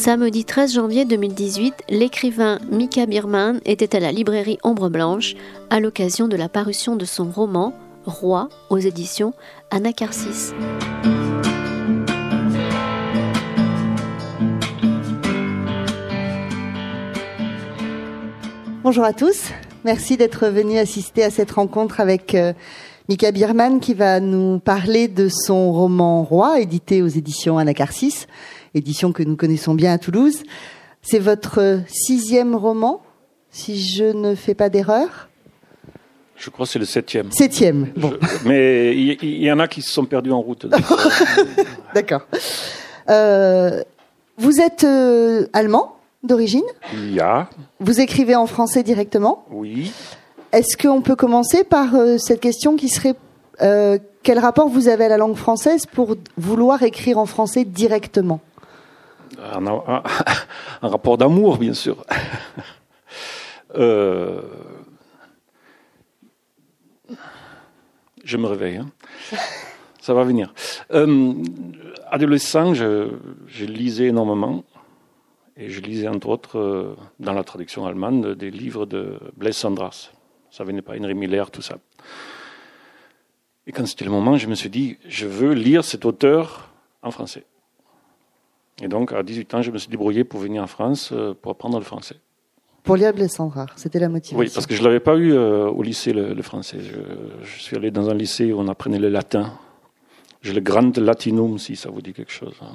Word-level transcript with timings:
Samedi 0.00 0.46
13 0.46 0.72
janvier 0.72 1.04
2018, 1.04 1.74
l'écrivain 1.90 2.58
Mika 2.70 3.04
Birman 3.04 3.60
était 3.66 3.94
à 3.94 4.00
la 4.00 4.12
librairie 4.12 4.56
Ombre 4.64 4.88
Blanche 4.88 5.34
à 5.68 5.78
l'occasion 5.78 6.26
de 6.26 6.38
la 6.38 6.48
parution 6.48 6.96
de 6.96 7.04
son 7.04 7.30
roman 7.30 7.74
Roi 8.06 8.48
aux 8.70 8.78
éditions 8.78 9.34
Anacarsis. 9.70 10.54
Bonjour 18.82 19.04
à 19.04 19.12
tous, 19.12 19.50
merci 19.84 20.16
d'être 20.16 20.46
venus 20.46 20.78
assister 20.78 21.24
à 21.24 21.30
cette 21.30 21.50
rencontre 21.50 22.00
avec 22.00 22.34
euh, 22.34 22.54
Mika 23.10 23.32
Birman 23.32 23.80
qui 23.80 23.92
va 23.92 24.18
nous 24.18 24.60
parler 24.60 25.08
de 25.08 25.28
son 25.28 25.70
roman 25.72 26.22
Roi 26.22 26.60
édité 26.60 27.02
aux 27.02 27.08
éditions 27.08 27.58
Anacarsis 27.58 28.26
édition 28.74 29.12
que 29.12 29.22
nous 29.22 29.36
connaissons 29.36 29.74
bien 29.74 29.92
à 29.92 29.98
Toulouse. 29.98 30.42
C'est 31.02 31.18
votre 31.18 31.80
sixième 31.88 32.54
roman, 32.54 33.02
si 33.50 33.80
je 33.80 34.04
ne 34.04 34.34
fais 34.34 34.54
pas 34.54 34.68
d'erreur 34.68 35.28
Je 36.36 36.50
crois 36.50 36.66
que 36.66 36.72
c'est 36.72 36.78
le 36.78 36.84
septième. 36.84 37.32
Septième, 37.32 37.88
bon. 37.96 38.12
mais 38.44 38.94
il 38.96 39.42
y, 39.42 39.50
en 39.50 39.58
a 39.58 39.66
qui 39.66 39.82
se 39.82 39.90
sont 39.90 40.04
perdus 40.04 40.32
en 40.32 40.40
route. 40.40 40.66
D'accord. 41.94 42.22
Euh, 43.08 43.82
vous 44.36 44.60
êtes 44.60 44.84
euh, 44.84 45.46
allemand 45.52 45.96
d'origine 46.22 46.62
Ja. 47.12 47.48
Vous 47.80 48.00
écrivez 48.00 48.36
en 48.36 48.46
français 48.46 48.82
directement 48.82 49.44
Oui. 49.50 49.92
Est-ce 50.52 50.76
qu'on 50.76 51.00
peut 51.00 51.16
commencer 51.16 51.64
par 51.64 51.94
euh, 51.94 52.18
cette 52.18 52.40
question 52.40 52.76
qui 52.76 52.88
serait 52.88 53.14
quel 54.22 54.38
rapport 54.38 54.68
vous 54.68 54.88
avez 54.88 55.04
à 55.04 55.08
la 55.10 55.18
langue 55.18 55.36
française 55.36 55.84
pour 55.84 56.16
vouloir 56.38 56.82
écrire 56.82 57.18
en 57.18 57.26
français 57.26 57.64
directement 57.66 58.40
un, 60.82 60.88
rapport 60.88 61.18
d'amour, 61.18 61.58
bien 61.58 61.74
sûr. 61.74 62.04
Euh, 63.76 64.42
je 68.24 68.36
me 68.36 68.48
réveille. 68.48 68.78
Hein. 68.78 68.90
Ça 70.00 70.12
va 70.12 70.24
venir. 70.24 70.52
Euh, 70.92 71.34
adolescent, 72.10 72.74
je, 72.74 73.14
lisais 73.60 74.06
énormément. 74.06 74.64
Et 75.56 75.70
je 75.70 75.80
lisais 75.80 76.08
entre 76.08 76.28
autres, 76.30 76.58
euh, 76.58 76.96
dans 77.20 77.32
la 77.32 77.44
traduction 77.44 77.86
allemande, 77.86 78.34
des 78.34 78.50
livres 78.50 78.86
de 78.86 79.20
Blaise 79.36 79.56
Sandras. 79.56 80.10
Ça 80.50 80.64
venait 80.64 80.82
pas, 80.82 80.94
Henry 80.98 81.14
Miller, 81.14 81.52
tout 81.52 81.62
ça. 81.62 81.78
Et 83.68 83.72
quand 83.72 83.86
c'était 83.86 84.04
le 84.04 84.10
moment, 84.10 84.36
je 84.36 84.48
me 84.48 84.56
suis 84.56 84.70
dit, 84.70 84.98
je 85.06 85.26
veux 85.26 85.52
lire 85.52 85.84
cet 85.84 86.04
auteur 86.04 86.70
en 87.02 87.12
français. 87.12 87.44
Et 88.80 88.88
donc, 88.88 89.12
à 89.12 89.22
18 89.22 89.54
ans, 89.54 89.62
je 89.62 89.70
me 89.70 89.78
suis 89.78 89.88
débrouillé 89.88 90.24
pour 90.24 90.40
venir 90.40 90.62
en 90.62 90.66
France 90.66 91.10
euh, 91.12 91.34
pour 91.34 91.52
apprendre 91.52 91.78
le 91.78 91.84
français. 91.84 92.16
Pour 92.82 92.96
lire 92.96 93.12
Rare, 93.38 93.74
c'était 93.76 93.98
la 93.98 94.08
motivation. 94.08 94.38
Oui, 94.38 94.50
parce 94.52 94.66
que 94.66 94.74
je 94.74 94.80
ne 94.80 94.86
l'avais 94.86 95.00
pas 95.00 95.16
eu 95.16 95.32
euh, 95.32 95.66
au 95.66 95.82
lycée, 95.82 96.14
le, 96.14 96.40
français. 96.42 96.78
Je, 96.80 97.60
suis 97.60 97.76
allé 97.76 97.90
dans 97.90 98.08
un 98.08 98.14
lycée 98.14 98.52
où 98.52 98.58
on 98.58 98.68
apprenait 98.68 98.98
le 98.98 99.10
latin. 99.10 99.52
J'ai 100.40 100.54
le 100.54 100.62
Grand 100.62 100.96
Latinum, 100.96 101.58
si 101.58 101.76
ça 101.76 101.90
vous 101.90 102.00
dit 102.00 102.14
quelque 102.14 102.32
chose. 102.32 102.54
Hein. 102.62 102.72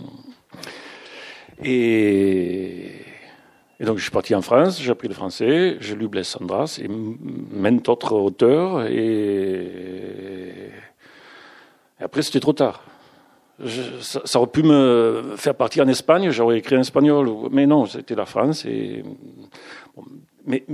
Et, 1.64 2.92
et 3.80 3.84
donc, 3.84 3.98
je 3.98 4.04
suis 4.04 4.12
parti 4.12 4.36
en 4.36 4.44
France, 4.44 4.80
j'ai 4.80 4.92
appris 4.92 5.08
le 5.08 5.16
français, 5.16 5.78
j'ai 5.80 5.96
lu 5.96 6.08
Blaise 6.08 6.28
Sandras 6.28 6.80
et 6.84 6.88
même 6.88 7.80
d'autres 7.80 8.14
auteurs. 8.14 8.86
Et, 8.86 9.72
et 12.00 12.04
après, 12.04 12.22
c'était 12.22 12.40
trop 12.40 12.54
tard 12.54 12.84
ça, 14.02 14.40
aurait 14.40 14.52
pu 14.52 14.64
me 14.64 15.36
faire 15.38 15.56
partir 15.56 15.86
en 15.86 15.88
Espagne, 15.88 16.30
j'aurais 16.30 16.60
écrit 16.60 16.78
en 16.78 16.82
espagnol, 16.82 17.30
mais 17.52 17.66
non, 17.66 17.86
c'était 17.86 18.16
la 18.16 18.26
France. 18.26 18.66
Mais, 20.46 20.66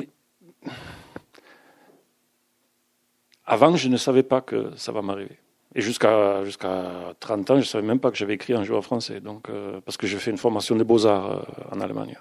avant, 3.46 3.76
je 3.76 3.88
ne 3.88 3.98
savais 3.98 4.24
pas 4.24 4.42
que 4.42 4.72
ça 4.76 4.92
va 4.92 5.02
m'arriver. 5.02 5.38
Et 5.76 5.82
jusqu'à 5.82 6.44
jusqu'à 6.44 7.14
30 7.20 7.52
ans, 7.52 7.56
je 7.56 7.60
ne 7.60 7.66
savais 7.66 7.88
même 7.88 8.00
pas 8.00 8.12
que 8.12 8.18
j'avais 8.18 8.34
écrit 8.34 8.54
un 8.54 8.64
jour 8.64 8.78
en 8.78 8.82
français, 8.82 9.22
donc, 9.22 9.50
euh, 9.50 9.80
parce 9.86 9.96
que 9.98 10.08
j'ai 10.08 10.18
fait 10.18 10.32
une 10.32 10.38
formation 10.38 10.76
de 10.76 10.84
beaux-arts 10.84 11.32
euh, 11.32 11.76
en 11.76 11.80
Allemagne, 11.80 12.18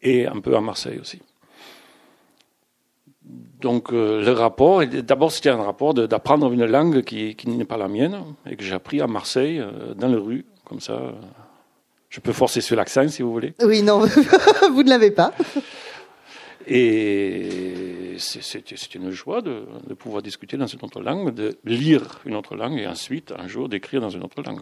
et 0.00 0.26
un 0.26 0.40
peu 0.40 0.56
à 0.56 0.60
Marseille 0.60 0.98
aussi. 0.98 1.20
Donc 3.62 3.92
euh, 3.92 4.24
le 4.24 4.32
rapport, 4.32 4.84
d'abord 4.84 5.30
c'était 5.30 5.50
un 5.50 5.62
rapport 5.62 5.94
d'apprendre 5.94 6.52
une 6.52 6.66
langue 6.66 7.02
qui, 7.02 7.36
n'est 7.46 7.64
pas 7.64 7.76
la 7.76 7.88
mienne 7.88 8.18
et 8.44 8.56
que 8.56 8.64
j'ai 8.64 8.74
appris 8.74 9.00
à 9.00 9.06
Marseille, 9.06 9.60
euh, 9.60 9.94
dans 9.94 10.08
les 10.08 10.16
rues, 10.16 10.44
comme 10.64 10.80
ça. 10.80 11.00
Je 12.10 12.20
peux 12.20 12.32
forcer 12.32 12.60
sur 12.60 12.76
l'accent 12.76 13.08
si 13.08 13.22
vous 13.22 13.32
voulez. 13.32 13.54
Oui, 13.62 13.82
non, 13.82 14.00
vous 14.72 14.82
ne 14.82 14.88
l'avez 14.88 15.12
pas. 15.12 15.32
Et 16.66 18.14
c'était 18.18 18.74
une 18.94 19.10
joie 19.10 19.40
de, 19.40 19.64
pouvoir 19.96 20.22
discuter 20.22 20.56
dans 20.56 20.66
une 20.66 20.80
autre 20.82 21.00
langue, 21.00 21.32
de 21.32 21.56
lire 21.64 22.20
une 22.26 22.34
autre 22.34 22.56
langue 22.56 22.78
et 22.78 22.86
ensuite 22.86 23.32
un 23.36 23.46
jour 23.46 23.68
d'écrire 23.68 24.00
dans 24.00 24.10
une 24.10 24.24
autre 24.24 24.42
langue. 24.42 24.60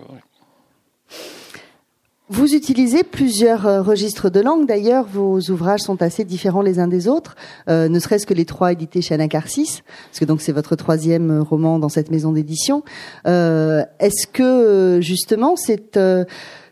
Vous 2.33 2.55
utilisez 2.55 3.03
plusieurs 3.03 3.67
euh, 3.67 3.83
registres 3.83 4.31
de 4.31 4.39
langue. 4.39 4.65
D'ailleurs, 4.65 5.05
vos 5.05 5.41
ouvrages 5.51 5.81
sont 5.81 6.01
assez 6.01 6.23
différents 6.23 6.63
les 6.63 6.79
uns 6.79 6.87
des 6.87 7.09
autres, 7.09 7.35
euh, 7.69 7.89
ne 7.89 7.99
serait-ce 7.99 8.25
que 8.25 8.35
les 8.35 8.45
trois 8.45 8.71
édités 8.71 9.03
chez 9.03 9.15
Anacarsis, 9.15 9.83
parce 10.07 10.21
que 10.21 10.25
donc 10.25 10.41
c'est 10.41 10.53
votre 10.53 10.77
troisième 10.77 11.33
euh, 11.33 11.43
roman 11.43 11.81
dans 11.81 11.89
cette 11.89 12.09
maison 12.09 12.31
d'édition. 12.31 12.85
Est-ce 13.25 14.29
que 14.33 15.01
justement 15.03 15.57
cette 15.57 15.99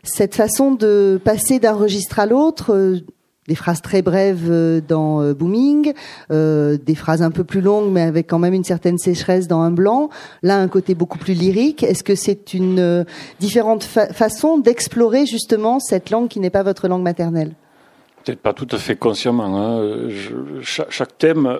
cette 0.03 0.33
façon 0.33 0.71
de 0.71 1.19
passer 1.25 1.59
d'un 1.59 1.73
registre 1.73 2.19
à 2.19 2.25
l'autre 2.25 3.01
des 3.49 3.55
phrases 3.55 3.81
très 3.81 4.01
brèves 4.01 4.47
euh, 4.49 4.79
dans 4.79 5.21
euh, 5.21 5.33
Booming, 5.33 5.93
euh, 6.31 6.77
des 6.77 6.95
phrases 6.95 7.21
un 7.21 7.31
peu 7.31 7.43
plus 7.43 7.61
longues 7.61 7.91
mais 7.91 8.03
avec 8.03 8.27
quand 8.27 8.39
même 8.39 8.53
une 8.53 8.63
certaine 8.63 8.97
sécheresse 8.97 9.47
dans 9.47 9.61
Un 9.61 9.71
Blanc. 9.71 10.09
Là, 10.43 10.57
un 10.57 10.67
côté 10.67 10.95
beaucoup 10.95 11.17
plus 11.17 11.33
lyrique. 11.33 11.83
Est-ce 11.83 12.03
que 12.03 12.15
c'est 12.15 12.53
une 12.53 13.05
différente 13.39 13.83
façon 13.83 14.57
d'explorer 14.59 15.25
justement 15.25 15.79
cette 15.79 16.11
langue 16.11 16.27
qui 16.27 16.39
n'est 16.39 16.49
pas 16.49 16.63
votre 16.63 16.87
langue 16.87 17.01
maternelle? 17.01 17.53
Peut-être 18.23 18.39
pas 18.39 18.53
tout 18.53 18.67
à 18.71 18.77
fait 18.77 18.95
consciemment. 18.95 19.57
Hein. 19.57 20.09
chaque, 20.61 21.17
thème 21.17 21.59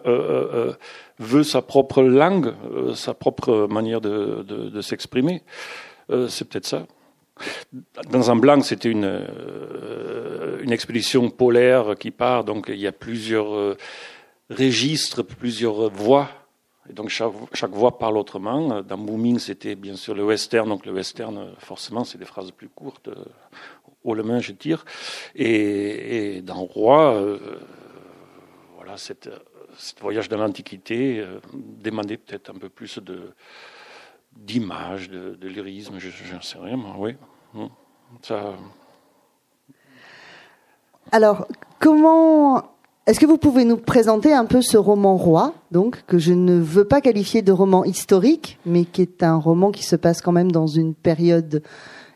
veut 1.17 1.43
sa 1.43 1.61
propre 1.61 2.03
langue, 2.03 2.53
sa 2.93 3.13
propre 3.13 3.67
manière 3.69 4.01
de, 4.01 4.43
de 4.43 4.81
s'exprimer. 4.81 5.41
c'est 6.27 6.47
peut-être 6.47 6.67
ça. 6.67 6.85
Dans 8.09 8.31
un 8.31 8.35
blanc, 8.35 8.61
c'était 8.61 8.89
une, 8.89 9.05
euh, 9.05 10.59
une 10.61 10.71
expédition 10.71 11.29
polaire 11.29 11.95
qui 11.99 12.11
part, 12.11 12.43
donc 12.43 12.65
il 12.69 12.79
y 12.79 12.87
a 12.87 12.91
plusieurs 12.91 13.53
euh, 13.53 13.77
registres, 14.49 15.23
plusieurs 15.23 15.89
voix. 15.89 16.29
Et 16.89 16.93
donc 16.93 17.09
chaque, 17.09 17.31
chaque 17.53 17.71
voix 17.71 17.97
parle 17.97 18.17
autrement. 18.17 18.81
Dans 18.81 18.97
Booming, 18.97 19.37
c'était 19.39 19.75
bien 19.75 19.95
sûr 19.95 20.15
le 20.15 20.23
western, 20.23 20.67
donc 20.67 20.85
le 20.85 20.91
western, 20.91 21.53
forcément, 21.59 22.03
c'est 22.03 22.17
des 22.17 22.25
phrases 22.25 22.51
plus 22.51 22.69
courtes. 22.69 23.09
Haut 24.03 24.13
le 24.13 24.23
main, 24.23 24.39
je 24.39 24.53
tire. 24.53 24.85
Et, 25.35 26.41
dans 26.41 26.63
Roi, 26.63 27.13
euh, 27.13 27.37
voilà, 28.75 28.97
cette, 28.97 29.29
voyage 30.01 30.29
dans 30.29 30.37
l'Antiquité 30.37 31.23
demandait 31.53 32.17
peut-être 32.17 32.49
un 32.49 32.57
peu 32.57 32.69
plus 32.69 32.97
de 32.99 33.33
d'images, 34.45 35.09
de, 35.09 35.47
lyrisme, 35.47 35.99
je 35.99 36.35
ne 36.35 36.41
sais 36.41 36.57
rien, 36.57 36.77
moi, 36.77 36.95
oui. 36.97 37.15
Hmm. 37.53 37.67
Alors, 41.11 41.47
comment 41.79 42.63
est-ce 43.07 43.19
que 43.19 43.25
vous 43.25 43.37
pouvez 43.37 43.65
nous 43.65 43.77
présenter 43.77 44.33
un 44.33 44.45
peu 44.45 44.61
ce 44.61 44.77
roman 44.77 45.17
Roi, 45.17 45.53
donc 45.71 46.03
que 46.05 46.19
je 46.19 46.33
ne 46.33 46.59
veux 46.59 46.85
pas 46.85 47.01
qualifier 47.01 47.41
de 47.41 47.51
roman 47.51 47.83
historique, 47.83 48.59
mais 48.65 48.85
qui 48.85 49.01
est 49.01 49.23
un 49.23 49.35
roman 49.35 49.71
qui 49.71 49.83
se 49.83 49.95
passe 49.95 50.21
quand 50.21 50.31
même 50.31 50.51
dans 50.51 50.67
une 50.67 50.93
période 50.93 51.63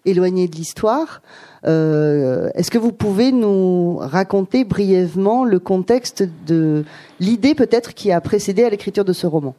éloignée 0.06 0.48
de 0.48 0.56
l'histoire. 0.56 1.22
Euh, 1.66 2.50
est-ce 2.54 2.70
que 2.70 2.78
vous 2.78 2.92
pouvez 2.92 3.32
nous 3.32 3.98
raconter 3.98 4.66
brièvement 4.66 5.46
le 5.46 5.60
contexte 5.60 6.30
de 6.46 6.86
l'idée 7.20 7.56
peut-être 7.56 7.94
qui 7.94 8.12
a 8.12 8.22
précédé 8.22 8.64
à 8.64 8.70
l'écriture 8.70 9.06
de 9.06 9.14
ce 9.14 9.26
roman? 9.26 9.56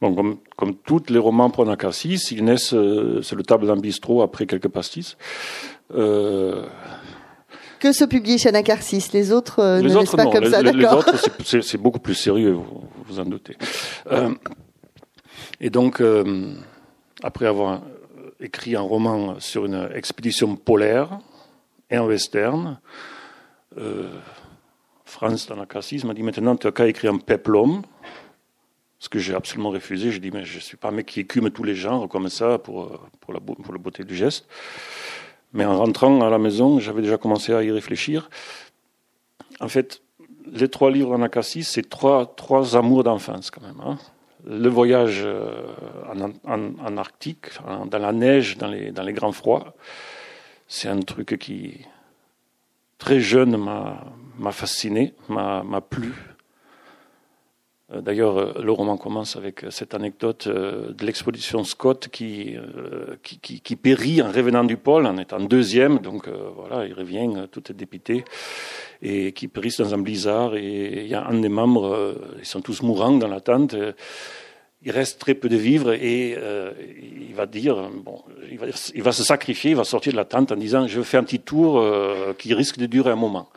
Bon, 0.00 0.14
comme, 0.14 0.38
comme 0.56 0.74
tous 0.74 1.10
les 1.10 1.18
romans 1.18 1.50
pour 1.50 1.64
Anacarsis, 1.64 2.30
ils 2.30 2.42
naissent 2.42 2.72
euh, 2.72 3.20
sur 3.20 3.36
le 3.36 3.42
table 3.42 3.66
d'un 3.66 3.76
bistrot 3.76 4.22
après 4.22 4.46
quelques 4.46 4.68
pastis. 4.68 5.16
Euh... 5.94 6.66
Que 7.78 7.92
se 7.92 8.04
publie 8.04 8.38
chez 8.38 8.48
Anacarsis 8.48 9.10
Les 9.12 9.30
autres 9.30 9.58
euh, 9.58 9.82
les 9.82 9.90
ne 9.90 9.96
autres, 9.96 10.16
pas 10.16 10.26
comme 10.26 10.46
ça, 10.46 10.62
Les 10.62 10.86
autres, 10.86 11.16
c'est 11.62 11.78
beaucoup 11.80 11.98
plus 11.98 12.14
sérieux, 12.14 12.52
vous 12.52 12.84
vous 13.06 13.20
en 13.20 13.24
doutez. 13.24 13.56
Euh, 14.10 14.34
et 15.60 15.68
donc, 15.68 16.02
après 17.22 17.46
avoir 17.46 17.82
écrit 18.40 18.76
un 18.76 18.80
roman 18.80 19.38
sur 19.38 19.66
une 19.66 19.90
expédition 19.94 20.56
polaire 20.56 21.18
et 21.90 21.96
un 21.96 22.04
western, 22.04 22.78
France 25.04 25.48
d'Anacarsis 25.48 26.04
m'a 26.04 26.14
dit 26.14 26.22
maintenant 26.22 26.56
tu 26.56 26.66
as 26.66 26.72
qu'à 26.72 26.86
écrire 26.86 27.12
un 27.12 27.18
peplum 27.18 27.82
Ce 29.00 29.08
que 29.08 29.18
j'ai 29.18 29.34
absolument 29.34 29.70
refusé. 29.70 30.12
J'ai 30.12 30.20
dit, 30.20 30.30
mais 30.30 30.44
je 30.44 30.56
ne 30.56 30.60
suis 30.60 30.76
pas 30.76 30.88
un 30.88 30.92
mec 30.92 31.06
qui 31.06 31.20
écume 31.20 31.50
tous 31.50 31.64
les 31.64 31.74
genres 31.74 32.08
comme 32.08 32.28
ça 32.28 32.58
pour, 32.58 33.08
pour, 33.18 33.32
la, 33.32 33.40
pour 33.40 33.72
la 33.72 33.78
beauté 33.78 34.04
du 34.04 34.14
geste. 34.14 34.46
Mais 35.52 35.64
en 35.64 35.78
rentrant 35.78 36.20
à 36.20 36.30
la 36.30 36.38
maison, 36.38 36.78
j'avais 36.78 37.02
déjà 37.02 37.16
commencé 37.16 37.52
à 37.52 37.62
y 37.62 37.70
réfléchir. 37.72 38.30
En 39.58 39.68
fait, 39.68 40.02
les 40.52 40.68
trois 40.68 40.90
livres 40.90 41.12
en 41.12 41.22
Akassi, 41.22 41.64
c'est 41.64 41.88
trois, 41.88 42.26
trois 42.36 42.76
amours 42.76 43.02
d'enfance 43.02 43.50
quand 43.50 43.62
même. 43.62 43.80
Hein. 43.84 43.98
Le 44.46 44.68
voyage 44.68 45.22
euh, 45.24 45.66
en, 46.14 46.30
en, 46.50 46.72
en 46.78 46.96
Arctique, 46.96 47.46
dans 47.90 47.98
la 47.98 48.12
neige, 48.12 48.58
dans 48.58 48.68
les, 48.68 48.92
dans 48.92 49.02
les 49.02 49.12
grands 49.12 49.32
froids, 49.32 49.74
c'est 50.68 50.88
un 50.88 51.00
truc 51.00 51.36
qui, 51.38 51.80
très 52.98 53.20
jeune, 53.20 53.56
m'a 53.56 54.52
fasciné, 54.52 55.14
m'a 55.28 55.80
plu. 55.80 56.14
Euh, 57.92 58.00
d'ailleurs, 58.00 58.38
euh, 58.38 58.52
le 58.62 58.72
roman 58.72 58.96
commence 58.96 59.36
avec 59.36 59.64
cette 59.70 59.94
anecdote 59.94 60.48
de 60.48 61.06
l'exposition 61.06 61.64
Scott 61.64 62.08
qui, 62.08 62.56
qui, 63.22 63.76
périt 63.76 64.22
en 64.22 64.30
revenant 64.30 64.64
du 64.64 64.76
pôle, 64.76 65.06
en 65.06 65.16
étant 65.16 65.40
deuxième. 65.40 65.98
Donc 65.98 66.28
voilà, 66.28 66.86
il 66.86 66.94
revient 66.94 67.46
tout 67.50 67.70
est 67.70 67.74
dépité 67.74 68.24
et 69.02 69.32
qui 69.32 69.48
périssent 69.48 69.78
dans 69.80 69.94
un 69.94 69.98
blizzard. 69.98 70.54
Et 70.56 71.02
il 71.02 71.08
y 71.08 71.14
a 71.14 71.26
un 71.26 71.40
des 71.40 71.48
membres, 71.48 71.94
euh, 71.94 72.36
ils 72.38 72.46
sont 72.46 72.60
tous 72.60 72.82
mourants 72.82 73.12
dans 73.12 73.28
la 73.28 73.40
tente. 73.40 73.74
Euh, 73.74 73.92
il 74.82 74.92
reste 74.92 75.20
très 75.20 75.34
peu 75.34 75.50
de 75.50 75.56
vivres 75.56 75.92
et 75.92 76.34
euh, 76.38 76.72
il 77.28 77.34
va 77.34 77.44
dire, 77.44 77.90
bon, 78.02 78.22
il 78.50 78.58
va, 78.58 78.66
il 78.94 79.02
va, 79.02 79.12
se 79.12 79.22
sacrifier, 79.22 79.72
il 79.72 79.76
va 79.76 79.84
sortir 79.84 80.12
de 80.12 80.16
la 80.16 80.24
tente 80.24 80.52
en 80.52 80.56
disant 80.56 80.86
je 80.86 81.02
fais 81.02 81.18
un 81.18 81.22
petit 81.22 81.40
tour 81.40 81.84
qui 82.38 82.54
risque 82.54 82.78
de 82.78 82.86
durer 82.86 83.10
un 83.10 83.16
moment. 83.16 83.50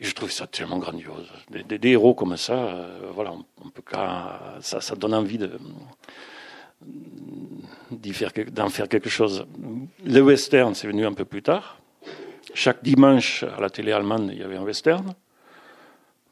Et 0.00 0.04
je 0.04 0.14
trouve 0.14 0.30
ça 0.30 0.46
tellement 0.46 0.78
grandiose. 0.78 1.30
Des, 1.50 1.88
héros 1.88 2.14
comme 2.14 2.36
ça, 2.36 2.88
voilà, 3.14 3.32
on, 3.62 3.68
peut 3.68 3.82
ça, 4.60 4.80
ça 4.80 4.94
donne 4.96 5.14
envie 5.14 5.38
de 5.38 5.58
d'en 7.90 8.70
faire, 8.70 8.88
quelque 8.88 9.10
chose. 9.10 9.46
Le 10.04 10.20
western, 10.20 10.74
c'est 10.74 10.86
venu 10.86 11.06
un 11.06 11.12
peu 11.12 11.24
plus 11.24 11.42
tard. 11.42 11.80
Chaque 12.54 12.82
dimanche, 12.82 13.42
à 13.42 13.60
la 13.60 13.70
télé 13.70 13.92
allemande, 13.92 14.30
il 14.32 14.38
y 14.38 14.42
avait 14.42 14.56
un 14.56 14.62
western. 14.62 15.14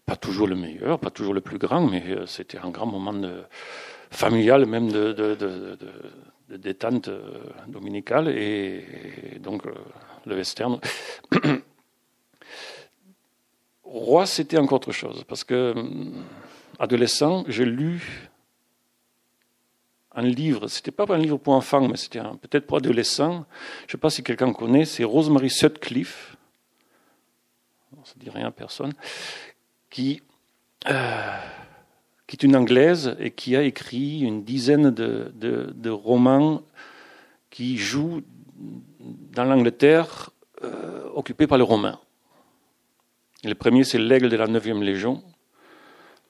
Pas 0.07 0.17
toujours 0.17 0.47
le 0.47 0.57
meilleur, 0.57 0.99
pas 0.99 1.11
toujours 1.11 1.35
le 1.35 1.41
plus 1.41 1.59
grand, 1.59 1.87
mais 1.87 2.03
euh, 2.09 2.27
c'était 2.27 2.59
un 2.59 2.71
grand 2.71 2.87
moment 2.87 3.13
de, 3.13 3.43
familial, 4.11 4.65
même 4.65 4.91
de, 4.91 5.13
de, 5.13 6.57
détente 6.57 7.09
euh, 7.09 7.21
dominicale. 7.67 8.29
Et, 8.29 9.39
donc, 9.41 9.67
euh, 9.67 9.75
le 10.25 10.37
western. 10.37 10.81
Roi, 13.89 14.27
c'était 14.27 14.59
encore 14.59 14.77
autre 14.77 14.93
chose, 14.93 15.25
parce 15.27 15.45
que, 15.45 15.75
adolescent, 16.79 17.45
j'ai 17.49 17.65
lu 17.65 18.29
un 20.15 20.23
livre, 20.23 20.69
c'était 20.69 20.91
pas 20.91 21.07
un 21.09 21.17
livre 21.17 21.39
pour 21.39 21.55
enfants, 21.55 21.89
mais 21.89 21.97
c'était 21.97 22.21
peut-être 22.21 22.67
pour 22.67 22.77
adolescents. 22.77 23.47
Je 23.83 23.87
ne 23.87 23.91
sais 23.93 23.99
pas 23.99 24.11
si 24.11 24.23
quelqu'un 24.23 24.53
connaît, 24.53 24.85
c'est 24.85 25.05
Rosemary 25.05 25.49
Sutcliffe, 25.49 26.37
ça 28.05 28.13
ne 28.17 28.25
dit 28.25 28.31
rien 28.31 28.49
à 28.49 28.51
personne, 28.51 28.93
qui, 29.89 30.23
euh, 30.91 31.37
qui 32.27 32.37
est 32.37 32.43
une 32.43 32.57
anglaise 32.57 33.17
et 33.19 33.31
qui 33.31 33.57
a 33.57 33.63
écrit 33.63 34.21
une 34.21 34.45
dizaine 34.45 34.91
de, 34.91 35.33
de, 35.35 35.91
romans 35.91 36.63
qui 37.49 37.79
jouent 37.79 38.23
dans 39.33 39.45
l'Angleterre 39.45 40.31
euh, 40.63 41.09
occupée 41.15 41.47
par 41.47 41.57
les 41.57 41.65
Romains. 41.65 41.99
Le 43.45 43.55
premier, 43.55 43.85
c'est 43.85 43.99
L'Aigle 43.99 44.29
de 44.29 44.37
la 44.37 44.47
9e 44.47 44.83
Légion. 44.83 45.23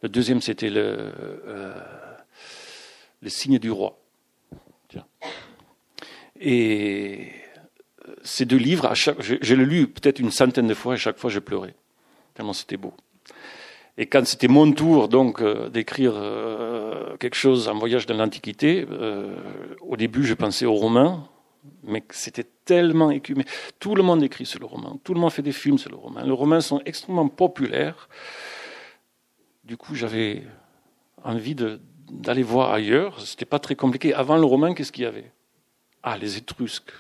Le 0.02 0.08
deuxième, 0.08 0.40
c'était 0.40 0.70
le. 0.70 1.12
Euh, 1.46 1.74
les 3.22 3.30
signes 3.30 3.58
du 3.58 3.70
roi. 3.70 3.98
Et 6.40 7.30
euh, 8.06 8.14
ces 8.22 8.44
deux 8.44 8.56
livres, 8.56 8.86
à 8.86 8.94
chaque, 8.94 9.20
je, 9.20 9.54
l'ai 9.54 9.64
lu 9.64 9.88
peut-être 9.88 10.20
une 10.20 10.30
centaine 10.30 10.68
de 10.68 10.74
fois 10.74 10.94
et 10.94 10.96
chaque 10.96 11.18
fois 11.18 11.30
je 11.30 11.40
pleurais, 11.40 11.74
tellement 12.34 12.52
c'était 12.52 12.76
beau. 12.76 12.94
Et 13.96 14.06
quand 14.06 14.24
c'était 14.24 14.46
mon 14.46 14.70
tour 14.70 15.08
donc 15.08 15.42
euh, 15.42 15.68
d'écrire 15.68 16.14
quelque 17.18 17.34
chose 17.34 17.66
en 17.66 17.76
voyage 17.76 18.06
dans 18.06 18.14
l'Antiquité, 18.14 18.86
au 19.80 19.96
début 19.96 20.24
je 20.24 20.34
pensais 20.34 20.64
aux 20.64 20.74
Romains, 20.74 21.28
mais 21.82 22.02
c'était 22.10 22.46
tellement 22.64 23.10
écumé. 23.10 23.44
Tout 23.78 23.94
le 23.94 24.02
monde 24.02 24.22
écrit 24.22 24.46
sur 24.46 24.60
le 24.60 24.66
roman, 24.66 24.98
tout 25.02 25.14
le 25.14 25.20
monde 25.20 25.32
fait 25.32 25.42
des 25.42 25.52
films 25.52 25.78
sur 25.78 25.90
le 25.90 25.96
roman. 25.96 26.22
Les 26.22 26.30
Romains 26.30 26.60
sont 26.60 26.80
extrêmement 26.84 27.28
populaires. 27.28 28.08
Du 29.64 29.76
coup, 29.76 29.94
j'avais 29.94 30.44
envie 31.24 31.54
d'aller 32.10 32.42
voir 32.42 32.72
ailleurs. 32.72 33.20
C'était 33.20 33.44
pas 33.44 33.58
très 33.58 33.76
compliqué. 33.76 34.14
Avant 34.14 34.36
le 34.36 34.44
romain, 34.44 34.74
qu'est-ce 34.74 34.92
qu'il 34.92 35.04
y 35.04 35.06
avait? 35.06 35.30
Ah, 36.02 36.16
les 36.16 36.36
Étrusques. 36.36 36.92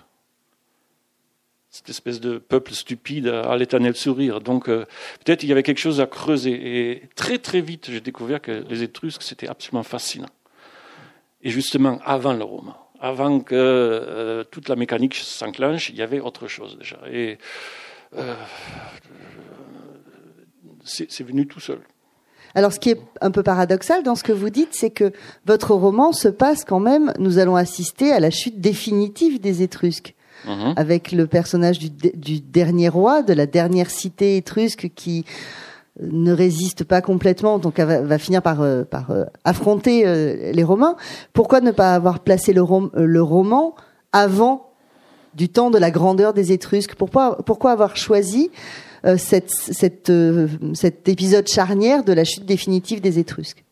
Cette 1.70 1.90
espèce 1.90 2.20
de 2.20 2.38
peuple 2.38 2.72
stupide 2.72 3.28
à 3.28 3.56
l'éternel 3.56 3.94
sourire. 3.94 4.40
Donc, 4.40 4.68
euh, 4.68 4.86
peut-être 5.24 5.42
il 5.42 5.48
y 5.48 5.52
avait 5.52 5.62
quelque 5.62 5.78
chose 5.78 6.00
à 6.00 6.06
creuser. 6.06 6.90
Et 6.90 7.08
très, 7.14 7.38
très 7.38 7.60
vite, 7.60 7.90
j'ai 7.90 8.00
découvert 8.00 8.40
que 8.40 8.64
les 8.68 8.82
Étrusques, 8.82 9.22
c'était 9.22 9.48
absolument 9.48 9.82
fascinant. 9.82 10.28
Et 11.42 11.50
justement, 11.50 12.00
avant 12.04 12.32
le 12.32 12.42
roman, 12.42 12.87
avant 13.00 13.40
que 13.40 13.54
euh, 13.54 14.44
toute 14.44 14.68
la 14.68 14.76
mécanique 14.76 15.14
s'enclenche, 15.14 15.90
il 15.90 15.96
y 15.96 16.02
avait 16.02 16.20
autre 16.20 16.48
chose 16.48 16.76
déjà. 16.78 16.98
Et 17.10 17.38
euh, 18.16 18.34
c'est 20.84 21.24
venu 21.24 21.46
tout 21.46 21.60
seul. 21.60 21.80
Alors, 22.54 22.72
ce 22.72 22.80
qui 22.80 22.90
est 22.90 23.00
un 23.20 23.30
peu 23.30 23.42
paradoxal 23.42 24.02
dans 24.02 24.14
ce 24.14 24.22
que 24.22 24.32
vous 24.32 24.50
dites, 24.50 24.70
c'est 24.72 24.90
que 24.90 25.12
votre 25.46 25.74
roman 25.74 26.12
se 26.12 26.28
passe 26.28 26.64
quand 26.64 26.80
même, 26.80 27.12
nous 27.18 27.38
allons 27.38 27.56
assister 27.56 28.10
à 28.10 28.20
la 28.20 28.30
chute 28.30 28.60
définitive 28.60 29.40
des 29.40 29.62
Étrusques. 29.62 30.14
Mhm. 30.44 30.74
Avec 30.76 31.10
le 31.10 31.26
personnage 31.26 31.80
du, 31.80 32.40
dernier 32.40 32.88
roi, 32.88 33.22
de 33.22 33.32
la 33.32 33.46
dernière 33.46 33.90
cité 33.90 34.36
étrusque 34.36 34.88
qui 34.94 35.24
ne 36.00 36.32
résiste 36.32 36.84
pas 36.84 37.00
complètement, 37.00 37.58
donc 37.58 37.78
va, 37.80 38.18
finir 38.18 38.42
par, 38.42 38.62
euh, 38.62 38.84
euh, 39.10 39.24
affronter 39.44 40.52
les 40.52 40.64
Romains. 40.64 40.96
Pourquoi 41.32 41.60
ne 41.60 41.70
pas 41.70 41.94
avoir 41.94 42.20
placé 42.20 42.52
le, 42.52 42.62
roman 42.62 43.74
avant 44.12 44.70
du 45.34 45.48
temps 45.48 45.70
de 45.70 45.78
la 45.78 45.90
grandeur 45.90 46.32
des 46.32 46.52
Étrusques? 46.52 46.94
Pourquoi, 46.94 47.70
avoir 47.70 47.96
choisi 47.96 48.50
euh, 49.04 49.16
euh, 50.10 50.48
cet 50.74 51.08
épisode 51.08 51.48
charnière 51.48 52.04
de 52.04 52.12
la 52.12 52.24
chute 52.24 52.44
définitive 52.44 53.00
des 53.00 53.18
Étrusques? 53.18 53.64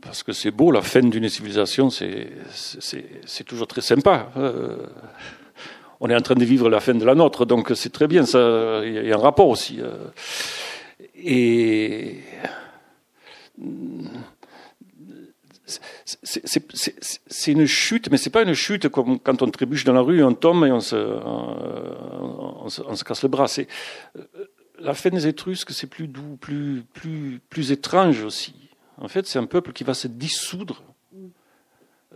Parce 0.00 0.22
que 0.22 0.32
c'est 0.32 0.50
beau, 0.50 0.70
la 0.70 0.80
fin 0.80 1.02
d'une 1.02 1.28
civilisation, 1.28 1.90
c'est 1.90 3.44
toujours 3.44 3.66
très 3.66 3.82
sympa. 3.82 4.30
Euh, 4.36 4.86
on 6.00 6.10
est 6.10 6.14
en 6.14 6.20
train 6.20 6.34
de 6.34 6.44
vivre 6.44 6.68
la 6.68 6.80
fin 6.80 6.94
de 6.94 7.04
la 7.04 7.14
nôtre, 7.14 7.46
donc 7.46 7.72
c'est 7.74 7.92
très 7.92 8.06
bien, 8.06 8.24
il 8.24 9.06
y, 9.06 9.12
a 9.12 9.16
un 9.16 9.18
rapport 9.18 9.48
aussi. 9.48 9.80
et 11.14 12.20
c'est 16.04 17.52
une 17.52 17.66
chute, 17.66 18.10
mais 18.10 18.16
c'est 18.16 18.30
pas 18.30 18.42
une 18.42 18.54
chute 18.54 18.88
comme 18.88 19.18
quand 19.18 19.42
on 19.42 19.50
trébuche 19.50 19.84
dans 19.84 19.92
la 19.92 20.00
rue, 20.00 20.22
on 20.22 20.34
tombe 20.34 20.64
et 20.64 20.72
on 20.72 20.80
se, 20.80 20.96
on, 20.96 22.68
se, 22.68 23.04
casse 23.04 23.22
le 23.22 23.28
bras. 23.28 23.48
C'est 23.48 23.68
la 24.78 24.94
fin 24.94 25.10
des 25.10 25.26
Étrusques, 25.26 25.70
c'est 25.70 25.86
plus 25.86 26.08
doux, 26.08 26.36
plus, 26.40 26.84
plus, 26.92 27.40
plus 27.48 27.72
étrange 27.72 28.22
aussi. 28.22 28.54
En 28.98 29.08
fait, 29.08 29.26
c'est 29.26 29.38
un 29.38 29.46
peuple 29.46 29.72
qui 29.72 29.84
va 29.84 29.94
se 29.94 30.08
dissoudre 30.08 30.82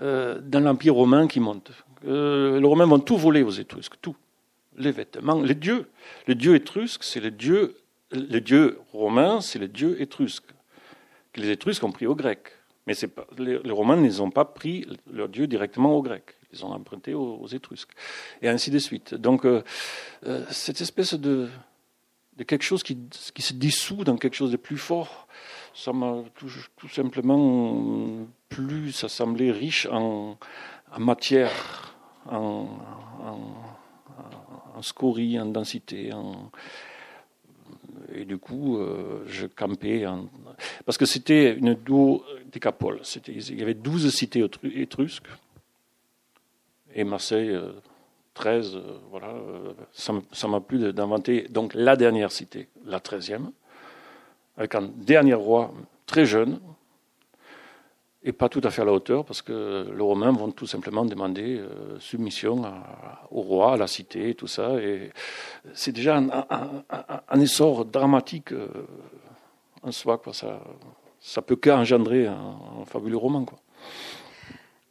euh, 0.01 0.41
dans 0.41 0.61
l'Empire 0.61 0.95
romain 0.95 1.27
qui 1.27 1.41
monte. 1.41 1.73
Euh, 2.07 2.61
les 2.61 2.67
Romains 2.67 2.87
vont 2.87 2.99
tout 2.99 3.17
voler 3.17 3.43
aux 3.43 3.51
Étrusques, 3.51 3.95
tout. 4.01 4.17
Les 4.77 4.93
vêtements, 4.93 5.41
les 5.41 5.55
dieux. 5.55 5.89
Les 6.27 6.35
dieux 6.35 6.55
étrusques, 6.55 7.03
c'est 7.03 7.21
les 7.21 7.33
dieux, 7.33 7.77
les 8.13 8.41
dieux 8.41 8.79
romains, 8.93 9.41
c'est 9.41 9.59
les 9.59 9.69
dieux 9.69 10.01
étrusques. 10.01 10.53
Que 11.33 11.41
les 11.41 11.51
Étrusques 11.51 11.83
ont 11.83 11.91
pris 11.91 12.07
aux 12.07 12.15
Grecs. 12.15 12.53
Mais 12.87 12.95
les, 13.37 13.71
Romains 13.71 13.97
n'ont 13.97 14.31
pas 14.31 14.45
pris 14.45 14.87
leur 15.13 15.29
dieu 15.29 15.47
directement 15.47 15.95
aux 15.95 16.03
Grecs. 16.03 16.37
Ils 16.53 16.65
ont 16.65 16.71
emprunté 16.71 17.13
aux, 17.13 17.47
Étrusques. 17.47 17.91
Et 18.41 18.49
ainsi 18.49 18.71
de 18.71 18.79
suite. 18.79 19.15
Donc, 19.15 19.45
euh, 19.45 19.63
euh, 20.27 20.45
cette 20.51 20.81
espèce 20.81 21.15
de, 21.15 21.49
quelque 22.47 22.63
chose 22.63 22.83
qui, 22.83 22.97
se 23.37 23.53
dissout 23.53 24.05
dans 24.05 24.17
quelque 24.17 24.37
chose 24.37 24.53
de 24.53 24.57
plus 24.57 24.79
fort, 24.79 25.27
ça 25.75 25.93
m'a 25.93 26.23
tout, 26.37 26.51
simplement 26.89 28.27
plu. 28.49 28.93
Ça 28.93 29.09
semblait 29.09 29.51
riche 29.51 29.87
en 29.91 30.39
matière, 30.97 31.88
en, 32.27 32.67
en, 33.25 33.39
en, 34.77 34.83
scorie, 34.83 35.39
en 35.41 35.47
densité, 35.47 36.13
en, 36.13 36.51
et 38.13 38.25
du 38.25 38.39
coup, 38.39 38.79
euh, 38.79 39.25
je 39.27 39.47
campais. 39.47 40.05
Parce 40.85 40.99
que 40.99 41.07
c'était 41.07 41.55
une 41.55 41.75
duo 41.75 42.25
décapole. 42.51 43.01
Il 43.27 43.59
y 43.59 43.63
avait 43.63 43.75
12 43.75 44.13
cités 44.15 44.45
étrusques. 44.75 45.29
Et 46.95 47.05
Marseille, 47.05 47.57
13. 48.35 48.75
Euh, 48.75 48.79
euh, 48.79 48.99
voilà. 49.11 49.35
Ça 49.93 50.49
m'a 50.49 50.61
plu 50.61 50.93
d'inventer 50.93 51.47
donc 51.49 51.75
la 51.75 51.97
dernière 51.97 52.33
cité, 52.33 52.69
la 52.85 52.99
13e, 52.99 53.51
avec 54.57 54.75
un 54.75 54.83
dernier 54.83 55.35
roi 55.35 55.73
très 56.07 56.25
jeunes, 56.25 56.59
et 58.29 58.33
pas 58.33 58.51
tout 58.51 58.61
à 58.63 58.71
fait 58.71 58.83
à 58.83 58.85
la 58.85 58.93
hauteur, 58.93 59.25
parce 59.25 59.41
que 59.41 59.87
les 59.91 60.03
Romains 60.03 60.33
vont 60.33 60.51
tout 60.51 60.67
simplement 60.67 61.07
demander 61.07 61.57
euh, 61.57 61.99
submission 61.99 62.63
au 63.31 63.41
roi, 63.41 63.73
à 63.73 63.77
la 63.79 63.87
cité, 63.87 64.35
tout 64.35 64.47
ça. 64.47 64.75
Et 64.83 65.13
c'est 65.73 65.93
déjà 65.93 66.19
un, 66.19 67.41
essor 67.41 67.87
dramatique 67.87 68.53
euh, 68.53 68.69
en 69.83 69.93
soi. 69.93 70.19
Quoi. 70.19 70.35
Ça, 70.35 70.61
ça 71.23 71.41
peut 71.41 71.57
qu'engendrer 71.57 72.27
un, 72.27 72.85
fabuleux 72.85 73.17
roman. 73.17 73.47
Quoi. 73.47 73.59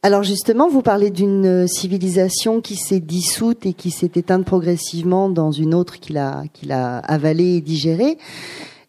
Alors 0.02 0.24
justement, 0.24 0.68
vous 0.68 0.82
parlez 0.82 1.10
d'une 1.10 1.68
civilisation 1.68 2.60
qui 2.60 2.74
s'est 2.74 2.98
dissoute 2.98 3.66
et 3.66 3.72
qui 3.72 3.92
s'est 3.92 4.10
éteinte 4.16 4.46
progressivement 4.46 5.28
dans 5.28 5.52
une 5.52 5.74
autre 5.74 6.00
qu'il 6.00 6.18
a, 6.18 6.42
qu'il 6.52 6.72
a 6.72 6.98
avalée 6.98 7.58
et 7.58 7.60
digérée. 7.60 8.18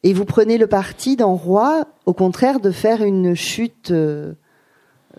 Et 0.04 0.14
vous 0.14 0.26
prenez 0.26 0.58
le 0.58 0.68
parti 0.68 1.16
dans 1.18 1.36
Roi, 1.36 1.86
au 2.06 2.14
contraire, 2.14 2.60
de 2.60 2.72
faire 2.72 3.04
une 3.04 3.36
chute 3.36 3.92
euh, 3.92 4.34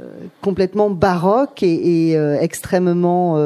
euh, 0.01 0.05
complètement 0.41 0.89
baroque 0.89 1.63
et, 1.63 2.17
euh, 2.17 2.41
extrêmement, 2.41 3.37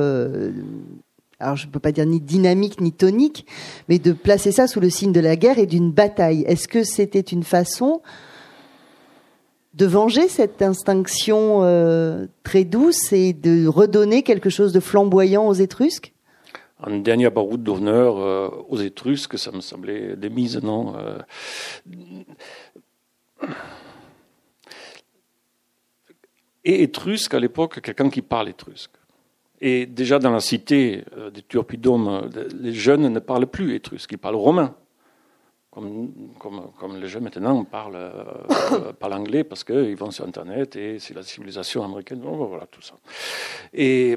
alors 1.40 1.56
je 1.56 1.66
ne 1.66 1.72
peux 1.72 1.80
pas 1.80 1.90
dire 1.90 2.06
ni 2.06 2.20
dynamique 2.20 2.80
ni 2.80 2.92
tonique, 2.92 3.46
mais 3.88 3.98
de 3.98 4.12
placer 4.12 4.52
ça 4.52 4.68
sous 4.68 4.80
le 4.80 4.90
signe 4.90 5.12
de 5.12 5.20
la 5.20 5.34
guerre 5.34 5.58
et 5.58 5.66
d'une 5.66 5.90
bataille. 5.90 6.44
Est-ce 6.46 6.68
que 6.68 6.84
c'était 6.84 7.20
une 7.20 7.42
façon 7.42 8.00
de 9.74 9.86
venger 9.86 10.28
cette 10.28 10.62
instinction 10.62 11.62
très 12.44 12.62
douce 12.62 13.12
et 13.12 13.32
de 13.32 13.66
redonner 13.66 14.22
quelque 14.22 14.50
chose 14.50 14.72
de 14.72 14.78
flamboyant 14.78 15.48
aux 15.48 15.54
Étrusques? 15.54 16.13
Un 16.86 16.98
dernier 16.98 17.30
baroud 17.30 17.62
d'honneur 17.62 18.18
euh, 18.18 18.48
aux 18.68 18.78
Étrusques, 18.78 19.38
ça 19.38 19.50
me 19.52 19.60
semblait 19.60 20.16
des 20.16 20.30
mises, 20.30 20.62
non 20.62 20.94
euh. 20.96 21.18
Et 26.64 26.82
étrusque 26.82 27.34
à 27.34 27.40
l'époque, 27.40 27.80
quelqu'un 27.80 28.08
qui 28.08 28.22
parle 28.22 28.48
étrusque. 28.48 28.92
Et 29.60 29.86
déjà 29.86 30.18
dans 30.18 30.30
la 30.30 30.40
cité 30.40 31.04
euh, 31.16 31.30
des 31.30 31.42
Turpidomes, 31.42 32.30
les 32.58 32.72
jeunes 32.72 33.08
ne 33.08 33.18
parlent 33.18 33.46
plus 33.46 33.74
étrusque, 33.74 34.12
ils 34.12 34.18
parlent 34.18 34.36
romain. 34.36 34.74
Comme, 35.70 36.12
comme, 36.78 37.00
les 37.00 37.08
jeunes 37.08 37.24
maintenant 37.24 37.64
parlent, 37.64 38.12
parlent 39.00 39.12
anglais 39.20 39.42
parce 39.42 39.64
qu'ils 39.64 39.96
vont 39.96 40.12
sur 40.12 40.24
Internet 40.24 40.76
et 40.76 41.00
c'est 41.00 41.14
la 41.14 41.24
civilisation 41.24 41.84
américaine, 41.84 42.20
voilà 42.22 42.66
tout 42.66 42.80
ça. 42.80 42.94
Et 43.72 44.16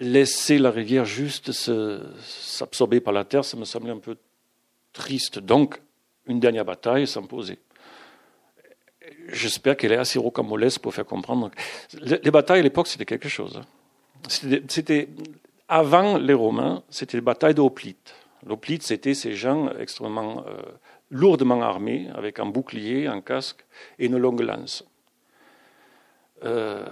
laisser 0.00 0.58
la 0.58 0.70
rivière 0.70 1.04
juste 1.04 1.52
s'absorber 1.52 3.00
par 3.00 3.12
la 3.12 3.24
terre, 3.24 3.44
ça 3.44 3.56
me 3.56 3.64
semblait 3.64 3.92
un 3.92 3.98
peu 3.98 4.16
triste. 4.92 5.38
Donc, 5.38 5.80
une 6.26 6.40
dernière 6.40 6.64
bataille 6.64 7.06
s'imposait. 7.06 7.58
J'espère 9.28 9.76
qu'elle 9.76 9.92
est 9.92 9.96
assez 9.96 10.18
rocambolesque 10.18 10.80
pour 10.80 10.94
faire 10.94 11.04
comprendre. 11.04 11.50
Les 12.00 12.30
batailles 12.30 12.60
à 12.60 12.62
l'époque, 12.62 12.88
c'était 12.88 13.04
quelque 13.04 13.28
chose. 13.28 13.60
Hein. 13.60 13.66
C'était 14.68 15.08
avant 15.68 16.18
les 16.18 16.34
Romains, 16.34 16.82
c'était 16.90 17.16
les 17.16 17.22
batailles 17.22 17.54
de 17.54 17.60
hoplites. 17.60 18.14
L'hoplite, 18.46 18.82
c'était 18.82 19.14
ces 19.14 19.34
gens 19.34 19.70
extrêmement 19.78 20.44
euh, 20.46 20.62
lourdement 21.10 21.62
armés, 21.62 22.08
avec 22.14 22.38
un 22.38 22.46
bouclier, 22.46 23.06
un 23.06 23.20
casque 23.20 23.64
et 23.98 24.06
une 24.06 24.16
longue 24.16 24.40
lance. 24.40 24.84
Euh, 26.44 26.86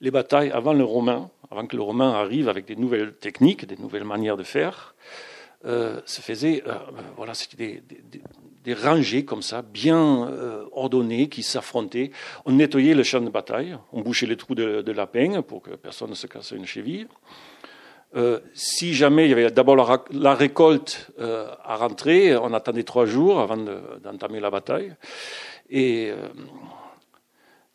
les 0.00 0.10
batailles 0.10 0.50
avant 0.50 0.72
les 0.72 0.82
Romains, 0.82 1.30
avant 1.50 1.66
que 1.66 1.76
le 1.76 1.82
romain 1.82 2.12
arrive 2.12 2.48
avec 2.48 2.66
des 2.66 2.76
nouvelles 2.76 3.14
techniques, 3.14 3.66
des 3.66 3.76
nouvelles 3.76 4.04
manières 4.04 4.36
de 4.36 4.42
faire, 4.42 4.94
euh, 5.64 6.00
se 6.04 6.20
faisait, 6.20 6.62
euh, 6.66 6.74
voilà, 7.16 7.34
c'était 7.34 7.82
des, 8.62 8.74
rangées 8.74 9.24
comme 9.24 9.42
ça, 9.42 9.62
bien 9.62 10.28
euh, 10.28 10.64
ordonnées, 10.72 11.28
qui 11.28 11.42
s'affrontaient. 11.42 12.10
On 12.44 12.52
nettoyait 12.52 12.94
le 12.94 13.02
champ 13.02 13.20
de 13.20 13.30
bataille, 13.30 13.76
on 13.92 14.00
bouchait 14.00 14.26
les 14.26 14.36
trous 14.36 14.54
de, 14.54 14.82
de 14.82 14.92
lapin 14.92 15.42
pour 15.42 15.62
que 15.62 15.70
personne 15.70 16.10
ne 16.10 16.14
se 16.14 16.26
casse 16.26 16.50
une 16.50 16.66
cheville. 16.66 17.08
si 18.54 18.94
jamais 18.94 19.26
il 19.26 19.30
y 19.30 19.32
avait 19.32 19.50
d'abord 19.50 19.76
la, 20.10 20.34
récolte 20.34 21.10
à 21.18 21.76
rentrer, 21.76 22.36
on 22.36 22.52
attendait 22.54 22.84
trois 22.84 23.06
jours 23.06 23.40
avant 23.40 23.58
d'entamer 24.02 24.40
la 24.40 24.50
bataille. 24.50 24.94
Et 25.68 26.12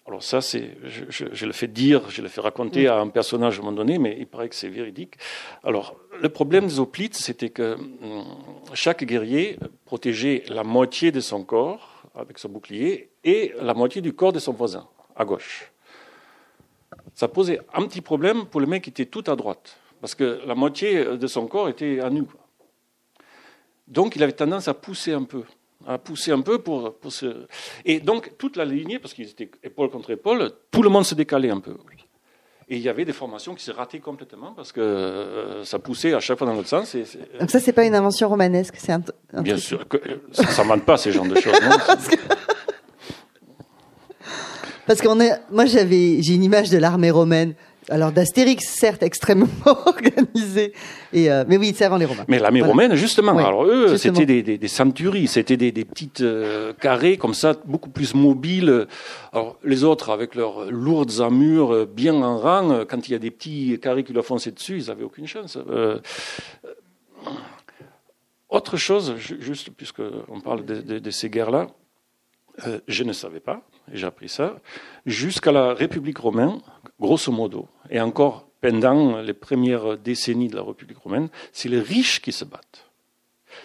alors 0.08 0.24
ça, 0.24 0.42
c'est, 0.42 0.78
je, 0.84 1.46
le 1.46 1.52
fais 1.52 1.68
dire, 1.68 2.10
je 2.10 2.24
le 2.24 2.28
fais 2.28 2.42
raconter 2.42 2.88
à 2.88 2.98
un 2.98 3.08
personnage 3.08 3.58
à 3.58 3.62
un 3.62 3.66
moment 3.66 3.78
donné, 3.78 4.00
mais 4.00 4.18
il 4.20 4.26
paraît 4.26 4.50
que 4.50 4.56
c'est 4.56 4.68
véridique. 4.68 5.16
Alors, 5.64 5.96
le 6.20 6.28
problème 6.30 6.66
des 6.66 6.80
hoplites, 6.80 7.16
c'était 7.16 7.50
que 7.50 7.76
hum, 7.76 8.26
chaque 8.74 9.04
guerrier 9.04 9.60
protégeait 9.86 10.44
la 10.48 10.64
moitié 10.64 11.12
de 11.12 11.20
son 11.20 11.44
corps 11.44 12.04
avec 12.16 12.40
son 12.40 12.50
bouclier 12.50 13.12
et 13.24 13.54
la 13.62 13.76
moitié 13.76 14.02
du 14.02 14.14
corps 14.14 14.34
de 14.34 14.40
son 14.40 14.54
voisin, 14.54 14.88
à 15.16 15.24
gauche. 15.24 15.72
Ça 17.14 17.28
posait 17.28 17.60
un 17.74 17.86
petit 17.86 18.02
problème 18.02 18.46
pour 18.48 18.60
le 18.60 18.68
mec 18.68 18.84
qui 18.84 18.90
était 18.90 19.06
tout 19.06 19.24
à 19.28 19.36
droite, 19.36 19.78
parce 20.02 20.16
que 20.16 20.42
la 20.48 20.56
moitié 20.56 21.16
de 21.16 21.28
son 21.28 21.46
corps 21.46 21.70
était 21.70 22.00
à 22.00 22.10
nu. 22.10 22.24
Donc, 23.88 24.16
il 24.16 24.24
avait 24.24 24.32
tendance 24.32 24.68
à 24.68 24.74
pousser 24.74 25.14
un 25.14 25.24
peu 25.24 25.44
à 25.88 25.98
pousser 25.98 26.32
un 26.32 26.42
peu 26.42 26.60
pour, 26.60 26.94
pour 26.96 27.12
se... 27.12 27.46
Et 27.86 28.00
donc, 28.00 28.38
toute 28.38 28.56
la 28.56 28.66
lignée, 28.66 29.00
parce 29.00 29.14
qu'ils 29.14 29.30
étaient 29.30 29.50
épaule 29.64 29.90
contre 29.90 30.12
épaule, 30.12 30.52
tout 30.72 30.84
le 30.84 30.90
monde 30.90 31.06
se 31.06 31.16
décalait 31.16 31.50
un 31.50 31.60
peu. 31.60 31.76
Et 32.70 32.78
il 32.78 32.82
y 32.82 32.88
avait 32.88 33.04
des 33.04 33.12
formations 33.12 33.54
qui 33.54 33.66
se 33.66 33.72
rataient 33.72 34.00
complètement 34.00 34.54
parce 34.54 34.72
que 34.72 34.80
euh, 34.80 35.66
ça 35.66 35.78
poussait 35.78 36.14
à 36.14 36.22
chaque 36.22 36.38
fois 36.38 36.48
dans 36.48 36.54
l'autre 36.54 36.70
sens. 36.70 36.96
Et, 36.96 37.04
Donc 37.38 37.50
ça, 37.50 37.60
c'est 37.60 37.74
pas 37.74 37.84
une 37.84 37.96
invention 37.96 38.30
romanesque, 38.30 38.76
c'est 38.78 38.94
un, 38.94 39.02
Bien 39.42 39.58
sûr, 39.58 39.86
que, 39.90 39.98
ça 40.32 40.44
ne 40.44 40.48
s'invente 40.48 40.86
pas 40.86 40.96
ces 40.96 41.12
genres 41.12 41.26
de 41.26 41.36
choses. 41.36 41.60
Non 41.62 41.76
parce 41.86 42.08
que, 42.08 42.16
parce 44.88 45.02
qu'on 45.02 45.20
est, 45.20 45.34
moi 45.52 45.66
j'avais, 45.66 46.22
j'ai 46.22 46.36
une 46.36 46.46
image 46.46 46.70
de 46.70 46.78
l'armée 46.78 47.12
romaine 47.12 47.56
alors 47.90 48.12
d'Astérix, 48.12 48.66
certes, 48.66 49.04
extrêmement 49.04 49.48
organisé, 49.66 50.74
et, 51.14 51.32
euh, 51.32 51.44
mais 51.48 51.58
oui, 51.58 51.74
c'est 51.76 51.86
avant 51.86 51.98
les 51.98 52.06
Romains. 52.06 52.26
Mais 52.28 52.40
l'armée 52.40 52.62
romaine, 52.62 52.96
justement, 52.96 53.38
alors 53.38 53.66
eux, 53.66 53.98
c'était 53.98 54.26
des, 54.26 54.44
des, 54.44 54.58
des, 54.58 54.68
centuries, 54.68 55.28
c'était 55.28 55.58
des, 55.58 55.72
des 55.72 55.86
petites 55.86 56.22
euh, 56.22 56.74
carrés 56.74 57.18
comme 57.18 57.34
ça, 57.34 57.56
beaucoup 57.66 57.90
plus 57.90 58.14
mobiles. 58.14 58.88
Alors 59.34 59.58
les 59.64 59.84
autres, 59.84 60.12
avec 60.12 60.36
leurs 60.36 60.70
lourdes 60.72 61.20
armures, 61.20 61.74
euh, 61.74 61.86
bien 61.86 62.14
en 62.14 62.38
rang, 62.38 62.86
quand 62.88 63.08
il 63.08 63.12
y 63.12 63.16
a 63.16 63.20
des 63.20 63.32
petits 63.32 63.80
carrés 63.82 64.04
qui 64.04 64.14
leur 64.14 64.26
fonçaient 64.26 64.52
dessus, 64.52 64.78
ils 64.78 64.88
n'avaient 64.88 65.04
aucune 65.04 65.28
chance. 65.28 65.58
autre 68.50 68.78
chose, 68.78 69.16
juste 69.18 69.72
puisqu'on 69.72 70.42
parle 70.44 70.66
de, 70.66 71.00
de 71.00 71.12
ces 71.12 71.30
guerres-là, 71.30 71.68
je 72.88 73.04
ne 73.04 73.14
savais 73.14 73.40
pas, 73.40 73.62
et 73.92 73.98
j'ai 73.98 74.06
appris 74.06 74.30
ça, 74.30 74.60
jusqu'à 75.06 75.52
la 75.52 75.74
République 75.74 76.20
romaine, 76.20 76.60
grosso 77.02 77.32
modo, 77.32 77.68
et 77.90 78.00
encore 78.00 78.48
pendant 78.62 79.20
les 79.22 79.34
premières 79.34 79.98
décennies 79.98 80.48
de 80.48 80.56
la 80.56 80.62
République 80.62 81.00
romaine, 81.00 81.30
c'est 81.52 81.68
les 81.68 81.80
riches 81.80 82.22
qui 82.22 82.32
se 82.32 82.46
battent. 82.46 82.86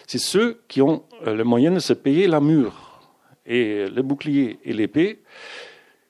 C'est 0.07 0.17
ceux 0.17 0.61
qui 0.67 0.81
ont 0.81 1.03
euh, 1.25 1.35
le 1.35 1.43
moyen 1.43 1.71
de 1.71 1.79
se 1.79 1.93
payer 1.93 2.27
la 2.27 2.41
mure 2.41 2.99
et 3.45 3.85
le 3.87 4.01
bouclier 4.01 4.59
et 4.65 4.73
l'épée 4.73 5.21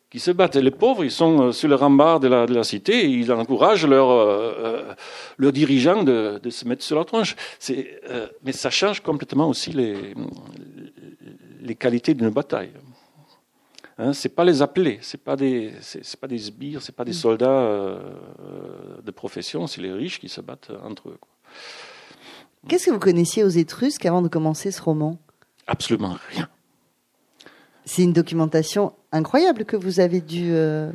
qui 0.10 0.20
se 0.20 0.32
battent. 0.32 0.56
Et 0.56 0.62
les 0.62 0.72
pauvres, 0.72 1.04
ils 1.04 1.12
sont 1.12 1.48
euh, 1.48 1.52
sur 1.52 1.68
le 1.68 1.76
rempart 1.76 2.20
de 2.20 2.30
la, 2.30 2.46
de 2.46 2.56
la 2.56 2.64
cité 2.64 3.02
et 3.02 3.08
ils 3.08 3.32
encouragent 3.32 3.86
leurs 3.86 4.10
euh, 4.10 5.52
dirigeants 5.52 6.04
de, 6.04 6.40
de, 6.42 6.50
se 6.50 6.66
mettre 6.66 6.84
sur 6.84 6.98
la 6.98 7.04
tronche. 7.06 7.36
mais 8.44 8.54
ça 8.54 8.70
change 8.70 9.02
complètement 9.02 9.50
aussi 9.50 9.72
les, 9.74 10.16
les 11.62 11.76
qualités 11.76 12.14
d'une 12.14 12.30
bataille. 12.30 12.72
Hein, 14.00 14.14
c'est 14.14 14.30
pas 14.30 14.46
les 14.46 14.62
appelés, 14.62 15.00
c'est 15.02 15.22
pas 15.24 15.36
des, 15.36 15.74
c'est, 15.82 16.20
pas 16.20 16.28
des 16.28 16.38
sbires, 16.38 16.84
c'est 16.84 16.96
pas 16.96 17.04
des 17.04 17.14
soldats 17.14 17.50
euh, 17.50 18.00
de 19.04 19.12
profession, 19.12 19.66
c'est 19.66 19.82
les 19.82 19.92
riches 19.92 20.20
qui 20.20 20.30
se 20.30 20.40
battent 20.40 20.72
entre 20.84 21.10
eux. 21.10 21.18
Qu'est-ce 22.68 22.86
que 22.86 22.92
vous 22.92 23.00
connaissiez 23.00 23.44
aux 23.44 23.50
Étrusques 23.50 24.06
avant 24.06 24.22
de 24.22 24.28
commencer 24.28 24.70
ce 24.72 24.82
roman? 24.82 25.18
Absolument 25.66 26.18
rien. 26.30 26.48
C'est 27.86 28.04
une 28.04 28.14
documentation 28.14 28.94
incroyable 29.12 29.66
que 29.66 29.78
vous 29.78 30.00
avez 30.00 30.22
dû 30.22 30.52
euh, 30.52 30.92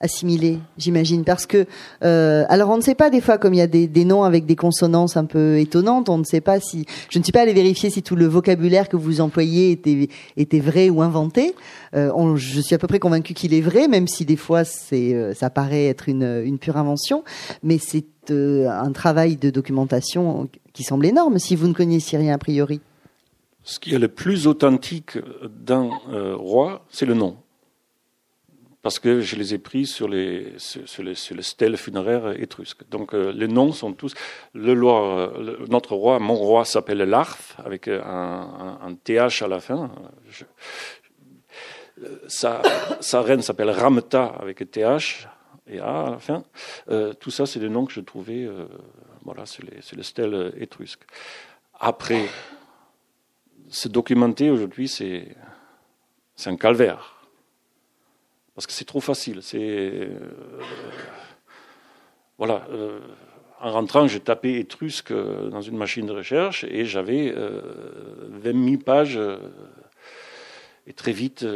assimilé, 0.00 0.58
j'imagine, 0.78 1.24
parce 1.24 1.44
que 1.46 1.66
euh, 2.04 2.44
alors 2.48 2.70
on 2.70 2.76
ne 2.76 2.82
sait 2.82 2.94
pas 2.94 3.10
des 3.10 3.20
fois 3.20 3.36
comme 3.36 3.52
il 3.52 3.58
y 3.58 3.62
a 3.62 3.66
des, 3.66 4.04
noms 4.04 4.24
avec 4.24 4.46
des 4.46 4.56
consonances 4.56 5.18
un 5.18 5.26
peu 5.26 5.58
étonnantes, 5.58 6.08
on 6.08 6.16
ne 6.16 6.24
sait 6.24 6.40
pas 6.40 6.58
si 6.58 6.86
je 7.10 7.18
ne 7.18 7.24
suis 7.24 7.32
pas 7.32 7.42
allé 7.42 7.52
vérifier 7.52 7.90
si 7.90 8.02
tout 8.02 8.16
le 8.16 8.26
vocabulaire 8.26 8.88
que 8.88 8.96
vous 8.96 9.20
employez 9.20 9.72
était 9.72 10.08
était 10.38 10.60
vrai 10.60 10.88
ou 10.88 11.02
inventé. 11.02 11.54
Euh, 11.94 12.10
on, 12.14 12.36
je 12.36 12.60
suis 12.60 12.74
à 12.74 12.78
peu 12.78 12.86
près 12.86 12.98
convaincu 12.98 13.34
qu'il 13.34 13.52
est 13.52 13.60
vrai, 13.60 13.88
même 13.88 14.08
si 14.08 14.24
des 14.24 14.36
fois 14.36 14.62
euh, 14.92 15.34
ça 15.34 15.50
paraît 15.50 15.86
être 15.86 16.08
une, 16.08 16.58
pure 16.58 16.78
invention, 16.78 17.22
mais 17.62 17.76
c'est 17.78 18.06
euh, 18.30 18.70
un 18.70 18.92
travail 18.92 19.36
de 19.36 19.50
documentation 19.50 20.48
qui 20.72 20.82
semble 20.82 21.04
énorme 21.04 21.38
si 21.38 21.56
vous 21.56 21.68
ne 21.68 21.74
connaissiez 21.74 22.16
rien 22.16 22.34
a 22.34 22.38
priori. 22.38 22.80
Ce 23.64 23.78
qui 23.78 23.94
est 23.94 23.98
le 23.98 24.08
plus 24.08 24.46
authentique 24.46 25.18
d'un 25.62 25.90
roi, 26.38 26.86
c'est 26.88 27.04
le 27.04 27.12
nom 27.12 27.36
parce 28.82 28.98
que 28.98 29.20
je 29.20 29.36
les 29.36 29.54
ai 29.54 29.58
pris 29.58 29.86
sur 29.86 30.08
les, 30.08 30.54
sur, 30.56 31.02
les, 31.02 31.14
sur 31.14 31.36
les 31.36 31.42
stèles 31.42 31.76
funéraires 31.76 32.30
étrusques. 32.40 32.88
Donc 32.88 33.14
euh, 33.14 33.32
les 33.32 33.48
noms 33.48 33.72
sont 33.72 33.92
tous. 33.92 34.14
Le, 34.54 34.72
roi, 34.80 35.32
notre 35.68 35.94
roi, 35.94 36.18
mon 36.18 36.34
roi 36.34 36.64
s'appelle 36.64 36.98
Larf, 36.98 37.56
avec 37.64 37.88
un, 37.88 38.78
un, 38.82 38.94
TH 38.94 39.42
à 39.42 39.48
la 39.48 39.60
fin. 39.60 39.90
sa, 42.26 42.62
sa, 43.00 43.20
reine 43.20 43.42
s'appelle 43.42 43.70
Ramta, 43.70 44.24
avec 44.24 44.62
un 44.62 44.66
TH 44.66 45.28
et 45.66 45.78
A 45.78 46.06
à 46.06 46.10
la 46.12 46.18
fin. 46.18 46.42
Euh, 46.88 47.12
tout 47.12 47.30
ça, 47.30 47.44
c'est 47.44 47.60
des 47.60 47.68
noms 47.68 47.84
que 47.84 47.92
je 47.92 48.00
trouvais 48.00 48.44
euh, 48.44 48.66
voilà, 49.24 49.44
sur, 49.44 49.64
les, 49.64 49.82
sur 49.82 49.96
les 49.96 50.02
stèles 50.02 50.54
étrusques. 50.56 51.04
Après, 51.78 52.26
se 53.68 53.88
documenter 53.88 54.50
aujourd'hui, 54.50 54.88
c'est 54.88 55.36
un 56.46 56.56
calvaire 56.56 57.19
parce 58.54 58.66
que 58.66 58.72
c'est 58.72 58.84
trop 58.84 59.00
facile. 59.00 59.40
Euh, 59.54 60.18
voilà. 62.38 62.66
Euh, 62.70 63.00
en 63.62 63.72
rentrant, 63.72 64.06
j'ai 64.06 64.20
tapé 64.20 64.58
étrusque 64.58 65.12
dans 65.12 65.60
une 65.60 65.76
machine 65.76 66.06
de 66.06 66.12
recherche 66.12 66.64
et 66.64 66.86
j'avais 66.86 67.30
20 67.30 67.36
euh, 67.36 68.40
000 68.42 68.76
pages. 68.78 69.20
et 70.86 70.92
très 70.94 71.12
vite, 71.12 71.46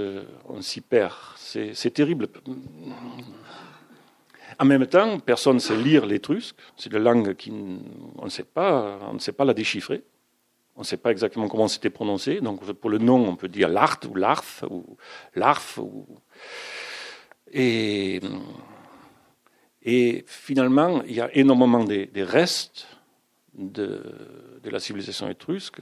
on 0.46 0.60
s'y 0.60 0.82
perd. 0.82 1.14
C'est 1.36 1.94
terrible. 1.94 2.28
En 4.58 4.66
même 4.66 4.86
temps, 4.86 5.18
personne 5.18 5.54
ne 5.54 5.60
sait 5.60 5.76
lire 5.76 6.04
l'étrusque. 6.04 6.56
C'est 6.76 6.92
une 6.92 6.98
langue 6.98 7.34
qu'on 7.34 8.24
ne 8.24 8.30
sait 8.30 8.44
pas, 8.44 8.98
on 9.08 9.14
ne 9.14 9.18
sait 9.18 9.32
pas 9.32 9.46
la 9.46 9.54
déchiffrer. 9.54 10.04
On 10.76 10.80
ne 10.80 10.84
sait 10.84 10.96
pas 10.96 11.10
exactement 11.10 11.48
comment 11.48 11.68
c'était 11.68 11.90
prononcé. 11.90 12.40
Donc, 12.40 12.60
pour 12.72 12.90
le 12.90 12.98
nom, 12.98 13.28
on 13.28 13.36
peut 13.36 13.48
dire 13.48 13.68
l'art 13.68 14.00
ou 14.10 14.14
l'arf 14.14 14.64
ou 14.68 14.96
l'arf 15.34 15.78
ou 15.78 16.06
et, 17.52 18.20
finalement, 20.26 21.02
il 21.06 21.14
y 21.14 21.20
a 21.20 21.34
énormément 21.36 21.84
de, 21.84 22.08
restes 22.22 22.86
de, 23.54 24.02
de, 24.62 24.70
la 24.70 24.80
civilisation 24.80 25.28
étrusque. 25.28 25.80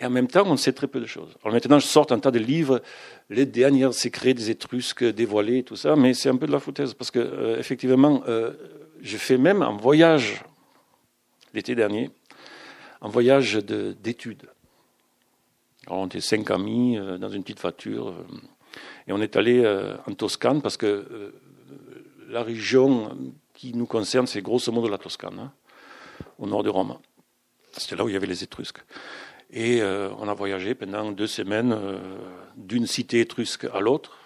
Et 0.00 0.06
en 0.06 0.10
même 0.10 0.28
temps, 0.28 0.44
on 0.46 0.56
sait 0.56 0.72
très 0.72 0.86
peu 0.86 1.00
de 1.00 1.06
choses. 1.06 1.34
Alors 1.42 1.52
maintenant, 1.54 1.78
je 1.78 1.86
sors 1.86 2.06
un 2.10 2.20
tas 2.20 2.30
de 2.30 2.38
livres, 2.38 2.82
les 3.30 3.46
derniers 3.46 3.92
secrets 3.92 4.34
des 4.34 4.50
Étrusques 4.50 5.04
dévoilés, 5.04 5.64
tout 5.64 5.76
ça, 5.76 5.96
mais 5.96 6.14
c'est 6.14 6.28
un 6.28 6.36
peu 6.36 6.46
de 6.46 6.52
la 6.52 6.60
foutaise 6.60 6.94
parce 6.94 7.10
que 7.10 7.18
euh, 7.18 7.58
effectivement, 7.58 8.22
euh, 8.28 8.52
je 9.00 9.16
fais 9.16 9.38
même 9.38 9.62
un 9.62 9.76
voyage 9.76 10.44
l'été 11.52 11.74
dernier, 11.74 12.10
un 13.02 13.08
voyage 13.08 13.54
d'études. 13.54 14.48
On 15.88 16.06
était 16.06 16.20
cinq 16.20 16.50
amis 16.50 16.96
euh, 16.96 17.18
dans 17.18 17.30
une 17.30 17.42
petite 17.42 17.60
voiture. 17.60 18.14
Et 19.08 19.12
on 19.12 19.20
est 19.22 19.36
allé 19.36 19.64
euh, 19.64 19.96
en 20.06 20.12
Toscane 20.12 20.60
parce 20.60 20.76
que 20.76 20.86
euh, 20.86 21.32
la 22.28 22.42
région 22.42 23.16
qui 23.54 23.72
nous 23.72 23.86
concerne, 23.86 24.26
c'est 24.26 24.42
grosso 24.42 24.70
modo 24.70 24.88
la 24.88 24.98
Toscane, 24.98 25.38
hein, 25.38 25.52
au 26.38 26.46
nord 26.46 26.62
de 26.62 26.68
Rome. 26.68 26.98
C'était 27.72 27.96
là 27.96 28.04
où 28.04 28.10
il 28.10 28.12
y 28.12 28.16
avait 28.16 28.26
les 28.26 28.44
Étrusques. 28.44 28.84
Et 29.50 29.80
euh, 29.80 30.10
on 30.18 30.28
a 30.28 30.34
voyagé 30.34 30.74
pendant 30.74 31.10
deux 31.10 31.26
semaines 31.26 31.74
d'une 32.56 32.86
cité 32.86 33.20
étrusque 33.20 33.66
à 33.72 33.80
l'autre. 33.80 34.18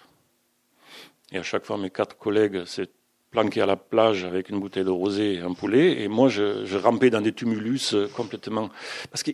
Et 1.31 1.37
à 1.37 1.43
chaque 1.43 1.63
fois, 1.63 1.77
mes 1.77 1.89
quatre 1.89 2.17
collègues 2.17 2.65
s'étaient 2.65 2.91
planqués 3.31 3.61
à 3.61 3.65
la 3.65 3.77
plage 3.77 4.25
avec 4.25 4.49
une 4.49 4.59
bouteille 4.59 4.83
de 4.83 4.89
rosé 4.89 5.35
et 5.35 5.39
un 5.39 5.53
poulet. 5.53 6.01
Et 6.01 6.09
moi, 6.09 6.27
je, 6.27 6.65
je 6.65 6.77
rampais 6.77 7.09
dans 7.09 7.21
des 7.21 7.31
tumulus 7.31 7.95
complètement. 8.15 8.69
Parce 9.09 9.23
que 9.23 9.31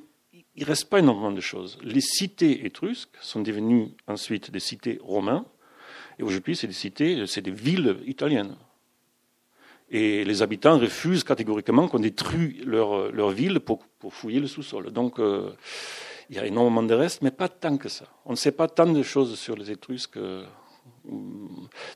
il 0.59 0.63
ne 0.63 0.67
reste 0.67 0.89
pas 0.89 0.99
énormément 0.99 1.31
de 1.31 1.39
choses. 1.39 1.77
Les 1.81 2.01
cités 2.01 2.65
étrusques 2.65 3.15
sont 3.21 3.39
devenues 3.39 3.91
ensuite 4.07 4.51
des 4.51 4.59
cités 4.59 4.99
romaines, 5.01 5.45
et 6.19 6.23
aujourd'hui, 6.23 6.53
c'est 6.53 6.67
des 6.67 6.73
cités, 6.73 7.25
c'est 7.27 7.41
des 7.41 7.51
villes 7.51 7.95
italiennes. 8.05 8.57
Et 9.89 10.25
les 10.25 10.41
habitants 10.41 10.77
refusent 10.77 11.23
catégoriquement 11.23 11.87
qu'on 11.87 11.99
détruise 11.99 12.61
leur, 12.65 13.09
leur 13.13 13.29
ville 13.29 13.61
pour, 13.61 13.79
pour, 13.99 14.13
fouiller 14.13 14.41
le 14.41 14.47
sous-sol. 14.47 14.91
Donc, 14.91 15.17
euh, 15.17 15.51
il 16.29 16.35
y 16.35 16.39
a 16.39 16.45
énormément 16.45 16.83
de 16.83 16.93
restes, 16.93 17.21
mais 17.21 17.31
pas 17.31 17.47
tant 17.47 17.77
que 17.77 17.87
ça. 17.87 18.05
On 18.25 18.31
ne 18.31 18.35
sait 18.35 18.51
pas 18.51 18.67
tant 18.67 18.85
de 18.85 19.01
choses 19.01 19.39
sur 19.39 19.55
les 19.55 19.71
Étrusques 19.71 20.17
euh, 20.17 20.45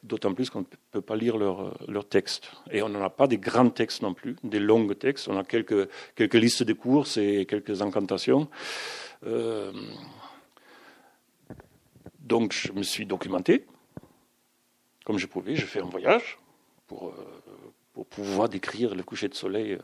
d'autant 0.03 0.33
plus 0.33 0.49
qu'on 0.49 0.59
ne 0.59 0.65
peut 0.91 1.01
pas 1.01 1.15
lire 1.15 1.37
leurs 1.37 1.77
leur 1.89 2.07
textes. 2.07 2.51
Et 2.71 2.81
on 2.81 2.89
n'en 2.89 3.01
a 3.01 3.09
pas 3.09 3.27
des 3.27 3.37
grands 3.37 3.69
textes 3.69 4.01
non 4.01 4.13
plus, 4.13 4.35
des 4.43 4.59
longs 4.59 4.87
textes. 4.93 5.27
On 5.27 5.37
a 5.37 5.43
quelques, 5.43 5.89
quelques 6.15 6.33
listes 6.35 6.63
de 6.63 6.73
courses 6.73 7.17
et 7.17 7.45
quelques 7.45 7.81
incantations. 7.81 8.49
Euh, 9.25 9.71
donc 12.19 12.53
je 12.53 12.71
me 12.71 12.83
suis 12.83 13.05
documenté 13.05 13.65
comme 15.03 15.17
je 15.17 15.27
pouvais. 15.27 15.55
J'ai 15.55 15.65
fait 15.65 15.81
un 15.81 15.89
voyage 15.89 16.39
pour, 16.87 17.09
euh, 17.09 17.13
pour 17.93 18.05
pouvoir 18.05 18.49
décrire 18.49 18.95
le 18.95 19.03
coucher 19.03 19.27
de 19.27 19.35
soleil 19.35 19.73
euh, 19.73 19.79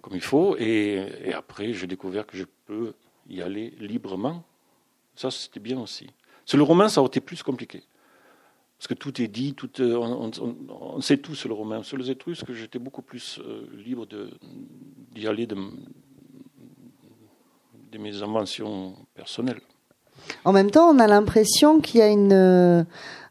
comme 0.00 0.14
il 0.14 0.22
faut. 0.22 0.56
Et, 0.58 1.06
et 1.24 1.32
après, 1.32 1.72
j'ai 1.72 1.86
découvert 1.86 2.26
que 2.26 2.36
je 2.36 2.44
peux 2.66 2.94
y 3.28 3.42
aller 3.42 3.74
librement. 3.78 4.44
Ça, 5.14 5.30
c'était 5.30 5.60
bien 5.60 5.78
aussi. 5.78 6.08
Sur 6.44 6.58
le 6.58 6.64
roman, 6.64 6.88
ça 6.88 7.00
a 7.00 7.04
été 7.04 7.20
plus 7.20 7.42
compliqué. 7.42 7.82
Parce 8.78 8.86
que 8.86 8.94
tout 8.94 9.20
est 9.20 9.26
dit, 9.26 9.54
tout, 9.54 9.70
euh, 9.80 9.96
on, 9.96 11.00
sait 11.00 11.16
tout 11.16 11.34
sur 11.34 11.48
le 11.48 11.54
romain. 11.56 11.82
Sur 11.82 11.96
les 11.96 12.10
Étrusques, 12.12 12.52
j'étais 12.52 12.78
beaucoup 12.78 13.02
plus 13.02 13.40
euh, 13.40 13.66
libre 13.84 14.06
d'y 15.14 15.26
aller 15.26 15.46
de, 15.48 15.56
de, 17.90 17.98
mes 17.98 18.22
inventions 18.22 18.94
personnelles. 19.14 19.60
En 20.44 20.52
même 20.52 20.70
temps, 20.70 20.88
on 20.90 21.00
a 21.00 21.08
l'impression 21.08 21.80
qu'il 21.80 21.98
y 21.98 22.02
a 22.04 22.08
une, 22.08 22.32
euh, 22.32 22.84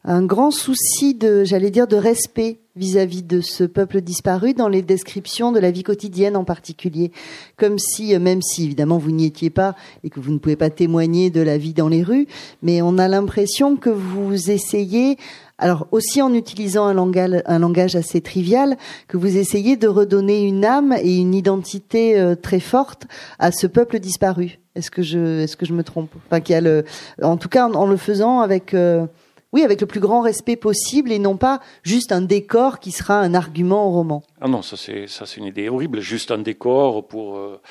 un 0.08 0.24
grand 0.24 0.52
souci 0.52 1.14
de, 1.14 1.44
j'allais 1.44 1.70
dire, 1.70 1.86
de 1.86 1.98
respect 1.98 2.60
vis-à-vis 2.78 3.24
de 3.24 3.42
ce 3.42 3.66
peuple 3.66 4.00
disparu 4.02 4.54
dans 4.54 4.70
les 4.70 4.82
descriptions 4.82 5.52
de 5.52 5.60
la 5.60 5.70
vie 5.70 5.84
quotidienne 5.84 6.38
en 6.38 6.46
particulier. 6.46 7.12
Comme 7.58 7.78
si, 7.78 8.18
même 8.18 8.42
si 8.42 8.64
évidemment 8.64 8.98
vous 8.98 9.12
n'y 9.12 9.26
étiez 9.26 9.50
pas 9.50 9.76
et 10.04 10.10
que 10.10 10.22
vous 10.22 10.32
ne 10.32 10.38
pouvez 10.38 10.56
pas 10.56 10.70
témoigner 10.70 11.30
de 11.30 11.42
la 11.42 11.58
vie 11.58 11.74
dans 11.74 11.90
les 11.90 12.04
rues, 12.04 12.28
mais 12.62 12.82
on 12.82 12.98
a 12.98 13.10
l'impression 13.10 13.76
que 13.76 13.90
vous 13.90 14.50
essayez 14.50 15.18
alors 15.58 15.88
aussi 15.92 16.22
en 16.22 16.34
utilisant 16.34 16.86
un 16.86 16.94
langage, 16.94 17.96
assez 17.96 18.22
trivial, 18.22 18.78
que 19.08 19.18
vous 19.18 19.38
essayez 19.38 19.76
de 19.76 19.88
redonner 19.88 20.44
une 20.44 20.64
âme 20.64 20.96
et 21.02 21.18
une 21.18 21.34
identité 21.34 22.20
euh, 22.20 22.36
très 22.36 22.60
forte 22.60 23.08
à 23.40 23.52
ce 23.52 23.66
peuple 23.66 24.00
disparu. 24.00 24.60
Est-ce 24.76 24.92
que 24.92 25.02
je, 25.02 25.42
est-ce 25.42 25.58
que 25.58 25.66
je 25.66 25.74
me 25.74 25.84
trompe? 25.84 26.12
Enfin, 26.28 26.42
qu'il 26.42 26.54
y 26.54 26.58
a 26.58 26.62
le, 26.62 26.86
en 27.24 27.38
tout 27.38 27.50
cas 27.50 27.68
en, 27.68 27.88
le 27.88 27.98
faisant 27.98 28.42
avec, 28.42 28.76
euh, 28.76 29.08
oui, 29.54 29.64
avec 29.64 29.82
le 29.82 29.88
plus 29.88 30.00
grand 30.00 30.22
respect 30.22 30.56
possible 30.56 31.12
et 31.12 31.20
non 31.20 31.38
pas 31.38 31.62
juste 31.84 32.12
un 32.12 32.22
décor 32.22 32.80
qui 32.80 32.92
sera 32.92 33.20
un 33.20 33.34
argument 33.34 33.88
au 33.88 33.92
roman. 33.92 34.24
Ah 34.42 34.48
non, 34.48 34.62
ça 34.62 34.78
c'est 34.78 35.08
ça 35.08 35.26
c'est 35.26 35.38
une 35.38 35.46
idée 35.46 35.70
horrible, 35.70 36.00
juste 36.02 36.32
un 36.32 36.40
décor 36.40 37.08
pour. 37.08 37.38
Euh, 37.38 37.62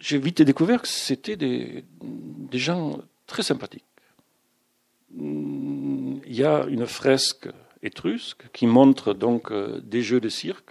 j'ai 0.00 0.18
vite 0.18 0.42
découvert 0.42 0.82
que 0.82 0.88
c'était 0.88 1.36
des, 1.36 1.84
des 2.02 2.58
gens 2.58 2.98
très 3.26 3.42
sympathiques 3.42 3.84
il 5.16 6.34
y 6.34 6.44
a 6.44 6.66
une 6.68 6.86
fresque 6.86 7.48
étrusque 7.82 8.44
qui 8.52 8.66
montre 8.66 9.14
donc 9.14 9.50
euh, 9.50 9.80
des 9.82 10.02
jeux 10.02 10.20
de 10.20 10.28
cirque. 10.28 10.70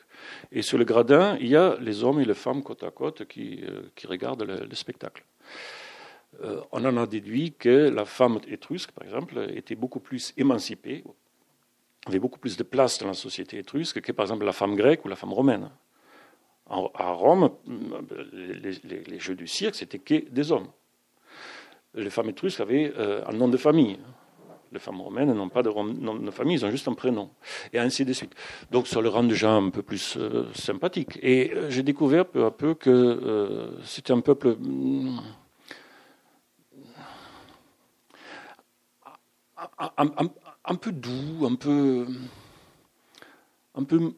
Et 0.52 0.62
sur 0.62 0.78
le 0.78 0.84
gradin, 0.84 1.38
il 1.40 1.48
y 1.48 1.56
a 1.56 1.78
les 1.80 2.04
hommes 2.04 2.20
et 2.20 2.26
les 2.26 2.34
femmes 2.34 2.64
côte 2.64 2.84
à 2.84 2.92
côte 2.92 3.26
qui, 3.28 3.62
euh, 3.64 3.84
qui 3.96 4.08
regardent 4.08 4.44
le, 4.44 4.76
spectacle. 4.76 5.24
Euh, 6.44 6.62
on 6.72 6.86
en 6.86 6.98
a 6.98 7.08
déduit 7.08 7.54
que 7.54 7.90
la 7.90 8.06
femme 8.06 8.40
étrusque, 8.48 8.92
par 8.92 9.04
exemple, 9.04 9.50
était 9.56 9.76
beaucoup 9.76 10.00
plus 10.00 10.34
émancipée, 10.38 11.04
avait 12.06 12.20
beaucoup 12.20 12.40
plus 12.40 12.58
de 12.58 12.64
place 12.64 13.00
dans 13.00 13.08
la 13.08 13.14
société 13.14 13.58
étrusque 13.58 14.02
que, 14.02 14.12
par 14.12 14.26
exemple, 14.26 14.46
la 14.46 14.54
femme 14.54 14.76
grecque 14.76 15.04
ou 15.06 15.08
la 15.08 15.16
femme 15.16 15.34
romaine. 15.34 15.70
à 16.70 17.12
Rome, 17.12 17.52
les, 18.34 19.20
jeux 19.20 19.36
du 19.36 19.48
cirque, 19.48 19.76
c'était 19.76 20.00
que 20.00 20.30
des 20.30 20.52
hommes. 20.52 20.68
Les 21.94 22.10
femmes 22.10 22.30
étrusques 22.30 22.60
avaient 22.60 22.94
un 22.96 23.34
nom 23.34 23.48
de 23.48 23.58
famille. 23.58 23.98
Les 24.72 24.80
femmes 24.80 25.02
romaines 25.02 25.34
n'ont 25.34 25.50
pas 25.50 25.64
de 25.64 25.70
nom 25.70 26.16
de 26.16 26.32
famille, 26.32 26.58
ils 26.58 26.66
ont 26.66 26.72
juste 26.72 26.88
un 26.88 26.94
prénom. 26.94 27.30
Et 27.72 27.80
ainsi 27.80 28.04
de 28.04 28.12
suite. 28.14 28.34
Donc 28.72 28.88
ça 28.88 29.00
le 29.02 29.10
rend 29.10 29.24
déjà 29.24 29.52
un 29.52 29.70
peu 29.70 29.82
plus 29.82 30.18
euh, 30.18 30.46
sympathique. 30.54 31.18
Et 31.22 31.54
euh, 31.54 31.70
j'ai 31.70 31.84
découvert 31.84 32.26
peu 32.26 32.46
à 32.46 32.52
peu 32.52 32.74
que 32.74 32.90
euh, 32.90 33.82
c'était 33.84 34.12
un 34.12 34.20
peuple 34.20 34.58
un, 39.78 40.76
peu 40.76 40.92
doux, 40.92 41.46
un 41.46 41.56
peu, 41.56 42.08
un 43.76 43.84
peu 43.84 44.14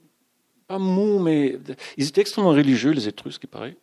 pas 0.67 0.79
mou, 0.79 1.19
mais 1.19 1.59
ils 1.97 2.07
étaient 2.07 2.21
extrêmement 2.21 2.51
religieux, 2.51 2.91
les 2.91 3.07
Étrusques, 3.07 3.43
il 3.43 3.47
paraît. 3.47 3.77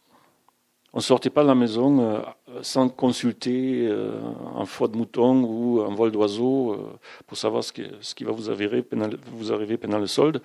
On 0.93 0.99
ne 0.99 1.03
sortait 1.03 1.31
pas 1.31 1.43
de 1.43 1.49
la 1.49 1.55
maison 1.55 2.01
euh, 2.01 2.21
sans 2.63 2.89
consulter 2.89 3.87
euh, 3.87 4.19
un 4.55 4.65
foie 4.65 4.89
de 4.89 4.97
mouton 4.97 5.43
ou 5.43 5.83
un 5.83 5.95
vol 5.95 6.11
d'oiseau 6.11 6.73
euh, 6.73 6.99
pour 7.27 7.37
savoir 7.37 7.63
ce 7.63 7.73
qui, 7.73 8.25
va 8.25 8.33
vous 8.33 8.51
arriver, 8.51 8.83
pendant, 8.83 9.11
vous 9.33 9.53
arriver 9.53 9.77
pendant 9.77 9.99
le 9.99 10.07
solde. 10.07 10.41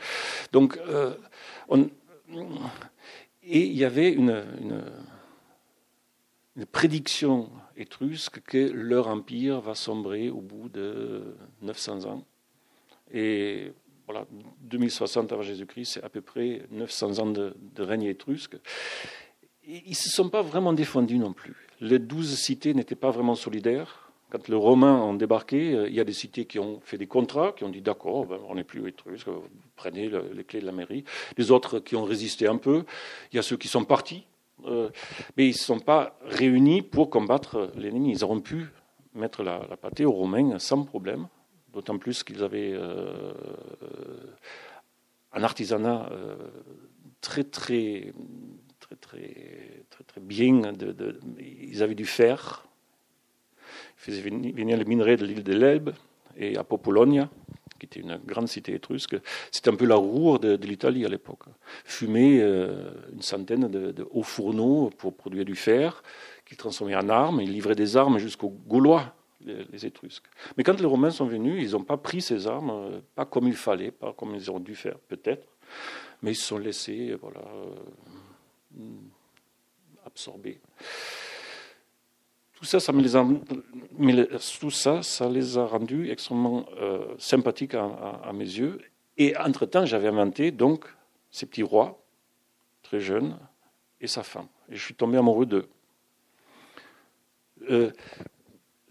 Donc, 0.51 0.77
on, 1.69 1.89
et 3.43 3.65
il 3.65 3.77
y 3.77 3.85
avait 3.85 4.11
une, 4.11 4.43
une, 6.57 6.65
prédiction 6.65 7.49
étrusques 7.77 8.41
que 8.41 8.71
leur 8.71 9.07
empire 9.07 9.61
va 9.61 9.75
sombrer 9.75 10.29
au 10.29 10.41
bout 10.41 10.69
de 10.69 11.35
900 11.61 12.05
ans. 12.05 12.23
Et 13.13 13.71
voilà, 14.07 14.25
2060 14.61 15.31
avant 15.31 15.41
Jésus-Christ, 15.41 15.93
c'est 15.93 16.03
à 16.03 16.09
peu 16.09 16.21
près 16.21 16.63
900 16.71 17.19
ans 17.19 17.29
de, 17.29 17.53
règne 17.77 18.03
étrusque. 18.03 18.57
ils 19.65 19.89
ne 19.89 19.93
se 19.93 20.09
sont 20.09 20.29
pas 20.29 20.41
vraiment 20.41 20.73
défendus 20.73 21.17
non 21.17 21.33
plus. 21.33 21.55
Les 21.79 21.99
douze 21.99 22.35
cités 22.35 22.73
n'étaient 22.73 22.95
pas 22.95 23.11
vraiment 23.11 23.35
solidaires. 23.35 24.11
Quand 24.29 24.47
les 24.47 24.55
Romains 24.55 24.95
ont 25.01 25.13
débarqué, 25.13 25.73
euh, 25.73 25.89
il 25.89 25.93
y 25.93 25.99
a 25.99 26.05
des 26.05 26.13
cités 26.13 26.45
qui 26.45 26.57
ont 26.57 26.79
fait 26.79 26.97
des 26.97 27.07
contrats, 27.07 27.51
qui 27.51 27.65
ont 27.65 27.69
dit 27.69 27.81
d'accord, 27.81 28.25
ben, 28.25 28.39
on 28.47 28.55
n'est 28.55 28.63
plus 28.63 28.87
étrusques, 28.87 29.27
vous 29.27 29.43
prenez 29.75 30.09
les 30.33 30.43
clés 30.45 30.61
de 30.61 30.65
la 30.65 30.71
mairie. 30.71 31.03
Les 31.37 31.51
autres 31.51 31.79
qui 31.79 31.97
ont 31.97 32.05
résisté 32.05 32.47
un 32.47 32.55
peu. 32.55 32.85
Il 33.33 33.35
y 33.35 33.39
a 33.39 33.41
ceux 33.41 33.57
qui 33.57 33.67
sont 33.67 33.83
partis, 33.83 34.25
mais 35.37 35.45
ils 35.45 35.49
ne 35.49 35.53
se 35.53 35.63
sont 35.65 35.79
pas 35.79 36.17
réunis 36.25 36.81
pour 36.81 37.09
combattre 37.09 37.71
l'ennemi. 37.75 38.11
Ils 38.11 38.23
auront 38.23 38.41
pu 38.41 38.67
mettre 39.13 39.43
la, 39.43 39.65
la 39.69 39.77
pâtée 39.77 40.05
aux 40.05 40.11
Romains 40.11 40.59
sans 40.59 40.83
problème, 40.83 41.27
d'autant 41.73 41.97
plus 41.97 42.23
qu'ils 42.23 42.43
avaient 42.43 42.73
euh, 42.73 43.33
un 45.33 45.43
artisanat 45.43 46.09
très, 47.21 47.43
très, 47.43 48.13
très, 48.79 48.95
très, 48.95 49.83
très, 49.89 50.03
très 50.03 50.21
bien. 50.21 50.73
Ils 51.39 51.83
avaient 51.83 51.95
du 51.95 52.05
fer 52.05 52.65
il 54.01 54.13
faisait 54.13 54.21
venir 54.21 54.77
les 54.77 54.85
minerais 54.85 55.15
de 55.15 55.25
l'île 55.25 55.43
de 55.43 55.53
l'Elbe 55.53 55.93
et 56.35 56.57
à 56.57 56.63
Popolonia, 56.63 57.29
qui 57.81 57.87
était 57.87 57.99
une 57.99 58.17
grande 58.23 58.47
cité 58.47 58.75
étrusque. 58.75 59.15
C'était 59.51 59.71
un 59.71 59.75
peu 59.75 59.85
la 59.85 59.95
roue 59.95 60.37
de, 60.37 60.55
l'Italie 60.67 61.03
à 61.03 61.09
l'époque. 61.09 61.45
Fumer 61.83 62.39
euh, 62.39 62.91
une 63.11 63.23
centaine 63.23 63.67
de, 63.67 64.07
hauts 64.11 64.21
fourneaux 64.21 64.91
pour 64.99 65.15
produire 65.15 65.45
du 65.45 65.55
fer, 65.55 66.03
qu'ils 66.45 66.57
transformaient 66.57 66.95
en 66.95 67.09
armes. 67.09 67.41
Ils 67.41 67.51
livraient 67.51 67.75
des 67.75 67.97
armes 67.97 68.19
jusqu'aux 68.19 68.53
Gaulois, 68.67 69.15
les, 69.43 69.83
Étrusques. 69.83 70.27
Mais 70.55 70.63
quand 70.63 70.79
les 70.79 70.85
Romains 70.85 71.09
sont 71.09 71.25
venus, 71.25 71.59
ils 71.59 71.71
n'ont 71.71 71.83
pas 71.83 71.97
pris 71.97 72.21
ces 72.21 72.45
armes, 72.45 72.69
euh, 72.69 72.99
pas 73.15 73.25
comme 73.25 73.47
il 73.47 73.55
fallait, 73.55 73.89
pas 73.89 74.13
comme 74.13 74.35
ils 74.35 74.47
auraient 74.51 74.59
dû 74.59 74.75
faire, 74.75 74.99
peut-être, 75.07 75.47
mais 76.21 76.33
ils 76.33 76.35
se 76.35 76.45
sont 76.45 76.59
laissés 76.59 77.17
voilà, 77.19 77.41
euh, 78.77 78.83
absorber. 80.05 80.61
Tout 82.61 82.67
ça, 82.67 82.79
ça, 82.79 82.91
les 85.31 85.57
a, 85.57 85.65
rendus 85.65 86.11
extrêmement 86.11 86.63
euh, 86.79 87.15
sympathiques 87.17 87.73
à, 87.73 88.31
mes 88.35 88.45
yeux. 88.45 88.79
Et 89.17 89.35
entre-temps, 89.35 89.87
j'avais 89.87 90.09
inventé 90.09 90.51
donc 90.51 90.85
ces 91.31 91.47
petits 91.47 91.63
rois, 91.63 92.03
très 92.83 92.99
jeunes, 92.99 93.35
et 93.99 94.05
sa 94.05 94.21
femme. 94.21 94.45
Et 94.69 94.75
je 94.75 94.85
suis 94.85 94.93
tombé 94.93 95.17
amoureux 95.17 95.47
d'eux. 95.47 95.69
Euh, 97.71 97.89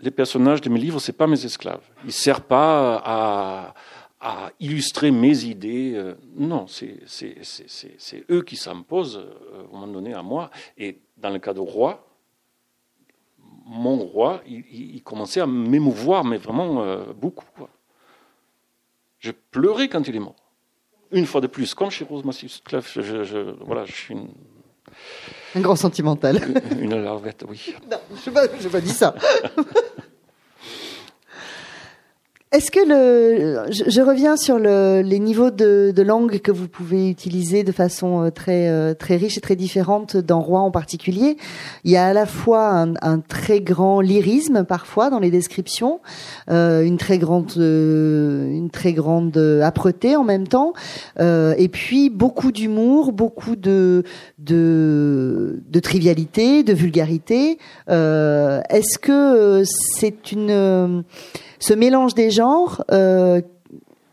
les 0.00 0.10
personnages 0.10 0.60
de 0.60 0.68
mes 0.68 0.80
livres, 0.80 0.98
ce 0.98 1.12
pas 1.12 1.28
mes 1.28 1.44
esclaves. 1.44 1.88
Ils 2.02 2.06
ne 2.06 2.10
servent 2.10 2.42
pas 2.42 2.96
à, 2.96 3.74
à, 4.18 4.50
illustrer 4.58 5.12
mes 5.12 5.44
idées. 5.44 5.92
Euh, 5.94 6.14
non, 6.34 6.66
c'est 6.66 8.24
eux 8.32 8.42
qui 8.42 8.56
s'imposent 8.56 9.24
à 9.54 9.60
un 9.60 9.72
moment 9.72 9.86
donné 9.86 10.12
à 10.12 10.24
moi. 10.24 10.50
Et 10.76 10.98
dans 11.18 11.30
le 11.30 11.38
cas 11.38 11.54
de 11.54 11.60
roi, 11.60 12.09
mon 13.70 13.98
roi, 13.98 14.42
il, 14.46 15.00
commençait 15.04 15.40
à 15.40 15.46
m'émouvoir, 15.46 16.24
mais 16.24 16.38
vraiment 16.38 16.82
euh, 16.82 17.04
beaucoup. 17.14 17.46
Je 19.20 19.30
pleurais 19.30 19.88
quand 19.88 20.08
il 20.08 20.16
est 20.16 20.20
mort. 20.20 20.34
Une 21.12 21.24
fois 21.24 21.40
de 21.40 21.46
plus, 21.46 21.72
comme 21.72 21.90
chez 21.90 22.04
Rose 22.04 22.24
Massif 22.24 22.60
je, 22.68 23.22
je, 23.22 23.54
voilà, 23.64 23.84
je 23.84 23.92
suis 23.92 24.14
une... 24.14 24.28
Un 25.54 25.60
grand 25.60 25.76
sentimental. 25.76 26.40
Une, 26.72 26.80
une 26.80 27.02
larvette, 27.02 27.44
oui. 27.48 27.76
Non, 27.88 27.98
je 28.24 28.30
n'ai 28.64 28.70
pas 28.70 28.80
dit 28.80 28.90
ça. 28.90 29.14
Est-ce 32.52 32.72
que 32.72 32.80
le, 32.80 33.70
je, 33.70 34.00
reviens 34.00 34.36
sur 34.36 34.58
le, 34.58 35.02
les 35.02 35.20
niveaux 35.20 35.52
de, 35.52 36.02
langue 36.02 36.40
que 36.40 36.50
vous 36.50 36.66
pouvez 36.66 37.08
utiliser 37.08 37.62
de 37.62 37.70
façon 37.70 38.24
euh, 38.24 38.30
très 38.30 38.68
euh, 38.68 38.92
très 38.92 39.14
riche 39.14 39.38
et 39.38 39.40
très 39.40 39.54
différente 39.54 40.16
dans 40.16 40.40
Roi 40.40 40.58
en 40.58 40.72
particulier. 40.72 41.36
Il 41.84 41.92
y 41.92 41.96
a 41.96 42.06
à 42.06 42.12
la 42.12 42.26
fois 42.26 42.70
un, 42.70 42.94
un 43.02 43.20
très 43.20 43.60
grand 43.60 44.00
lyrisme 44.00 44.64
parfois 44.64 45.10
dans 45.10 45.20
les 45.20 45.30
descriptions, 45.30 46.00
euh, 46.50 46.82
une 46.82 46.96
très 46.96 47.18
grande 47.18 47.52
euh, 47.56 48.50
une 48.50 48.70
très 48.70 48.94
grande 48.94 49.38
âpreté 49.62 50.16
en 50.16 50.24
même 50.24 50.48
temps, 50.48 50.72
et 51.20 51.68
puis 51.68 52.10
beaucoup 52.10 52.50
d'humour, 52.50 53.12
beaucoup 53.12 53.54
de 53.54 54.02
de, 54.38 55.62
de 55.68 55.78
trivialité, 55.78 56.64
de 56.64 56.72
vulgarité. 56.72 57.58
Est-ce 57.86 58.98
que 58.98 59.62
c'est 59.64 60.32
une 60.32 61.04
ce 61.60 61.74
mélange 61.74 62.14
des 62.14 62.30
genres, 62.30 62.82
euh, 62.90 63.40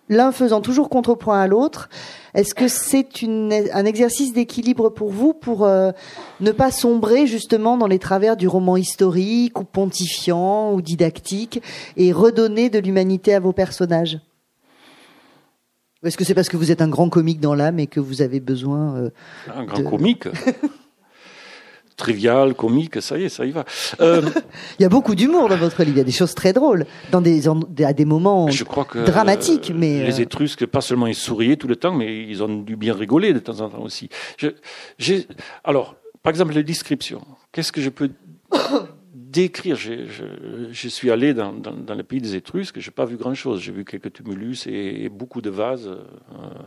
l'un 0.09 0.31
faisant 0.31 0.61
toujours 0.61 0.89
contrepoint 0.89 1.39
à 1.39 1.47
l'autre, 1.47 1.89
est-ce 2.33 2.53
que 2.53 2.67
c'est 2.67 3.07
un 3.23 3.85
exercice 3.85 4.33
d'équilibre 4.33 4.89
pour 4.89 5.09
vous 5.09 5.33
pour 5.33 5.65
euh, 5.65 5.91
ne 6.39 6.51
pas 6.51 6.71
sombrer 6.71 7.25
justement 7.25 7.77
dans 7.77 7.87
les 7.87 7.99
travers 7.99 8.37
du 8.37 8.47
roman 8.47 8.77
historique 8.77 9.59
ou 9.59 9.63
pontifiant 9.63 10.73
ou 10.73 10.81
didactique 10.81 11.61
et 11.95 12.11
redonner 12.11 12.69
de 12.69 12.79
l'humanité 12.79 13.33
à 13.33 13.39
vos 13.39 13.53
personnages? 13.53 14.19
Est-ce 16.03 16.15
que 16.15 16.23
c'est 16.23 16.35
parce 16.35 16.49
que 16.49 16.57
vous 16.57 16.71
êtes 16.71 16.81
un 16.81 16.89
grand 16.89 17.09
comique 17.09 17.39
dans 17.39 17.55
l'âme 17.55 17.79
et 17.79 17.87
que 17.87 17.99
vous 17.99 18.21
avez 18.21 18.39
besoin 18.39 18.95
euh, 18.97 19.09
Un 19.53 19.65
grand 19.65 19.83
comique? 19.83 20.27
trivial, 21.97 22.53
comique, 22.53 23.01
ça 23.01 23.17
y 23.17 23.23
est, 23.23 23.29
ça 23.29 23.43
y 23.45 23.51
va. 23.51 23.65
Euh, 23.99 24.21
il 24.79 24.83
y 24.83 24.85
a 24.85 24.89
beaucoup 24.89 25.15
d'humour 25.15 25.49
dans 25.49 25.57
votre 25.57 25.83
livre, 25.83 25.95
il 25.95 25.97
y 25.97 26.01
a 26.01 26.05
des 26.05 26.11
choses 26.11 26.35
très 26.35 26.53
drôles, 26.53 26.85
dans 27.11 27.21
des, 27.21 27.47
à 27.83 27.93
des 27.93 28.05
moments 28.05 28.49
je 28.49 28.63
crois 28.63 28.85
que, 28.85 28.99
dramatiques. 28.99 29.71
mais 29.75 30.05
Les 30.05 30.19
euh, 30.19 30.23
Étrusques, 30.23 30.65
pas 30.67 30.81
seulement 30.81 31.07
ils 31.07 31.15
souriaient 31.15 31.57
tout 31.57 31.67
le 31.67 31.75
temps, 31.75 31.93
mais 31.93 32.23
ils 32.23 32.41
ont 32.43 32.61
dû 32.61 32.75
bien 32.77 32.93
rigoler 32.93 33.33
de 33.33 33.39
temps 33.39 33.59
en 33.61 33.69
temps 33.69 33.81
aussi. 33.81 34.09
Je, 34.37 34.49
alors, 35.63 35.95
par 36.21 36.29
exemple, 36.29 36.53
les 36.53 36.63
descriptions. 36.63 37.25
Qu'est-ce 37.51 37.71
que 37.71 37.81
je 37.81 37.89
peux 37.89 38.11
décrire? 39.13 39.75
Je, 39.75 40.05
je, 40.71 40.87
suis 40.87 41.09
allé 41.09 41.33
dans, 41.33 41.51
dans, 41.51 41.95
le 41.95 42.03
pays 42.03 42.21
des 42.21 42.35
Étrusques, 42.35 42.79
je 42.79 42.89
n'ai 42.89 42.93
pas 42.93 43.05
vu 43.05 43.17
grand-chose. 43.17 43.59
J'ai 43.61 43.71
vu 43.71 43.83
quelques 43.85 44.13
tumulus 44.13 44.67
et, 44.67 45.09
beaucoup 45.09 45.41
de 45.41 45.49
vases 45.49 45.87
euh, 45.87 46.57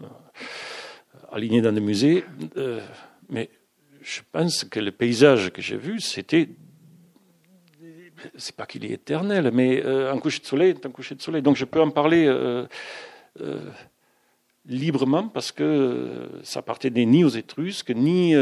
alignés 1.31 1.62
dans 1.62 1.73
des 1.73 1.81
musées. 1.81 2.25
mais 3.29 3.49
je 4.00 4.20
pense 4.32 4.64
que 4.64 4.80
le 4.80 4.92
paysage 4.92 5.50
que 5.50 5.62
j'ai 5.62 5.76
vu, 5.76 6.00
c'était. 6.00 6.48
C'est 8.36 8.54
pas 8.54 8.66
qu'il 8.66 8.84
est 8.84 8.90
éternel, 8.90 9.50
mais 9.52 9.82
euh, 9.82 10.12
un 10.12 10.18
coucher 10.18 10.40
de 10.40 10.46
soleil 10.46 10.70
est 10.70 10.84
un 10.84 10.90
coucher 10.90 11.14
de 11.14 11.22
soleil. 11.22 11.40
Donc 11.40 11.56
je 11.56 11.64
peux 11.64 11.80
en 11.80 11.90
parler 11.90 12.26
euh, 12.26 12.66
euh, 13.40 13.70
librement 14.66 15.28
parce 15.28 15.52
que 15.52 16.28
ça 16.42 16.60
appartenait 16.60 17.06
ni 17.06 17.24
aux 17.24 17.30
Étrusques, 17.30 17.90
ni, 17.90 18.34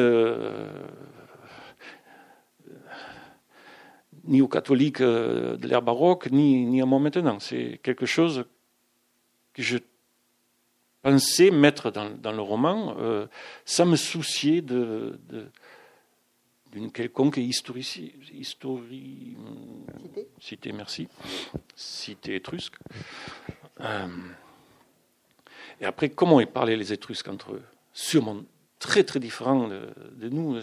ni 4.24 4.42
aux 4.42 4.48
catholiques 4.48 5.00
de 5.00 5.68
l'ère 5.68 5.82
baroque, 5.82 6.28
ni, 6.32 6.66
ni 6.66 6.82
à 6.82 6.86
moi 6.86 6.98
maintenant. 6.98 7.38
C'est 7.38 7.78
quelque 7.80 8.06
chose 8.06 8.44
que 9.54 9.62
je 9.62 9.78
pensais 11.02 11.50
mettre 11.50 11.90
dans, 11.90 12.32
le 12.32 12.42
roman 12.42 12.96
euh, 12.98 13.26
sans 13.64 13.86
me 13.86 13.96
soucier 13.96 14.62
de, 14.62 15.18
d'une 16.72 16.90
quelconque 16.90 17.38
historici, 17.38 18.12
histori, 18.32 19.36
cité. 20.02 20.28
cité, 20.40 20.72
merci, 20.72 21.08
cité 21.74 22.34
étrusque. 22.36 22.74
Euh, 23.80 24.06
et 25.80 25.84
après, 25.84 26.10
comment 26.10 26.40
ils 26.40 26.46
parlaient 26.46 26.76
les 26.76 26.92
Étrusques 26.92 27.28
entre 27.28 27.52
eux? 27.52 27.62
Sûrement 27.92 28.42
très 28.78 29.02
très 29.02 29.18
différent 29.18 29.68
de, 29.68 30.28
nous. 30.28 30.60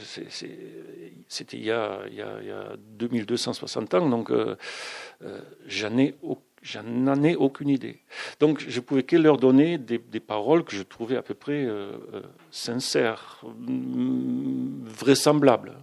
c'était 1.27 1.57
il, 1.57 1.65
y 1.65 1.71
a, 1.71 1.99
il, 2.09 2.15
y 2.15 2.21
a, 2.21 2.75
2260 2.77 3.93
ans, 3.93 4.09
donc 4.09 4.31
euh, 4.31 4.55
j'en 5.67 5.97
ai 5.97 6.15
aucun 6.21 6.41
je 6.65 6.79
n'en 6.79 7.21
ai 7.23 7.35
aucune 7.35 7.69
idée. 7.69 7.99
Donc 8.39 8.65
je 8.67 8.79
pouvais 8.79 9.03
que 9.03 9.15
leur 9.15 9.37
donner 9.37 9.77
des, 9.77 10.19
paroles 10.19 10.63
que 10.63 10.75
je 10.75 10.81
trouvais 10.81 11.15
à 11.15 11.21
peu 11.21 11.35
près 11.35 11.63
euh, 11.63 11.91
euh, 12.13 12.21
sincères, 12.49 13.43
mm, 13.43 14.83
vraisemblables. 14.85 15.77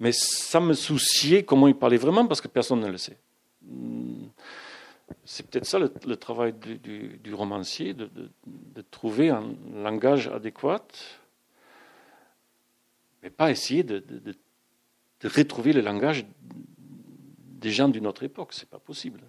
Mais 0.00 0.12
sans 0.12 0.62
me 0.62 0.72
soucier 0.72 1.44
comment 1.44 1.68
ils 1.68 1.74
parlaient 1.74 1.98
vraiment, 1.98 2.26
parce 2.26 2.40
que 2.40 2.48
personne 2.48 2.80
ne 2.80 2.88
le 2.88 2.96
sait. 2.96 3.18
C'est 5.26 5.46
peut-être 5.46 5.66
ça 5.66 5.78
le, 5.78 6.16
travail 6.16 6.54
du, 6.54 7.34
romancier, 7.34 7.92
de, 7.92 8.08
trouver 8.90 9.28
un 9.28 9.44
langage 9.74 10.28
adéquat, 10.28 10.86
mais 13.22 13.28
pas 13.28 13.50
essayer 13.50 13.82
de 13.82 14.02
retrouver 15.22 15.74
le 15.74 15.82
langage 15.82 16.24
des 17.60 17.70
gens 17.70 17.88
d'une 17.88 18.06
autre 18.06 18.22
époque. 18.22 18.52
C'est 18.52 18.68
pas 18.68 18.78
possible. 18.78 19.20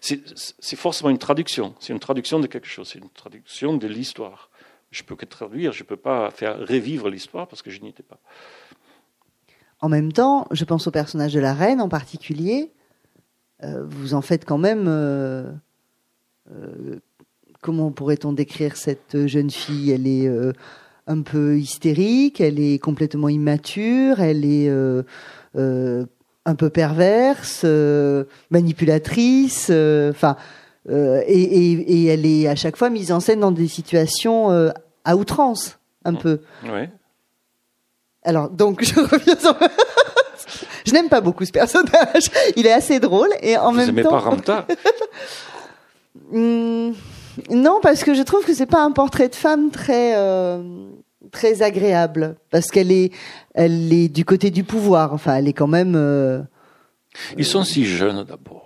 C'est 0.00 0.76
forcément 0.76 1.10
une 1.10 1.18
traduction. 1.18 1.74
C'est 1.80 1.92
une 1.92 2.00
traduction 2.00 2.40
de 2.40 2.46
quelque 2.46 2.66
chose. 2.66 2.88
C'est 2.92 2.98
une 2.98 3.10
traduction 3.10 3.76
de 3.76 3.86
l'histoire. 3.86 4.50
Je 4.90 5.02
peux 5.02 5.16
que 5.16 5.24
traduire. 5.24 5.72
Je 5.72 5.84
peux 5.84 5.96
pas 5.96 6.30
faire 6.30 6.58
revivre 6.58 7.08
l'histoire 7.08 7.46
parce 7.48 7.62
que 7.62 7.70
je 7.70 7.80
n'y 7.80 7.88
étais 7.88 8.02
pas. 8.02 8.18
en 9.80 9.88
même 9.88 10.12
temps, 10.12 10.46
je 10.50 10.64
pense 10.64 10.86
au 10.86 10.90
personnage 10.90 11.34
de 11.34 11.40
la 11.40 11.54
reine 11.54 11.80
en 11.80 11.88
particulier. 11.88 12.72
Euh, 13.62 13.84
vous 13.86 14.14
en 14.14 14.22
faites 14.22 14.44
quand 14.44 14.58
même. 14.58 14.86
Euh, 14.88 15.50
euh, 16.50 16.98
comment 17.60 17.92
pourrait-on 17.92 18.32
décrire 18.32 18.76
cette 18.76 19.26
jeune 19.26 19.50
fille? 19.50 19.90
Elle 19.90 20.06
est 20.06 20.28
un 21.06 21.22
peu 21.22 21.58
hystérique, 21.58 22.40
elle 22.40 22.60
est 22.60 22.78
complètement 22.78 23.28
immature, 23.28 24.20
elle 24.20 24.44
est 24.44 24.70
un 26.46 26.54
peu 26.54 26.70
perverse, 26.70 27.64
manipulatrice. 28.50 29.70
Enfin, 29.70 30.36
et, 30.88 32.06
elle 32.06 32.26
est 32.26 32.48
à 32.48 32.54
chaque 32.54 32.76
fois 32.76 32.90
mise 32.90 33.12
en 33.12 33.20
scène 33.20 33.40
dans 33.40 33.52
des 33.52 33.68
situations 33.68 34.50
à 35.04 35.16
outrance, 35.16 35.78
un 36.04 36.14
peu. 36.14 36.40
Ouais. 36.64 36.90
Alors, 38.24 38.48
donc, 38.48 38.82
je 38.84 38.98
reviens 38.98 39.38
sur... 39.38 39.56
je 40.86 40.92
n'aime 40.92 41.08
pas 41.08 41.20
beaucoup 41.20 41.44
ce 41.44 41.52
personnage. 41.52 42.30
Il 42.56 42.66
est 42.66 42.72
assez 42.72 42.98
drôle 42.98 43.28
et 43.40 43.56
en 43.56 43.70
Vous 43.70 43.76
même 43.78 44.02
temps. 44.02 44.10
pas 44.10 44.18
Ramta? 44.18 44.66
Hmm, 46.30 46.92
non, 47.50 47.80
parce 47.82 48.04
que 48.04 48.14
je 48.14 48.22
trouve 48.22 48.44
que 48.44 48.54
c'est 48.54 48.66
pas 48.66 48.80
un 48.80 48.92
portrait 48.92 49.28
de 49.28 49.34
femme 49.34 49.70
très 49.70 50.16
euh, 50.16 50.62
très 51.34 51.60
agréable, 51.62 52.36
parce 52.50 52.68
qu'elle 52.70 52.90
est 52.92 53.12
elle 53.54 53.92
est 53.92 54.08
du 54.08 54.24
côté 54.24 54.50
du 54.50 54.64
pouvoir. 54.64 55.12
Enfin, 55.12 55.36
elle 55.36 55.48
est 55.48 55.52
quand 55.52 55.66
même. 55.68 55.94
euh, 55.96 56.40
Ils 57.36 57.44
sont 57.44 57.64
si 57.64 57.84
jeunes 57.84 58.24
d'abord. 58.24 58.62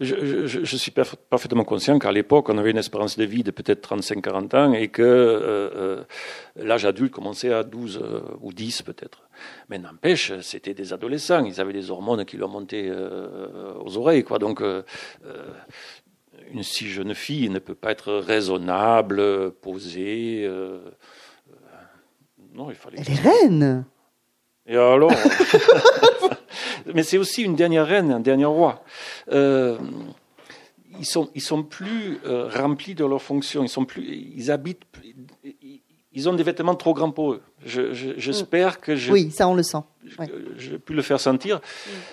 Je, 0.00 0.76
suis 0.76 0.92
parf- 0.92 1.16
parfaitement 1.28 1.64
conscient 1.64 1.98
qu'à 1.98 2.12
l'époque, 2.12 2.48
on 2.48 2.56
avait 2.58 2.70
une 2.70 2.78
espérance 2.78 3.18
de 3.18 3.24
vie 3.24 3.42
de 3.42 3.50
peut-être 3.50 3.82
35-40 3.96 4.56
ans 4.56 4.72
et 4.72 4.86
que 4.88 5.02
euh, 5.02 5.70
euh, 5.74 6.04
l'âge 6.54 6.84
adulte 6.84 7.12
commençait 7.12 7.52
à 7.52 7.64
12 7.64 7.98
euh, 8.00 8.20
ou 8.40 8.52
10 8.52 8.82
peut-être. 8.82 9.22
Mais 9.68 9.78
n'empêche, 9.78 10.32
c'était 10.40 10.72
des 10.74 10.92
adolescents. 10.92 11.44
Ils 11.44 11.60
avaient 11.60 11.72
des 11.72 11.90
hormones 11.90 12.24
qui 12.24 12.36
leur 12.36 12.48
montaient 12.48 12.90
aux 13.84 13.96
oreilles. 13.96 14.22
Quoi. 14.22 14.38
Donc, 14.38 14.62
une 16.52 16.62
si 16.62 16.88
jeune 16.88 17.14
fille 17.14 17.48
ne 17.50 17.58
peut 17.58 17.74
pas 17.74 17.90
être 17.90 18.12
raisonnable, 18.14 19.50
posée. 19.60 20.48
Non, 22.58 22.70
il 22.70 22.76
fallait. 22.76 22.98
Elle 23.00 23.10
est 23.12 23.20
reine. 23.20 23.84
Et 24.66 24.76
alors 24.76 25.10
Mais 26.94 27.02
c'est 27.02 27.18
aussi 27.18 27.42
une 27.42 27.56
dernière 27.56 27.86
reine, 27.86 28.10
un 28.12 28.20
dernier 28.20 28.44
roi. 28.46 28.82
Euh, 29.30 29.78
ils 30.98 31.06
sont, 31.06 31.30
ils 31.34 31.40
sont 31.42 31.62
plus 31.62 32.18
euh, 32.24 32.48
remplis 32.48 32.94
de 32.94 33.04
leurs 33.04 33.22
fonctions. 33.22 33.62
Ils 33.62 33.68
sont 33.68 33.84
plus, 33.84 34.02
ils 34.04 34.50
habitent, 34.50 34.82
ils- 35.44 35.80
ils 36.12 36.28
ont 36.28 36.32
des 36.32 36.42
vêtements 36.42 36.74
trop 36.74 36.94
grands 36.94 37.10
pour 37.12 37.32
eux. 37.34 37.42
Je- 37.64 37.92
je- 37.92 38.14
J'espère 38.16 38.80
que 38.80 38.96
je, 38.96 39.12
Oui, 39.12 39.30
ça 39.30 39.46
on 39.46 39.54
le 39.54 39.62
sent. 39.62 39.78
ouais. 40.18 40.28
j'ai 40.56 40.78
pu 40.78 40.94
le 40.94 41.02
faire 41.02 41.20
sentir. 41.20 41.60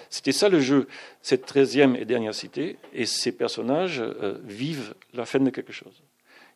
C'était 0.10 0.34
ça 0.34 0.49
le 0.49 0.60
jeu. 0.60 0.88
Cette 1.21 1.45
treizième 1.45 1.95
et 1.95 2.05
dernière 2.05 2.36
cité, 2.36 2.77
et 2.93 3.05
ces 3.05 3.31
personnages 3.31 4.01
euh, 4.01 4.38
vivent 4.43 4.93
la 5.13 5.25
fin 5.25 5.39
de 5.39 5.49
quelque 5.49 5.73
chose. 5.73 6.03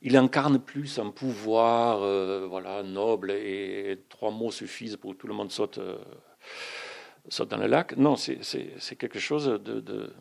Il 0.01 0.15
incarne 0.15 0.59
plus 0.59 0.97
un 0.97 1.09
pouvoir, 1.11 2.01
euh, 2.01 2.47
voilà, 2.47 2.83
noble, 2.83 3.31
et 3.31 3.99
trois 4.07 4.31
mots 4.31 4.51
suffisent 4.51 4.95
pour 4.95 5.11
que 5.13 5.17
tout 5.17 5.27
le 5.27 5.33
monde 5.33 5.51
saute, 5.51 5.77
euh, 5.77 5.97
dans 7.49 7.57
le 7.57 7.67
lac. 7.67 7.95
Non, 7.97 8.15
c'est- 8.15 8.95
quelque 8.97 9.19
chose 9.19 9.45
de, 9.47 10.13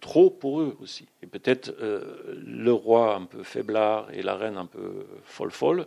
trop 0.00 0.30
pour 0.30 0.60
eux 0.60 0.76
aussi. 0.80 1.06
Et 1.22 1.26
peut-être 1.26 1.70
euh, 1.80 2.34
le 2.44 2.72
roi 2.72 3.14
un 3.14 3.24
peu 3.24 3.42
faiblard 3.42 4.10
et 4.12 4.22
la 4.22 4.34
reine 4.36 4.56
un 4.58 4.66
peu 4.66 5.06
folle-folle, 5.24 5.86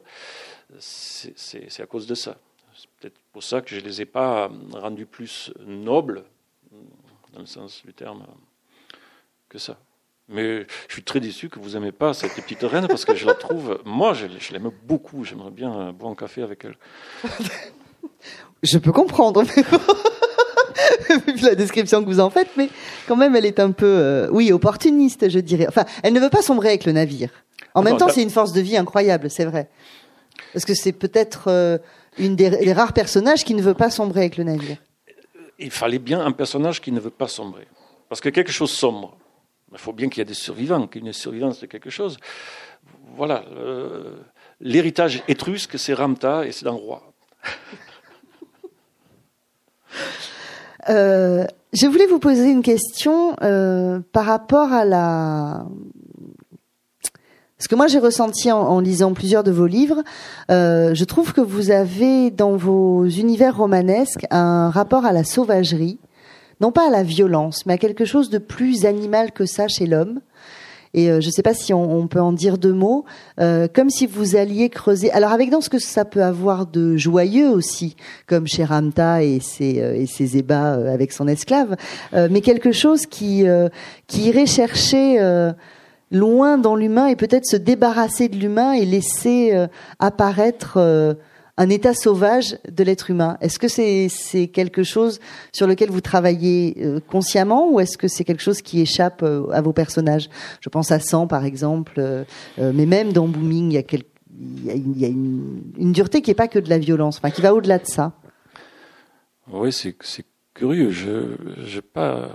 c'est 0.80 1.80
à 1.82 1.86
cause 1.86 2.08
de 2.08 2.16
ça. 2.16 2.38
C'est 2.76 2.90
peut-être 3.00 3.20
pour 3.32 3.44
ça 3.44 3.62
que 3.62 3.70
je 3.70 3.80
ne 3.80 3.86
les 3.86 4.02
ai 4.02 4.06
pas 4.06 4.50
rendus 4.72 5.06
plus 5.06 5.52
nobles, 5.66 6.24
dans 7.34 7.40
le 7.42 7.46
sens 7.46 7.84
du 7.86 7.94
terme, 7.94 8.26
que 9.50 9.58
ça. 9.60 9.78
Mais 10.32 10.66
je 10.88 10.94
suis 10.94 11.04
très 11.04 11.20
déçu 11.20 11.50
que 11.50 11.60
vous 11.60 11.72
n'aimez 11.72 11.92
pas 11.92 12.14
cette 12.14 12.34
petite 12.34 12.62
reine 12.62 12.88
parce 12.88 13.04
que 13.04 13.16
je 13.16 13.26
la 13.26 13.34
trouve, 13.34 13.80
moi 13.84 14.14
je, 14.14 14.28
je 14.40 14.54
l'aime 14.54 14.70
beaucoup, 14.84 15.24
j'aimerais 15.24 15.50
bien 15.52 15.74
euh, 15.74 15.92
boire 15.92 16.12
un 16.12 16.16
café 16.16 16.44
avec 16.44 16.66
elle. 16.66 16.76
Je 18.62 18.78
peux 18.78 18.92
comprendre. 18.92 19.44
Vu 21.28 21.42
la 21.44 21.56
description 21.56 22.02
que 22.04 22.08
vous 22.10 22.20
en 22.20 22.30
faites, 22.30 22.50
mais 22.58 22.70
quand 23.08 23.16
même, 23.16 23.36
elle 23.36 23.46
est 23.46 23.60
un 23.60 23.72
peu, 23.72 23.86
euh, 23.88 24.30
oui, 24.32 24.52
opportuniste, 24.52 25.30
je 25.30 25.40
dirais. 25.40 25.66
Enfin, 25.68 25.86
elle 26.04 26.14
ne 26.14 26.20
veut 26.20 26.30
pas 26.30 26.42
sombrer 26.42 26.70
avec 26.70 26.86
le 26.86 26.92
navire. 26.92 27.30
En 27.74 27.82
Ah 27.82 27.84
même 27.84 27.94
non, 27.94 28.00
temps, 28.00 28.06
bah- 28.08 28.12
c'est 28.14 28.22
une 28.24 28.30
force 28.30 28.54
de 28.54 28.62
vie 28.62 28.78
incroyable, 28.78 29.30
c'est 29.30 29.46
vrai. 29.46 29.70
Parce 30.54 30.66
que 30.66 30.74
c'est 30.74 30.92
peut-être 30.92 31.46
euh, 31.48 31.78
une 32.18 32.36
des, 32.36 32.50
des 32.50 32.74
rares 32.74 32.94
personnages 32.94 33.44
qui 33.44 33.54
ne 33.56 33.62
veut 33.62 33.74
pas 33.74 33.90
sombrer 33.90 34.22
avec 34.22 34.38
le 34.38 34.44
navire. 34.44 34.78
Il 35.58 35.72
fallait 35.72 36.00
bien 36.00 36.22
un 36.24 36.32
personnage 36.32 36.82
qui 36.82 36.92
ne 36.92 37.00
veut 37.00 37.10
pas 37.10 37.28
sombrer. 37.28 37.68
Parce 38.08 38.22
que 38.22 38.30
quelque 38.30 38.52
chose 38.52 38.72
sombre, 38.72 39.18
il 39.72 39.78
faut 39.78 39.94
bien 39.94 40.10
qu'il 40.10 40.20
y 40.20 40.22
ait 40.22 40.26
des 40.26 40.34
survivants, 40.34 40.88
qu'il 40.88 41.02
y 41.02 41.06
ait 41.06 41.08
une 41.08 41.14
survivance 41.14 41.60
de 41.60 41.66
quelque 41.66 41.90
chose. 41.90 42.18
Voilà, 43.16 43.44
euh, 43.56 44.16
l'héritage 44.60 45.24
étrusque, 45.28 45.78
c'est 45.78 45.94
Ramta 45.94 46.46
et 46.46 46.52
c'est 46.52 46.68
un 46.68 46.72
roi. 46.72 47.04
Euh, 50.88 51.46
je 51.74 51.86
voulais 51.88 52.08
vous 52.08 52.20
poser 52.20 52.50
une 52.50 52.64
question 52.64 53.36
euh, 53.44 54.00
par 54.14 54.26
rapport 54.26 54.72
à 54.72 54.86
la. 54.86 55.66
Ce 57.60 57.68
que 57.68 57.76
moi 57.76 57.88
j'ai 57.88 58.00
ressenti 58.00 58.50
en, 58.52 58.80
lisant 58.80 59.14
plusieurs 59.14 59.44
de 59.44 59.52
vos 59.52 59.68
livres, 59.68 60.02
je 60.48 61.04
trouve 61.04 61.34
que 61.34 61.42
vous 61.42 61.70
avez 61.70 62.32
dans 62.32 62.56
vos 62.56 63.06
univers 63.06 63.58
romanesques 63.58 64.26
un 64.32 64.70
rapport 64.70 65.06
à 65.06 65.12
la 65.12 65.26
sauvagerie, 65.26 66.00
non 66.60 66.72
pas 66.72 66.88
à 66.88 66.90
la 66.90 67.04
violence, 67.04 67.66
mais 67.66 67.74
à 67.74 67.78
quelque 67.78 68.06
chose 68.06 68.30
de 68.30 68.38
plus 68.38 68.86
animal 68.86 69.32
que 69.32 69.46
ça 69.46 69.68
chez 69.68 69.86
l'homme. 69.86 70.20
Et 70.94 71.12
euh, 71.12 71.22
je 71.22 71.28
ne 71.28 71.32
sais 71.32 71.44
pas 71.44 71.54
si 71.54 71.74
on, 71.74 72.00
on 72.00 72.08
peut 72.08 72.22
en 72.22 72.34
dire 72.34 72.58
deux 72.58 72.74
mots, 72.74 73.06
euh, 73.40 73.68
comme 73.72 73.90
si 73.90 74.08
vous 74.08 74.36
alliez 74.36 74.70
creuser. 74.70 75.12
Alors 75.12 75.32
avec 75.32 75.52
dans 75.52 75.62
ce 75.62 75.70
que 75.70 75.78
ça 75.78 76.04
peut 76.04 76.24
avoir 76.24 76.66
de 76.66 76.98
joyeux 76.98 77.50
aussi, 77.50 77.96
comme 78.26 78.48
chez 78.48 78.64
Ramta 78.64 79.24
et 79.24 79.40
ses, 79.40 79.82
euh, 79.82 79.96
et 79.96 80.08
ses 80.08 80.38
ébats 80.38 80.74
euh, 80.76 80.94
avec 80.94 81.12
son 81.12 81.28
esclave, 81.28 81.76
euh, 82.14 82.28
mais 82.32 82.42
quelque 82.42 82.72
chose 82.72 83.06
qui 83.06 83.48
euh, 83.48 83.70
qui 84.08 84.24
irait 84.24 84.48
chercher 84.48 85.20
loin 86.12 86.58
dans 86.58 86.76
l'humain 86.76 87.06
et 87.08 87.16
peut-être 87.16 87.46
se 87.46 87.56
débarrasser 87.56 88.30
de 88.30 88.36
l'humain 88.36 88.74
et 88.74 88.86
laisser 88.86 89.54
apparaître 90.00 90.80
un 91.60 91.70
état 91.70 91.94
sauvage 91.94 92.58
de 92.72 92.84
l'être 92.86 93.12
humain. 93.12 93.38
Est-ce 93.42 93.60
que 93.60 93.68
c'est 93.68 94.48
quelque 94.48 94.84
chose 94.84 95.20
sur 95.52 95.68
lequel 95.68 95.90
vous 95.92 96.00
travaillez 96.00 96.78
euh, 96.80 97.02
consciemment 97.02 97.70
ou 97.70 97.82
est-ce 97.82 97.98
que 97.98 98.08
c'est 98.08 98.24
quelque 98.24 98.42
chose 98.42 98.62
qui 98.62 98.80
échappe 98.80 99.24
euh, 99.24 99.52
à 99.52 99.62
vos 99.62 99.74
personnages? 99.74 100.30
Je 100.62 100.70
pense 100.70 100.90
à 100.92 101.02
Sang 101.02 101.28
par 101.28 101.44
exemple, 101.44 101.96
euh, 101.98 102.24
mais 102.58 102.86
même 102.86 103.12
dans 103.12 103.28
Booming, 103.28 103.72
il 103.72 104.98
y 105.02 105.06
a, 105.06 105.10
une, 105.10 105.92
dureté 105.92 106.22
qui 106.22 106.32
est 106.32 106.36
pas 106.36 106.48
que 106.48 106.60
de 106.60 106.70
la 106.70 106.78
violence, 106.78 107.20
qui 107.36 107.42
va 107.42 107.54
au-delà 107.54 107.78
de 107.78 107.88
ça. 107.88 108.14
Oui, 109.52 109.74
c'est 109.74 109.98
curieux. 110.54 110.92
Je 110.92 111.10
n'ai 111.76 111.82
pas 111.82 112.30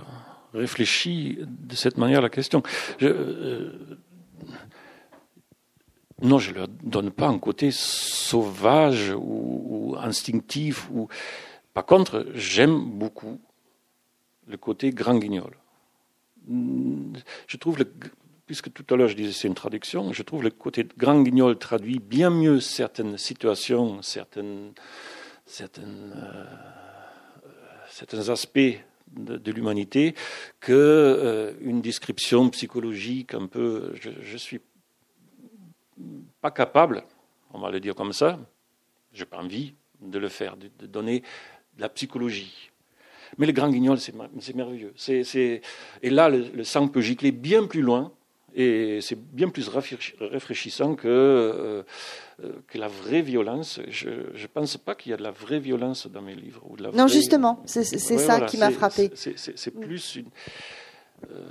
réfléchi 0.53 1.39
de 1.41 1.75
cette 1.75 1.97
manière 1.97 2.19
à 2.19 2.23
la 2.23 2.29
question. 2.29 2.61
Non, 6.25 6.39
je 6.39 6.51
ne 6.51 6.55
leur 6.55 6.67
donne 6.67 7.11
pas 7.11 7.27
un 7.27 7.39
côté 7.39 7.69
sauvage 7.71 9.13
ou, 9.15 9.95
instinctif. 9.99 10.89
Ou... 10.91 11.07
Par 11.73 11.85
contre, 11.85 12.25
j'aime 12.33 12.83
beaucoup 12.83 13.39
le 14.47 14.57
côté 14.57 14.89
grand 14.91 15.17
guignol. 15.17 15.57
Je 16.47 17.57
trouve, 17.57 17.79
le, 17.79 17.85
puisque 18.45 18.71
tout 18.71 18.85
à 18.93 18.97
l'heure 18.97 19.07
je 19.07 19.15
disais 19.15 19.31
c'est 19.31 19.47
une 19.47 19.55
traduction, 19.55 20.13
je 20.13 20.23
trouve 20.23 20.43
le 20.43 20.51
côté 20.51 20.87
grand 20.97 21.21
guignol 21.21 21.57
traduit 21.57 21.99
bien 21.99 22.29
mieux 22.29 22.59
certaines 22.59 23.17
situations, 23.17 24.01
certaines, 24.01 24.73
euh, 25.61 26.45
certains 27.89 28.29
aspects 28.29 28.79
de, 29.15 29.51
l'humanité 29.51 30.13
que 30.59 30.73
euh, 30.73 31.53
une 31.61 31.81
description 31.81 32.49
psychologique 32.49 33.33
un 33.33 33.47
peu. 33.47 33.93
Je 33.95 34.37
suis 34.37 34.59
pas 36.41 36.51
capable, 36.51 37.03
on 37.53 37.59
va 37.59 37.71
le 37.71 37.79
dire 37.79 37.95
comme 37.95 38.13
ça. 38.13 38.39
J'ai 39.13 39.25
pas 39.25 39.37
envie 39.37 39.73
de 40.01 40.19
le 40.19 40.29
faire, 40.29 40.57
de, 40.57 40.69
de 40.79 40.85
donner 40.87 41.21
de 41.77 41.81
la 41.81 41.89
psychologie. 41.89 42.69
Mais 43.37 43.45
le 43.45 43.51
grand 43.53 43.69
guignol, 43.69 43.99
c'est 43.99 44.13
mer- 44.15 44.29
c'est 44.39 44.55
merveilleux. 44.55 44.93
Et 45.09 46.09
là, 46.09 46.29
le, 46.29 46.49
le 46.53 46.63
sang 46.63 46.87
peut 46.87 47.01
gicler 47.01 47.31
bien 47.31 47.65
plus 47.65 47.81
loin. 47.81 48.11
Et 48.57 49.01
c'est 49.01 49.19
bien 49.19 49.49
plus 49.49 49.67
rafraîchi- 49.67 50.15
rafraîchissant 50.31 50.95
que, 50.95 51.07
euh, 51.09 51.83
euh, 52.41 52.53
que 52.67 52.77
la 52.77 52.87
vraie 52.87 53.21
violence. 53.21 53.81
Je 53.89 54.09
ne 54.09 54.47
pense 54.47 54.77
pas 54.77 54.95
qu'il 54.95 55.09
y 55.09 55.13
a 55.13 55.17
de 55.17 55.23
la 55.23 55.31
vraie 55.31 55.59
violence 55.59 56.07
dans 56.07 56.21
mes 56.21 56.35
livres. 56.35 56.61
Ou 56.69 56.77
de 56.77 56.83
la 56.83 56.91
Non, 56.91 57.05
vraie- 57.05 57.13
justement, 57.13 57.61
c'est 57.65 57.79
Ouais, 57.79 57.97
ça 57.97 58.15
voilà, 58.15 58.45
qui 58.45 58.57
m'a 58.57 58.71
frappé. 58.71 59.11
c'est- 59.15 59.37
c'est 59.37 59.71
plus 59.71 60.15
une, 60.15 60.29
euh, 61.31 61.47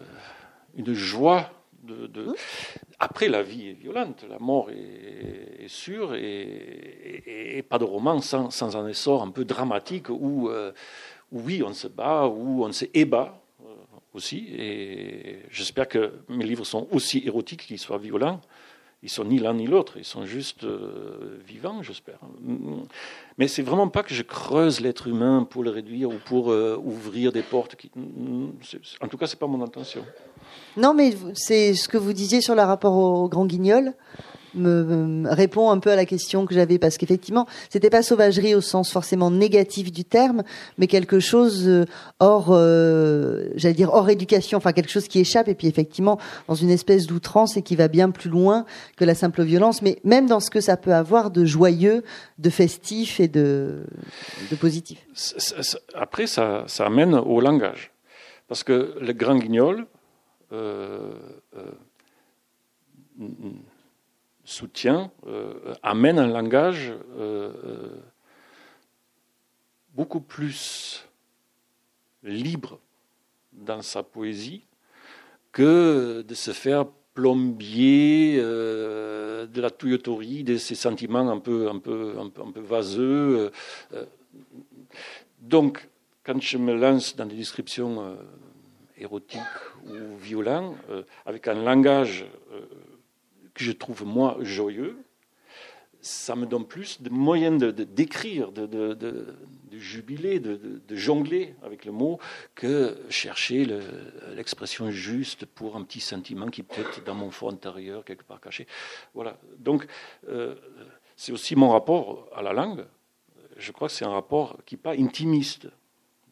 une 0.76 0.94
joie. 0.94 1.50
De, 1.87 2.07
de- 2.07 2.23
Mmh. 2.23 2.35
Après, 2.99 3.29
la 3.29 3.42
vie 3.42 3.68
est 3.68 3.73
violente, 3.75 4.25
la 4.29 4.38
mort 4.38 4.70
est, 4.70 5.64
et 5.64 5.68
sûr, 5.68 6.14
et, 6.14 7.62
pas 7.68 7.79
de 7.79 7.85
roman 7.85 8.20
sans, 8.20 8.77
un 8.77 8.88
essor 8.88 9.23
un 9.23 9.31
peu 9.31 9.44
dramatique 9.44 10.09
où, 10.09 10.49
oui, 11.33 11.62
on 11.62 11.73
se 11.75 11.88
bat, 11.88 12.27
où 12.27 12.64
on 12.64 12.73
se 12.73 12.87
ébat 12.94 13.40
aussi. 14.14 14.47
Et 14.57 15.40
j'espère 15.51 15.88
que 15.88 16.12
mes 16.29 16.44
livres 16.44 16.64
sont 16.64 16.88
aussi 16.92 17.23
érotiques 17.27 17.66
qu'ils 17.66 17.79
soient 17.79 17.99
violents. 17.99 18.40
Ils 19.05 19.11
sont 19.11 19.25
ni 19.25 19.38
l'un 19.38 19.53
ni 19.53 19.67
l'autre, 19.67 19.99
ils 19.99 20.05
sont 20.05 20.25
juste 20.25 20.64
euh, 20.64 21.38
vivants, 21.47 21.83
j'espère. 21.83 22.19
Mais 23.37 23.49
c'est 23.49 23.61
vraiment 23.61 23.88
pas 23.88 24.03
que 24.03 24.14
je 24.14 24.23
creuse 24.23 24.81
l'être 24.81 25.09
humain 25.09 25.47
pour 25.49 25.62
le 25.62 25.69
réduire 25.69 26.09
ou 26.09 26.17
pour 26.25 26.51
euh, 26.51 26.81
ouvrir 26.83 27.31
des 27.31 27.43
portes. 27.43 27.77
Qui... 27.77 27.90
En 29.03 29.09
tout 29.09 29.19
cas, 29.19 29.27
c'est 29.27 29.38
pas 29.38 29.47
mon 29.47 29.62
intention. 29.62 30.03
Non, 30.79 30.95
mais 30.95 31.14
c'est 31.35 31.75
ce 31.75 31.87
que 31.87 31.99
vous 31.99 32.14
disiez 32.14 32.40
sur 32.40 32.55
le 32.55 32.62
rapport 32.62 32.97
au 32.97 33.29
grand 33.29 33.45
guignol 33.45 33.93
me, 34.55 35.29
répond 35.29 35.71
un 35.71 35.79
peu 35.79 35.90
à 35.90 35.97
la 35.97 36.05
question 36.05 36.47
que 36.47 36.55
j'avais 36.55 36.79
parce 36.79 36.99
qu'effectivement, 36.99 37.47
c'était 37.71 37.90
pas 37.90 38.03
sauvagerie 38.03 38.55
au 38.55 38.61
sens 38.61 38.90
forcément 38.90 39.31
négatif 39.31 39.93
du 39.93 40.05
terme, 40.05 40.43
mais 40.79 40.87
quelque 40.87 41.21
chose 41.21 41.69
euh, 41.69 41.85
hors, 42.21 42.49
euh, 42.51 43.49
j'allais 43.57 43.75
dire 43.75 43.93
hors 43.93 44.09
éducation, 44.11 44.59
enfin 44.59 44.73
quelque 44.73 44.90
chose 44.90 45.09
qui 45.09 45.21
échappe 45.21 45.49
et 45.49 45.55
puis 45.55 45.67
effectivement 45.67 46.19
dans 46.49 46.55
une 46.55 46.71
espèce 46.71 47.07
d'outrance 47.07 47.57
et 47.57 47.62
qui 47.62 47.77
va 47.77 47.88
bien 47.88 48.11
plus 48.11 48.31
loin 48.31 48.64
que 48.97 49.05
la 49.05 49.14
simple 49.14 49.43
violence, 49.43 49.83
mais 49.83 49.99
même 50.05 50.27
dans 50.27 50.40
ce 50.40 50.51
que 50.51 50.61
ça 50.61 50.77
peut 50.77 50.95
avoir 50.95 51.31
de 51.31 51.45
joyeux, 51.45 52.05
de 52.38 52.51
festif 52.51 53.21
et 53.21 53.29
de, 53.29 53.85
positif. 54.61 54.99
Après, 55.95 56.27
ça, 56.27 56.64
ça 56.67 56.87
amène 56.87 57.14
au 57.14 57.40
langage, 57.40 57.93
parce 58.49 58.64
que 58.64 58.95
le 59.01 59.12
grand 59.12 59.37
guignol. 59.37 59.87
Euh, 60.53 61.11
soutient, 64.44 65.11
euh, 65.26 65.74
amène 65.83 66.18
un 66.18 66.26
langage 66.26 66.92
euh, 67.16 67.52
euh, 67.64 67.88
beaucoup 69.94 70.20
plus 70.20 71.09
libre 72.22 72.78
dans 73.52 73.83
sa 73.83 74.02
poésie 74.02 74.66
que 75.52 76.22
de 76.22 76.35
se 76.35 76.50
faire 76.50 76.87
plombier 77.14 78.38
de 78.38 79.61
la 79.61 79.70
tuyauterie, 79.70 80.42
de 80.42 80.57
ses 80.57 80.74
sentiments 80.74 81.30
un 81.30 81.38
peu, 81.38 81.68
un 81.68 81.78
peu, 81.78 82.16
un 82.18 82.28
peu, 82.28 82.42
un 82.42 82.50
peu 82.50 82.61
vaseux. 82.61 83.52
donc, 85.40 85.88
quand 86.24 86.40
je 86.40 86.59
me 86.59 86.74
lance 86.74 87.14
dans 87.14 87.26
des 87.26 87.37
descriptions 87.37 88.16
érotiques 88.98 89.40
ou 89.87 90.16
violentes, 90.16 90.74
avec 91.24 91.46
un 91.46 91.62
langage 91.62 92.24
que 93.55 93.64
je 93.64 93.73
trouve 93.73 94.05
moi 94.05 94.37
joyeux, 94.40 95.05
ça 96.05 96.37
me 96.37 96.45
donne 96.45 96.67
plus 96.67 97.01
de 97.01 97.09
moyens 97.09 97.59
d'écrire, 97.59 98.53
de, 98.53 98.67
de, 98.67 98.93
de, 98.93 99.35
jubiler, 99.73 100.38
de, 100.38 100.83
jongler 100.95 101.55
avec 101.62 101.87
le 101.87 101.93
mot, 101.93 102.19
que 102.55 102.99
chercher 103.09 103.67
l'expression 104.35 104.90
juste 104.90 105.47
pour 105.47 105.77
un 105.77 105.83
petit 105.83 106.01
sentiment 106.01 106.49
qui 106.49 106.62
peut 106.62 106.83
être 106.83 107.03
dans 107.05 107.14
mon 107.14 107.31
fond 107.31 107.51
intérieur, 107.51 108.05
quelque 108.05 108.23
part 108.23 108.40
caché. 108.40 108.67
Voilà. 109.14 109.38
Donc, 109.59 109.87
euh, 110.29 110.55
c'est 111.17 111.33
aussi 111.33 111.57
mon 111.57 111.71
rapport 111.71 112.29
à 112.35 112.43
la 112.43 112.53
langue. 112.53 112.85
Je 113.57 113.73
crois 113.73 113.88
que 113.88 113.95
c'est 113.95 114.05
un 114.05 114.11
rapport 114.12 114.59
qui 114.67 114.75
n'est 114.75 114.83
pas 114.83 114.93
intimiste. 114.93 115.69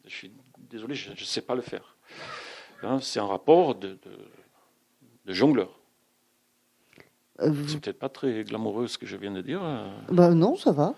Je 0.05 0.15
suis 0.15 0.33
désolé, 0.71 0.95
je 0.95 1.11
ne 1.11 1.17
sais 1.17 1.43
pas 1.43 1.55
le 1.55 1.63
faire. 1.63 1.97
Hein, 2.83 3.01
c'est 3.01 3.21
un 3.21 3.27
rapport 3.27 3.75
de 3.75 3.99
jongleur. 5.27 5.82
Euh, 7.43 7.53
c'est 7.67 7.81
peut-être 7.81 7.99
pas 7.99 8.09
très 8.09 8.45
glamoureux 8.45 8.87
ce 8.87 8.99
que 8.99 9.07
je 9.07 9.17
viens 9.17 9.33
de 9.33 9.43
dire. 9.43 9.61
Bah 10.11 10.31
non, 10.31 10.57
ça 10.57 10.73
va. 10.73 10.95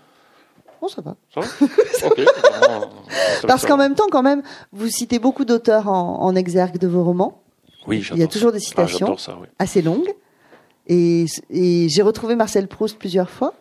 Non, 0.82 0.88
ça 0.88 1.00
va. 1.00 1.16
Ça 1.32 1.40
va 1.40 2.86
Parce 3.46 3.64
qu'en 3.64 3.76
même 3.76 3.94
temps, 3.94 4.08
quand 4.10 4.22
même, 4.22 4.42
vous 4.72 4.88
citez 4.88 5.18
beaucoup 5.18 5.44
d'auteurs 5.44 5.88
en, 5.88 6.34
exergue 6.34 6.78
de 6.78 6.86
vos 6.86 7.02
romans. 7.04 7.42
Oui, 7.86 8.06
Il 8.12 8.18
y 8.18 8.22
a 8.22 8.26
toujours 8.26 8.52
des 8.52 8.58
ah, 8.58 8.60
citations 8.60 9.16
assez 9.58 9.82
longues. 9.82 10.14
Et, 10.86 11.26
j'ai 11.50 12.02
retrouvé 12.02 12.34
Marcel 12.34 12.68
Proust 12.68 12.98
plusieurs 12.98 13.30
fois, 13.30 13.54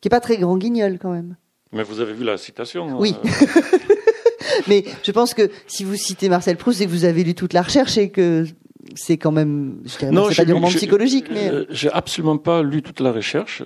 qui 0.00 0.08
est 0.08 0.10
pas 0.10 0.20
très 0.20 0.38
grand 0.38 0.56
guignol 0.56 0.98
quand 0.98 1.10
même. 1.10 1.36
Mais 1.72 1.82
vous 1.82 2.00
avez 2.00 2.14
vu 2.14 2.24
la 2.24 2.38
citation 2.38 2.98
Oui. 2.98 3.14
Euh. 3.24 3.60
Mais 4.68 4.84
je 5.02 5.12
pense 5.12 5.34
que 5.34 5.50
si 5.66 5.84
vous 5.84 5.96
citez 5.96 6.30
Marcel 6.30 6.56
Proust, 6.56 6.78
c'est 6.78 6.86
que 6.86 6.90
vous 6.90 7.04
avez 7.04 7.24
lu 7.24 7.34
toute 7.34 7.52
la 7.52 7.62
recherche 7.62 7.98
et 7.98 8.08
que 8.08 8.46
c'est 8.94 9.16
quand 9.16 9.32
même, 9.32 9.80
je 9.84 9.98
dirais, 9.98 10.10
non, 10.10 10.28
c'est 10.30 10.36
pas 10.36 10.44
du 10.44 10.52
roman 10.52 10.68
psychologique, 10.68 11.26
mais 11.30 11.50
euh, 11.50 11.66
j'ai 11.70 11.90
absolument 11.90 12.38
pas 12.38 12.62
lu 12.62 12.82
toute 12.82 13.00
la 13.00 13.12
recherche. 13.12 13.62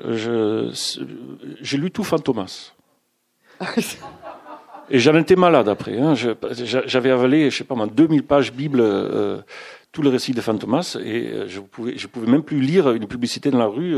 j'ai 1.61 1.79
lu 1.79 1.91
tout 1.91 2.05
Fantomas. 2.05 2.73
Et 4.91 4.99
j'en 4.99 5.17
étais 5.17 5.37
malade 5.37 5.69
après. 5.69 5.99
Hein. 5.99 6.15
J'avais 6.15 7.11
avalé, 7.11 7.51
je 7.51 7.59
sais 7.59 7.65
pas, 7.65 7.77
2000 7.87 8.25
pages 8.25 8.53
Bible, 8.53 8.81
euh, 8.83 9.41
tout 9.91 10.03
le 10.03 10.11
récit 10.11 10.33
de 10.33 10.41
Fantomas, 10.41 10.99
et 11.03 11.29
euh, 11.29 11.49
je 11.49 11.61
pouvais, 11.61 11.97
je 11.97 12.07
pouvais 12.07 12.31
même 12.31 12.43
plus 12.43 12.61
lire 12.61 12.91
une 12.91 13.07
publicité 13.07 13.51
dans 13.51 13.59
la 13.59 13.67
rue. 13.67 13.97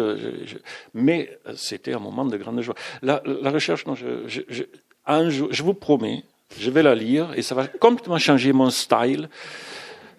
mais 0.92 1.38
c'était 1.56 1.94
un 1.94 1.98
moment 1.98 2.24
de 2.24 2.36
grande 2.36 2.60
joie. 2.60 2.74
La, 3.02 3.22
la 3.24 3.50
recherche, 3.50 3.86
non, 3.86 3.94
je, 3.94 4.64
un 5.06 5.30
jour, 5.30 5.48
je 5.50 5.62
vous 5.62 5.74
promets, 5.74 6.24
je 6.58 6.70
vais 6.70 6.82
la 6.82 6.94
lire 6.94 7.32
et 7.34 7.42
ça 7.42 7.54
va 7.54 7.66
complètement 7.66 8.18
changer 8.18 8.52
mon 8.52 8.70
style. 8.70 9.28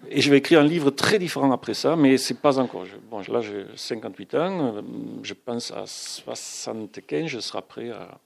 Et 0.08 0.20
je 0.20 0.30
vais 0.30 0.38
écrire 0.38 0.60
un 0.60 0.66
livre 0.66 0.90
très 0.90 1.18
différent 1.18 1.50
après 1.52 1.74
ça, 1.74 1.96
mais 1.96 2.16
c'est 2.18 2.38
pas 2.40 2.58
encore. 2.58 2.84
Bon, 3.10 3.20
là, 3.28 3.40
j'ai 3.40 3.66
58 3.74 4.34
ans. 4.34 4.74
Je 5.22 5.34
pense 5.34 5.70
à 5.72 5.84
75, 5.86 7.26
je 7.26 7.40
serai 7.40 7.62
prêt 7.62 7.90
à, 7.90 8.18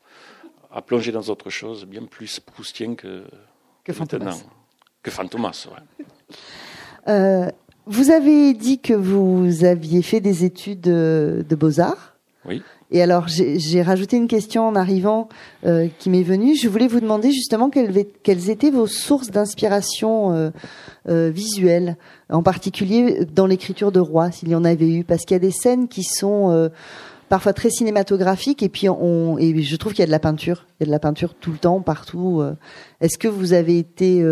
à 0.72 0.82
plonger 0.82 1.12
dans 1.12 1.22
autre 1.22 1.50
chose, 1.50 1.84
bien 1.84 2.04
plus 2.04 2.40
proustien 2.40 2.94
que, 2.94 3.24
que 3.84 3.92
Fantomas. 3.92 4.42
Que 5.02 5.10
Fantomas, 5.10 5.68
ouais. 5.70 6.06
Euh, 7.08 7.50
vous 7.86 8.10
avez 8.10 8.52
dit 8.52 8.78
que 8.78 8.92
vous 8.92 9.64
aviez 9.64 10.02
fait 10.02 10.20
des 10.20 10.44
études 10.44 10.82
de, 10.82 11.44
de 11.48 11.56
beaux-arts. 11.56 12.14
Oui. 12.44 12.62
Et 12.92 13.02
alors, 13.02 13.28
j'ai 13.28 13.82
rajouté 13.82 14.16
une 14.16 14.26
question 14.26 14.66
en 14.66 14.74
arrivant 14.74 15.28
euh, 15.64 15.86
qui 15.98 16.10
m'est 16.10 16.24
venue. 16.24 16.56
Je 16.56 16.68
voulais 16.68 16.88
vous 16.88 17.00
demander 17.00 17.30
justement 17.30 17.70
quelles, 17.70 18.04
quelles 18.24 18.50
étaient 18.50 18.70
vos 18.70 18.88
sources 18.88 19.30
d'inspiration 19.30 20.34
euh, 20.34 20.50
euh, 21.08 21.30
visuelle, 21.30 21.96
en 22.28 22.42
particulier 22.42 23.24
dans 23.24 23.46
l'écriture 23.46 23.90
de 23.90 24.00
Roi, 24.00 24.30
s'il 24.32 24.48
y 24.48 24.54
en 24.54 24.64
avait 24.64 24.90
eu, 24.90 25.02
parce 25.02 25.24
qu'il 25.24 25.34
y 25.34 25.36
a 25.36 25.40
des 25.40 25.50
scènes 25.50 25.88
qui 25.88 26.02
sont 26.02 26.50
euh, 26.50 26.68
parfois 27.30 27.54
très 27.54 27.70
cinématographiques 27.70 28.62
et 28.62 28.68
puis 28.68 28.86
on, 28.90 29.38
et 29.38 29.62
je 29.62 29.76
trouve 29.76 29.92
qu'il 29.92 30.00
y 30.00 30.02
a 30.02 30.06
de 30.06 30.10
la 30.10 30.18
peinture, 30.18 30.66
il 30.78 30.82
y 30.82 30.84
a 30.84 30.86
de 30.86 30.90
la 30.90 30.98
peinture 30.98 31.34
tout 31.34 31.52
le 31.52 31.58
temps, 31.58 31.80
partout. 31.80 32.40
Euh. 32.42 32.54
Est-ce 33.00 33.16
que 33.16 33.28
vous 33.28 33.54
avez 33.54 33.78
été 33.78 34.22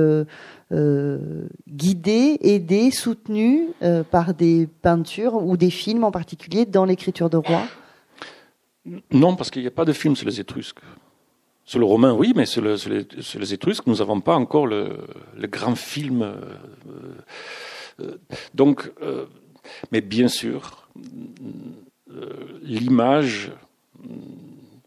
guidé, 1.71 2.39
aidé, 2.43 2.91
soutenu 2.91 3.69
par 4.11 4.35
des 4.35 4.69
peintures 4.83 5.37
ou 5.37 5.57
des 5.57 5.71
films 5.71 6.05
en 6.05 6.11
particulier 6.11 6.67
dans 6.67 6.85
l'écriture 6.85 7.31
de 7.31 7.39
Roi 7.39 7.63
non, 9.11 9.37
parce 9.37 9.51
qu'il 9.51 9.63
n'y 9.63 9.69
a 9.69 9.73
pas 9.73 9.85
de 9.85 9.93
film 9.93 10.17
sur 10.17 10.27
les 10.27 10.41
Étrusques. 10.41 10.81
Sur 11.65 11.79
le 11.79 11.85
romain, 11.85 12.15
oui, 12.15 12.33
mais 12.35 12.47
sur, 12.47 12.63
les, 12.63 13.55
Étrusques, 13.55 13.87
nous 13.87 13.97
n'avons 13.97 14.21
pas 14.21 14.37
encore 14.37 14.67
le, 14.67 15.07
grand 15.41 15.75
film. 15.75 16.23
Euh, 16.23 16.35
euh, 18.01 18.17
donc, 18.55 18.91
euh, 19.03 19.27
mais 19.93 20.01
bien 20.01 20.29
sûr, 20.29 20.89
l'image 22.63 23.53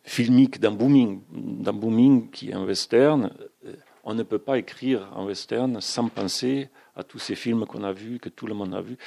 filmique 0.03 0.59
d'un 0.59 0.71
booming, 0.71 1.21
d'un 1.31 1.73
booming 1.73 2.31
qui 2.31 2.49
est 2.49 2.53
un 2.53 2.65
western, 2.65 3.31
on 4.03 4.15
ne 4.15 4.23
peut 4.23 4.39
pas 4.39 4.57
écrire 4.57 5.07
un 5.15 5.25
western 5.25 5.79
sans 5.81 6.07
penser 6.07 6.69
à 6.95 7.03
tous 7.03 7.19
ces 7.19 7.35
films 7.35 7.67
qu'on 7.67 7.83
a 7.83 7.93
vus, 7.93 8.17
que 8.19 8.29
tout 8.29 8.47
le 8.47 8.55
monde 8.55 8.73
a 8.73 8.81
vus. 8.81 8.97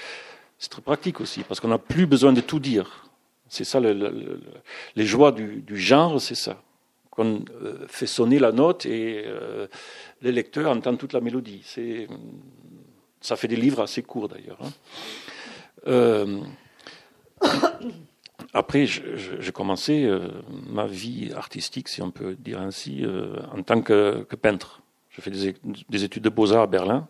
C'est 0.58 0.70
très 0.70 0.82
pratique 0.82 1.20
aussi, 1.20 1.42
parce 1.42 1.58
qu'on 1.58 1.68
n'a 1.68 1.78
plus 1.78 2.06
besoin 2.06 2.32
de 2.32 2.40
tout 2.40 2.60
dire. 2.60 3.10
C'est 3.48 3.64
ça, 3.64 3.80
les 3.80 5.06
joies 5.06 5.32
du, 5.32 5.78
genre, 5.78 6.20
c'est 6.20 6.34
ça. 6.34 6.62
Qu'on 7.10 7.44
euh, 7.62 7.86
fait 7.86 8.06
sonner 8.06 8.40
la 8.40 8.50
note 8.50 8.86
et 8.86 9.22
euh, 9.26 9.68
les 10.22 10.32
lecteurs 10.32 10.70
entendent 10.72 10.98
toute 10.98 11.12
la 11.12 11.20
mélodie. 11.20 11.62
C'est, 11.64 12.08
ça 13.20 13.36
fait 13.36 13.46
des 13.46 13.56
livres 13.56 13.82
assez 13.82 14.02
courts 14.02 14.28
d'ailleurs. 14.28 14.58
Hein. 14.60 14.72
Euh, 15.86 16.40
après, 18.52 18.86
j'ai 18.86 19.52
commencé 19.52 20.10
ma 20.68 20.86
vie 20.86 21.32
artistique, 21.36 21.88
si 21.88 22.02
on 22.02 22.10
peut 22.10 22.34
dire 22.34 22.60
ainsi, 22.60 23.04
en 23.52 23.62
tant 23.62 23.82
que, 23.82 24.24
peintre. 24.40 24.82
J'ai 25.10 25.22
fait 25.22 25.30
des, 25.30 25.54
des, 25.88 26.04
études 26.04 26.24
de 26.24 26.28
beaux-arts 26.30 26.62
à 26.62 26.66
Berlin. 26.66 27.06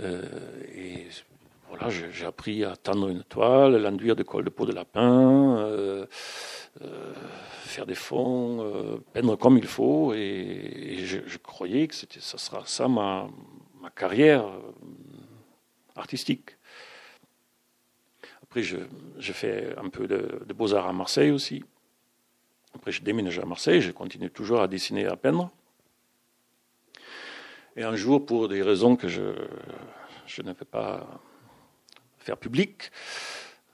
et 0.00 1.06
voilà, 1.68 1.88
j'ai 1.90 2.24
appris 2.24 2.64
à 2.64 2.76
tendre 2.76 3.08
une 3.08 3.24
toile, 3.24 3.76
l'enduire 3.82 4.14
de 4.14 4.22
colle 4.22 4.44
de 4.44 4.50
peau 4.50 4.66
de 4.66 4.72
lapin, 4.72 5.58
euh, 5.58 6.06
euh, 6.82 7.14
faire 7.64 7.86
des 7.86 7.94
fonds, 7.94 8.58
euh, 8.60 8.98
peindre 9.12 9.36
comme 9.36 9.58
il 9.58 9.66
faut, 9.66 10.12
et, 10.14 10.98
je, 11.04 11.38
croyais 11.38 11.88
que 11.88 11.94
ça 11.94 12.38
sera 12.38 12.64
ça 12.66 12.88
ma, 12.88 13.28
carrière 13.94 14.44
artistique. 15.94 16.56
Après, 18.42 18.62
je, 18.62 18.78
fais 19.32 19.74
un 19.76 19.88
peu 19.88 20.06
de, 20.06 20.42
de 20.46 20.52
beaux-arts 20.52 20.88
à 20.88 20.92
Marseille 20.92 21.30
aussi. 21.30 21.64
Après, 22.74 22.92
je 22.92 23.02
déménage 23.02 23.38
à 23.38 23.44
Marseille, 23.44 23.80
je 23.80 23.90
continue 23.90 24.30
toujours 24.30 24.60
à 24.60 24.68
dessiner 24.68 25.02
et 25.02 25.06
à 25.06 25.16
peindre. 25.16 25.50
Et 27.76 27.82
un 27.82 27.96
jour, 27.96 28.24
pour 28.24 28.48
des 28.48 28.62
raisons 28.62 28.96
que 28.96 29.08
je, 29.08 29.32
je 30.26 30.42
ne 30.42 30.52
vais 30.52 30.64
pas 30.64 31.06
publiques, 32.34 32.90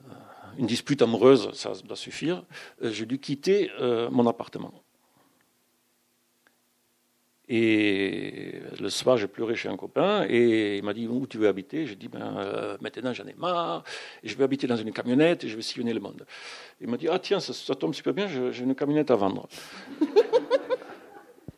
euh, 0.05 0.13
une 0.59 0.67
dispute 0.67 1.01
amoureuse, 1.01 1.51
ça 1.53 1.71
doit 1.83 1.97
suffire, 1.97 2.43
euh, 2.83 2.91
j'ai 2.91 3.07
dû 3.07 3.17
quitter 3.17 3.71
euh, 3.79 4.09
mon 4.11 4.27
appartement. 4.27 4.71
Et 7.49 8.61
le 8.79 8.89
soir, 8.89 9.17
j'ai 9.17 9.27
pleuré 9.27 9.55
chez 9.55 9.67
un 9.67 9.75
copain 9.75 10.25
et 10.29 10.77
il 10.77 10.83
m'a 10.83 10.93
dit 10.93 11.07
Où 11.07 11.27
tu 11.27 11.37
veux 11.37 11.47
habiter? 11.49 11.85
J'ai 11.85 11.95
dit 11.95 12.07
ben, 12.07 12.77
Maintenant, 12.79 13.11
j'en 13.11 13.25
ai 13.25 13.33
marre. 13.33 13.83
Et 14.23 14.29
je 14.29 14.37
vais 14.37 14.45
habiter 14.45 14.65
dans 14.65 14.77
une 14.77 14.93
camionnette 14.93 15.43
et 15.43 15.49
je 15.49 15.55
vais 15.57 15.61
sillonner 15.61 15.93
le 15.93 15.99
monde. 15.99 16.25
Il 16.79 16.87
m'a 16.87 16.95
dit 16.95 17.09
Ah, 17.09 17.19
tiens, 17.19 17.41
ça 17.41 17.75
tombe 17.75 17.93
super 17.93 18.13
bien, 18.13 18.27
j'ai 18.27 18.63
une 18.63 18.73
camionnette 18.73 19.11
à 19.11 19.15
vendre. 19.15 19.49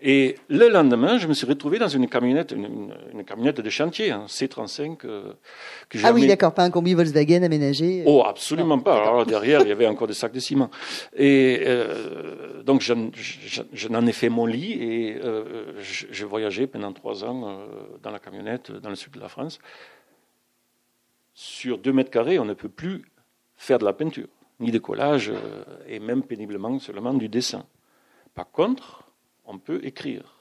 Et 0.07 0.35
le 0.49 0.69
lendemain, 0.69 1.17
je 1.17 1.27
me 1.27 1.33
suis 1.33 1.47
retrouvé 1.47 1.79
dans 1.79 1.87
une 1.87 2.07
camionnette, 2.07 2.51
une, 2.51 2.93
une 3.11 3.25
camionnette 3.25 3.59
de 3.59 3.69
chantier, 3.71 4.11
un 4.11 4.27
C35. 4.27 5.03
Euh, 5.03 5.33
que 5.89 5.97
ah 6.03 6.13
oui, 6.13 6.27
d'accord, 6.27 6.53
pas 6.53 6.61
un 6.61 6.69
combi 6.69 6.93
Volkswagen 6.93 7.41
aménagé. 7.41 8.01
Euh. 8.01 8.05
Oh, 8.05 8.23
absolument 8.23 8.77
pas. 8.77 9.01
Alors 9.01 9.25
derrière, 9.35 9.61
il 9.61 9.69
y 9.69 9.71
avait 9.71 9.87
encore 9.87 10.05
des 10.05 10.13
sacs 10.13 10.31
de 10.31 10.39
ciment. 10.39 10.69
Et 11.15 11.63
euh, 11.65 12.61
donc, 12.61 12.81
je, 12.81 12.93
je, 13.15 13.63
je 13.73 13.87
n'en 13.87 14.05
ai 14.05 14.11
fait 14.11 14.29
mon 14.29 14.45
lit 14.45 14.73
et 14.73 15.17
euh, 15.23 15.81
j'ai 15.81 16.25
voyagé 16.25 16.67
pendant 16.67 16.93
trois 16.93 17.23
ans 17.23 17.49
euh, 17.49 17.65
dans 18.03 18.11
la 18.11 18.19
camionnette 18.19 18.71
dans 18.71 18.89
le 18.89 18.95
sud 18.95 19.13
de 19.13 19.19
la 19.19 19.27
France. 19.27 19.57
Sur 21.33 21.79
deux 21.79 21.93
mètres 21.93 22.11
carrés, 22.11 22.37
on 22.37 22.45
ne 22.45 22.53
peut 22.53 22.69
plus 22.69 23.05
faire 23.57 23.79
de 23.79 23.85
la 23.85 23.93
peinture, 23.93 24.27
ni 24.59 24.69
de 24.69 24.77
collage, 24.77 25.33
et 25.87 25.99
même 25.99 26.21
péniblement 26.21 26.77
seulement 26.77 27.15
du 27.15 27.27
dessin. 27.27 27.65
Par 28.35 28.51
contre, 28.51 29.04
on 29.45 29.57
peut 29.59 29.79
écrire. 29.83 30.35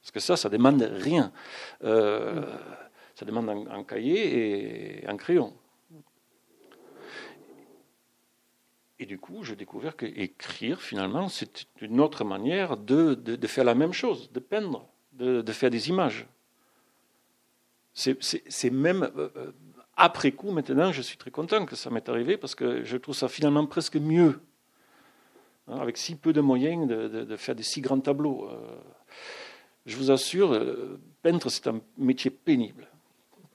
Parce 0.00 0.10
que 0.12 0.20
ça, 0.20 0.36
ça 0.36 0.48
demande 0.48 0.82
rien. 0.82 1.32
Euh, 1.82 2.44
ça 3.14 3.24
demande 3.24 3.48
un, 3.48 3.82
cahier 3.82 5.00
et 5.00 5.06
un 5.08 5.16
crayon. 5.16 5.52
Et 8.98 9.06
du 9.06 9.18
coup, 9.18 9.42
j'ai 9.42 9.56
découvert 9.56 9.96
qu'écrire, 9.96 10.80
finalement, 10.80 11.28
c'est 11.28 11.66
une 11.80 12.00
autre 12.00 12.24
manière 12.24 12.76
de, 12.76 13.16
faire 13.46 13.64
la 13.64 13.74
même 13.74 13.92
chose, 13.92 14.30
de 14.32 14.40
peindre, 14.40 14.86
de, 15.12 15.52
faire 15.52 15.70
des 15.70 15.88
images. 15.88 16.26
C'est 17.94 18.70
même, 18.70 19.10
euh, 19.16 19.52
après 19.96 20.32
coup, 20.32 20.50
maintenant, 20.50 20.92
je 20.92 21.02
suis 21.02 21.16
très 21.16 21.30
content 21.30 21.64
que 21.66 21.74
ça 21.74 21.90
m'est 21.90 22.08
arrivé 22.08 22.36
parce 22.36 22.54
que 22.54 22.84
je 22.84 22.96
trouve 22.96 23.14
ça 23.14 23.28
finalement 23.28 23.66
presque 23.66 23.96
mieux 23.96 24.40
hein, 25.68 25.78
avec 25.80 25.96
si 25.96 26.14
peu 26.16 26.32
de 26.32 26.40
moyens, 26.40 26.86
de, 26.88 27.08
de, 27.08 27.24
de, 27.24 27.36
faire 27.36 27.54
des 27.54 27.62
si 27.62 27.80
grands 27.80 28.00
tableaux. 28.00 28.48
Euh, 28.50 28.56
je 29.86 29.96
vous 29.96 30.10
assure, 30.10 30.52
euh, 30.52 30.98
peintre, 31.22 31.48
c'est 31.48 31.68
un 31.68 31.80
métier 31.96 32.30
pénible. 32.30 32.88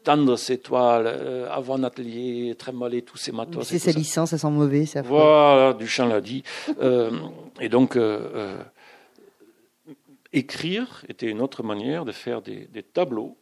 Tendre 0.04 0.36
ses 0.36 0.58
toiles, 0.58 1.06
euh, 1.06 1.52
avoir 1.52 1.78
un 1.78 1.84
atelier, 1.84 2.56
trémoler 2.58 3.04
tous 3.04 3.18
ses 3.18 3.32
matos. 3.32 3.68
C'est 3.68 3.78
sa 3.78 3.92
licence, 3.92 4.32
ça 4.32 4.38
sent 4.38 4.50
mauvais, 4.50 4.86
ça. 4.86 5.04
Voilà, 5.04 5.74
Duchamp 5.74 6.08
l'a 6.08 6.22
dit. 6.22 6.44
euh, 6.80 7.12
et 7.60 7.70
donc, 7.70 7.98
euh, 7.98 8.64
écrire 10.34 11.04
était 11.08 11.28
une 11.28 11.42
autre 11.42 11.62
manière 11.62 12.06
de 12.06 12.12
faire 12.12 12.42
des, 12.42 12.66
des, 12.68 12.82
tableaux. 12.82 13.38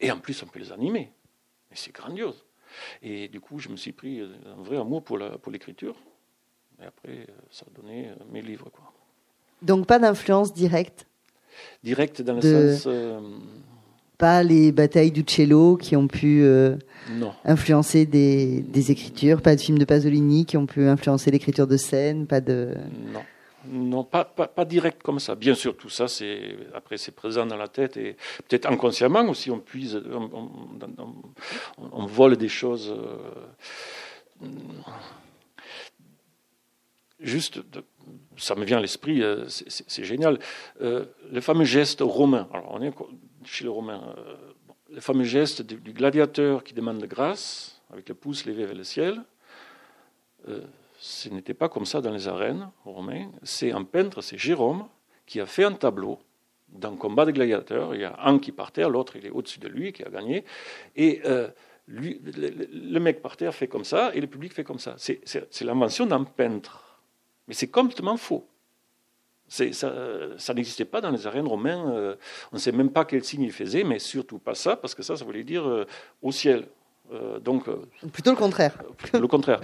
Et 0.00 0.10
en 0.10 0.18
plus, 0.18 0.42
on 0.42 0.46
peut 0.46 0.60
les 0.60 0.72
animer. 0.72 1.12
Et 1.70 1.74
c'est 1.74 1.92
grandiose. 1.92 2.44
Et 3.02 3.28
du 3.28 3.40
coup, 3.40 3.58
je 3.58 3.68
me 3.68 3.76
suis 3.76 3.92
pris 3.92 4.20
un 4.20 4.62
vrai 4.62 4.78
amour 4.78 5.02
pour 5.02 5.18
l'écriture. 5.18 5.94
Pour 5.94 6.09
et 6.82 6.86
après, 6.86 7.26
ça 7.50 7.64
a 7.68 7.80
donné 7.80 8.10
mes 8.32 8.42
livres. 8.42 8.70
Quoi. 8.70 8.92
Donc 9.62 9.86
pas 9.86 9.98
d'influence 9.98 10.52
directe 10.52 11.06
Directe 11.82 12.22
dans 12.22 12.34
le 12.34 12.40
de... 12.40 12.72
sens... 12.74 12.84
Euh... 12.86 13.20
Pas 14.18 14.42
les 14.42 14.70
batailles 14.70 15.12
du 15.12 15.24
cello 15.26 15.78
qui 15.78 15.96
ont 15.96 16.06
pu 16.06 16.42
euh, 16.42 16.76
influencer 17.46 18.04
des, 18.04 18.60
des, 18.60 18.90
écritures, 18.90 19.40
pas 19.40 19.56
de 19.56 19.60
films 19.62 19.78
de 19.78 19.86
Pasolini 19.86 20.44
qui 20.44 20.58
ont 20.58 20.66
pu 20.66 20.86
influencer 20.86 21.30
l'écriture 21.30 21.66
de 21.66 21.78
scène, 21.78 22.26
pas 22.26 22.42
de... 22.42 22.74
Non. 23.14 23.20
Non, 23.66 24.04
pas, 24.04 24.24
pas, 24.24 24.46
pas, 24.46 24.64
direct 24.64 25.02
comme 25.02 25.20
ça. 25.20 25.34
Bien 25.34 25.54
sûr, 25.54 25.76
tout 25.76 25.90
ça, 25.90 26.08
c'est 26.08 26.56
après 26.74 26.96
c'est 26.96 27.12
présent 27.12 27.44
dans 27.44 27.58
la 27.58 27.68
tête 27.68 27.98
et 27.98 28.16
peut-être 28.48 28.70
inconsciemment 28.70 29.22
aussi, 29.28 29.50
on 29.50 29.58
puise, 29.58 30.00
on, 30.10 30.30
on, 30.32 30.50
on, 30.98 31.90
on 31.92 32.06
vole 32.06 32.38
des 32.38 32.48
choses. 32.48 32.94
Euh, 34.42 34.46
juste, 37.20 37.60
ça 38.36 38.54
me 38.54 38.64
vient 38.64 38.78
à 38.78 38.80
l'esprit, 38.80 39.22
euh, 39.22 39.44
c'est 39.48 40.04
génial, 40.04 40.38
euh, 40.80 41.06
le 41.30 41.40
fameux 41.40 41.64
geste 41.64 42.00
romain. 42.00 42.48
Alors, 42.52 42.70
on 42.72 42.82
est 42.82 42.92
chez 43.44 43.64
le 43.64 43.70
romain. 43.70 44.14
Euh, 44.16 44.34
le 44.92 45.00
fameux 45.00 45.24
geste 45.24 45.62
du, 45.62 45.92
gladiateur 45.92 46.64
qui 46.64 46.74
demande 46.74 47.04
grâce, 47.04 47.80
avec 47.92 48.08
le 48.08 48.14
pouce 48.14 48.44
levé 48.44 48.64
vers 48.64 48.74
le 48.74 48.82
ciel. 48.82 49.22
Ce 50.98 51.28
n'était 51.28 51.54
pas 51.54 51.68
comme 51.68 51.86
ça 51.86 52.00
dans 52.00 52.10
les 52.10 52.26
arènes 52.26 52.70
romaines. 52.84 53.30
C'est 53.44 53.70
un 53.70 53.84
peintre, 53.84 54.20
c'est 54.20 54.36
Jérôme, 54.36 54.88
qui 55.26 55.40
a 55.40 55.46
fait 55.46 55.62
un 55.62 55.72
tableau 55.74 56.18
d'un 56.68 56.96
combat 56.96 57.24
de 57.24 57.30
gladiateurs. 57.30 57.94
Il 57.94 58.00
y 58.00 58.04
a 58.04 58.18
un 58.24 58.40
qui 58.40 58.50
part 58.50 58.72
terre, 58.72 58.90
l'autre 58.90 59.14
il 59.14 59.26
est 59.26 59.30
au-dessus 59.30 59.60
de 59.60 59.68
lui, 59.68 59.92
qui 59.92 60.02
a 60.02 60.10
gagné. 60.10 60.44
Et 60.96 61.22
lui, 61.86 62.20
le, 62.24 62.98
mec 62.98 63.22
par 63.22 63.36
terre 63.36 63.54
fait 63.54 63.68
comme 63.68 63.84
ça, 63.84 64.10
et 64.12 64.20
le 64.20 64.26
public 64.26 64.52
fait 64.52 64.64
comme 64.64 64.80
ça. 64.80 64.96
C'est 64.98 65.60
l'invention 65.62 66.04
d'un 66.06 66.24
peintre. 66.24 66.89
Mais 67.50 67.54
c'est 67.54 67.66
complètement 67.66 68.16
faux. 68.16 68.46
Ça, 69.48 69.64
ça 70.38 70.54
n'existait 70.54 70.84
pas 70.84 71.00
dans 71.00 71.10
les 71.10 71.26
arènes 71.26 71.48
romaines. 71.48 71.82
Euh, 71.88 72.14
on 72.52 72.56
ne 72.56 72.60
sait 72.60 72.70
même 72.70 72.90
pas 72.90 73.04
quel 73.04 73.24
signe 73.24 73.42
il 73.42 73.50
faisait, 73.50 73.82
mais 73.82 73.98
surtout 73.98 74.38
pas 74.38 74.54
ça, 74.54 74.76
parce 74.76 74.94
que 74.94 75.02
ça, 75.02 75.16
ça 75.16 75.24
voulait 75.24 75.42
dire 75.42 75.68
euh, 75.68 75.84
au 76.22 76.30
ciel. 76.30 76.68
Euh, 77.12 77.40
donc, 77.40 77.64
Plutôt 78.12 78.30
le 78.30 78.36
contraire. 78.36 78.80
le 79.12 79.26
contraire. 79.26 79.60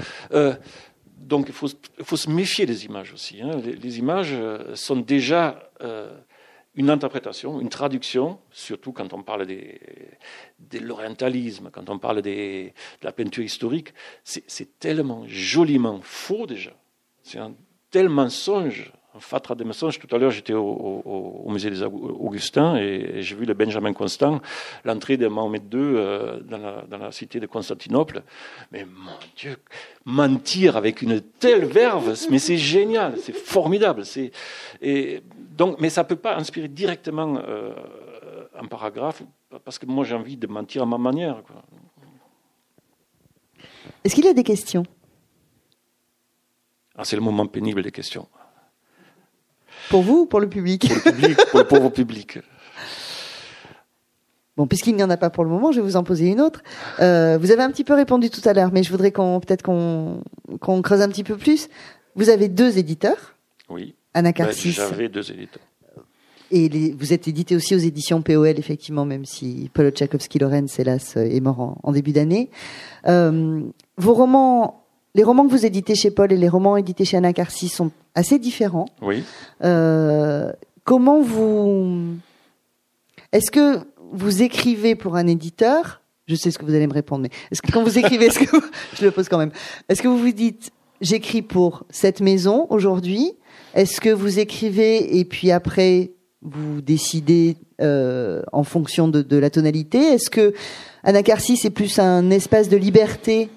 donc 1.16 1.46
il 1.46 1.54
faut, 1.54 1.68
se 2.16 2.28
méfier 2.28 2.66
des 2.66 2.86
images 2.86 3.12
aussi. 3.12 3.40
Hein. 3.40 3.52
Les, 3.64 3.76
les, 3.76 3.98
images 4.00 4.34
sont 4.74 4.96
déjà 4.96 5.70
une 6.74 6.90
interprétation, 6.90 7.60
une 7.60 7.68
traduction, 7.68 8.40
surtout 8.50 8.90
quand 8.90 9.12
on 9.12 9.22
parle 9.22 9.46
des, 9.46 9.80
de 10.58 10.80
l'orientalisme, 10.80 11.70
quand 11.70 11.88
on 11.90 12.00
parle 12.00 12.22
des, 12.22 12.74
de 13.00 13.04
la 13.04 13.12
peinture 13.12 13.44
historique. 13.44 13.94
C'est 14.24 14.80
tellement 14.80 15.22
joliment 15.28 16.00
faux 16.02 16.48
déjà. 16.48 16.72
C'est 17.22 17.38
un 17.38 17.54
tel 17.96 18.10
mensonge, 18.10 18.92
un 19.14 19.20
fatras 19.20 19.54
de 19.54 19.64
mensonges. 19.64 19.98
Tout 19.98 20.14
à 20.14 20.18
l'heure, 20.18 20.30
j'étais 20.30 20.52
au, 20.52 21.46
musée 21.48 21.70
des 21.70 21.82
Augustins 21.82 22.76
et, 22.76 23.22
j'ai 23.22 23.34
vu 23.34 23.46
le 23.46 23.54
Benjamin 23.54 23.94
Constant, 23.94 24.42
l'entrée 24.84 25.16
de 25.16 25.26
Mahomet 25.28 25.62
II 25.72 25.78
euh, 25.80 26.40
dans, 26.42 26.98
la, 26.98 27.10
cité 27.10 27.40
de 27.40 27.46
Constantinople. 27.46 28.22
Mais 28.70 28.84
mon 28.84 29.16
Dieu, 29.34 29.56
mentir 30.04 30.76
avec 30.76 31.00
une 31.00 31.22
telle 31.22 31.64
verve, 31.64 32.14
mais 32.30 32.38
c'est 32.38 32.58
génial, 32.58 33.14
c'est 33.16 33.34
formidable. 33.34 34.02
Donc, 35.56 35.80
mais 35.80 35.88
ça 35.88 36.02
ne 36.02 36.08
peut 36.08 36.16
pas 36.16 36.36
inspirer 36.36 36.68
directement 36.68 37.38
euh, 37.48 37.72
un 38.60 38.66
paragraphe, 38.66 39.22
parce 39.64 39.78
que 39.78 39.86
moi 39.86 40.04
j'ai 40.04 40.14
envie 40.14 40.36
de 40.36 40.46
mentir 40.46 40.82
à 40.82 40.86
ma 40.86 40.98
manière. 40.98 41.42
Est-ce 44.04 44.14
qu'il 44.14 44.26
y 44.26 44.28
a 44.28 44.34
des 44.34 44.44
questions? 44.44 44.84
Ah, 46.96 47.04
c'est 47.04 47.16
le 47.16 47.22
moment 47.22 47.46
pénible 47.46 47.82
des 47.82 47.92
questions. 47.92 48.26
Pour 49.90 50.02
vous 50.02 50.20
ou 50.20 50.26
pour 50.26 50.40
le 50.40 50.48
public 50.48 50.88
Pour 50.88 50.96
le 50.96 51.12
public, 51.12 51.36
pour 51.50 51.58
le 51.60 51.66
pauvre 51.66 51.90
public. 51.90 52.38
Bon, 54.56 54.66
puisqu'il 54.66 54.96
n'y 54.96 55.02
en 55.02 55.10
a 55.10 55.18
pas 55.18 55.28
pour 55.28 55.44
le 55.44 55.50
moment, 55.50 55.70
je 55.70 55.80
vais 55.80 55.86
vous 55.86 55.96
en 55.96 56.02
poser 56.02 56.28
une 56.28 56.40
autre. 56.40 56.62
Euh, 57.00 57.36
vous 57.38 57.50
avez 57.50 57.62
un 57.62 57.70
petit 57.70 57.84
peu 57.84 57.92
répondu 57.92 58.30
tout 58.30 58.40
à 58.48 58.54
l'heure, 58.54 58.70
mais 58.72 58.82
je 58.82 58.90
voudrais 58.90 59.12
qu'on 59.12 59.38
peut-être 59.38 59.62
qu'on 59.62 60.22
qu'on 60.60 60.80
creuse 60.80 61.02
un 61.02 61.08
petit 61.08 61.24
peu 61.24 61.36
plus. 61.36 61.68
Vous 62.14 62.30
avez 62.30 62.48
deux 62.48 62.78
éditeurs. 62.78 63.36
Oui. 63.68 63.94
Anacarsis. 64.14 64.76
Ben, 64.78 64.88
J'avais 64.88 65.08
deux 65.10 65.30
éditeurs. 65.30 65.62
Et 66.50 66.68
les, 66.70 66.92
vous 66.92 67.12
êtes 67.12 67.28
édité 67.28 67.54
aussi 67.54 67.74
aux 67.74 67.78
éditions 67.78 68.22
POL, 68.22 68.58
effectivement, 68.58 69.04
même 69.04 69.26
si 69.26 69.68
Paul 69.74 69.90
Tchaikovsky-Lorenz, 69.90 70.78
hélas, 70.78 71.16
est 71.16 71.40
mort 71.40 71.60
en, 71.60 71.78
en 71.82 71.92
début 71.92 72.12
d'année. 72.12 72.50
Euh, 73.08 73.60
vos 73.98 74.14
romans 74.14 74.85
les 75.16 75.24
romans 75.24 75.46
que 75.46 75.50
vous 75.50 75.64
éditez 75.64 75.94
chez 75.94 76.10
Paul 76.10 76.30
et 76.30 76.36
les 76.36 76.48
romans 76.48 76.76
édités 76.76 77.06
chez 77.06 77.16
Anacarsis 77.16 77.70
sont 77.70 77.90
assez 78.14 78.38
différents. 78.38 78.84
Oui. 79.00 79.24
Euh, 79.64 80.52
comment 80.84 81.22
vous. 81.22 82.16
Est-ce 83.32 83.50
que 83.50 83.78
vous 84.12 84.42
écrivez 84.42 84.94
pour 84.94 85.16
un 85.16 85.26
éditeur? 85.26 86.02
Je 86.26 86.34
sais 86.34 86.50
ce 86.50 86.58
que 86.58 86.66
vous 86.66 86.74
allez 86.74 86.86
me 86.86 86.92
répondre, 86.92 87.22
mais 87.22 87.30
est-ce 87.50 87.62
que 87.62 87.72
quand 87.72 87.82
vous 87.82 87.98
écrivez, 87.98 88.26
est-ce 88.26 88.40
que 88.40 88.50
vous... 88.50 88.62
je 88.94 89.06
le 89.06 89.10
pose 89.10 89.28
quand 89.30 89.38
même. 89.38 89.52
Est-ce 89.88 90.02
que 90.02 90.08
vous 90.08 90.18
vous 90.18 90.32
dites 90.32 90.70
j'écris 91.00 91.40
pour 91.40 91.84
cette 91.88 92.20
maison 92.20 92.66
aujourd'hui? 92.68 93.32
Est-ce 93.72 94.02
que 94.02 94.10
vous 94.10 94.38
écrivez 94.38 95.18
et 95.18 95.24
puis 95.24 95.50
après 95.50 96.10
vous 96.42 96.82
décidez 96.82 97.56
euh, 97.80 98.42
en 98.52 98.64
fonction 98.64 99.08
de, 99.08 99.22
de 99.22 99.36
la 99.38 99.48
tonalité? 99.48 99.98
Est-ce 99.98 100.28
que 100.28 100.52
Anacarsis 101.04 101.64
est 101.64 101.70
plus 101.70 101.98
un 101.98 102.28
espace 102.28 102.68
de 102.68 102.76
liberté 102.76 103.48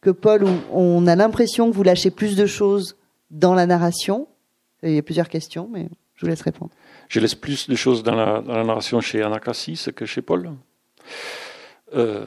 que 0.00 0.10
Paul, 0.10 0.44
où 0.44 0.50
on 0.72 1.06
a 1.06 1.16
l'impression 1.16 1.70
que 1.70 1.74
vous 1.74 1.82
lâchez 1.82 2.10
plus 2.10 2.36
de 2.36 2.46
choses 2.46 2.96
dans 3.30 3.54
la 3.54 3.66
narration 3.66 4.28
Il 4.82 4.92
y 4.92 4.98
a 4.98 5.02
plusieurs 5.02 5.28
questions, 5.28 5.68
mais 5.70 5.88
je 6.14 6.26
vous 6.26 6.30
laisse 6.30 6.42
répondre. 6.42 6.70
Je 7.08 7.20
laisse 7.20 7.34
plus 7.34 7.68
de 7.68 7.74
choses 7.74 8.02
dans 8.02 8.14
la, 8.14 8.40
narration 8.42 9.00
chez 9.00 9.22
Anacassis 9.22 9.86
que 9.94 10.06
chez 10.06 10.22
Paul. 10.22 10.52
Euh, 11.94 12.24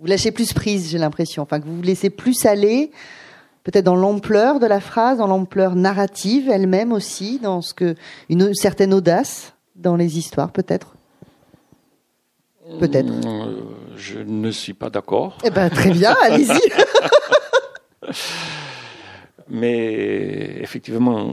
vous 0.00 0.06
lâchez 0.06 0.32
plus 0.32 0.52
prise, 0.52 0.90
j'ai 0.90 0.98
l'impression. 0.98 1.42
Enfin, 1.42 1.60
que 1.60 1.66
vous 1.66 1.76
vous 1.76 1.82
laissez 1.82 2.10
plus 2.10 2.46
aller, 2.46 2.90
peut-être 3.62 3.84
dans 3.84 3.94
l'ampleur 3.94 4.58
de 4.58 4.66
la 4.66 4.80
phrase, 4.80 5.18
dans 5.18 5.26
l'ampleur 5.26 5.76
narrative 5.76 6.48
elle-même 6.50 6.92
aussi, 6.92 7.38
dans 7.38 7.62
ce 7.62 7.74
que 7.74 7.94
une 8.28 8.54
certaine 8.54 8.94
audace 8.94 9.54
dans 9.76 9.96
les 9.96 10.18
histoires, 10.18 10.50
peut-être? 10.50 10.94
Peut-être. 12.78 13.12
Euh, 13.26 13.60
je 13.96 14.18
ne 14.20 14.50
suis 14.50 14.72
pas 14.72 14.88
d'accord. 14.88 15.38
Eh 15.44 15.50
ben, 15.50 15.68
très 15.68 15.90
bien, 15.90 16.14
allez-y. 16.22 16.48
Mais 19.54 20.62
effectivement, 20.62 21.28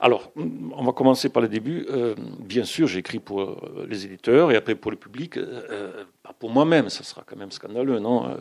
alors, 0.00 0.30
on 0.36 0.84
va 0.84 0.92
commencer 0.92 1.28
par 1.30 1.42
le 1.42 1.48
début. 1.48 1.84
Euh, 1.90 2.14
bien 2.38 2.62
sûr, 2.62 2.86
j'écris 2.86 3.18
pour 3.18 3.40
euh, 3.40 3.86
les 3.88 4.06
éditeurs 4.06 4.52
et 4.52 4.56
après 4.56 4.76
pour 4.76 4.92
le 4.92 4.96
public. 4.96 5.36
Euh, 5.36 6.04
pas 6.22 6.32
pour 6.32 6.48
moi-même, 6.50 6.88
ça 6.90 7.02
sera 7.02 7.24
quand 7.26 7.34
même 7.34 7.50
scandaleux, 7.50 7.98
non 7.98 8.36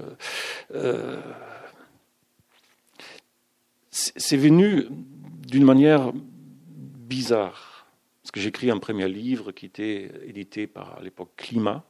C'est 3.89 4.37
venu 4.37 4.85
d'une 5.47 5.65
manière 5.65 6.13
bizarre. 6.13 7.87
Parce 8.21 8.29
que 8.29 8.39
j'écris 8.39 8.69
un 8.69 8.77
premier 8.77 9.09
livre 9.09 9.51
qui 9.53 9.65
était 9.65 10.11
édité 10.23 10.67
par 10.67 10.99
à 10.99 11.01
l'époque 11.01 11.31
Climat, 11.35 11.83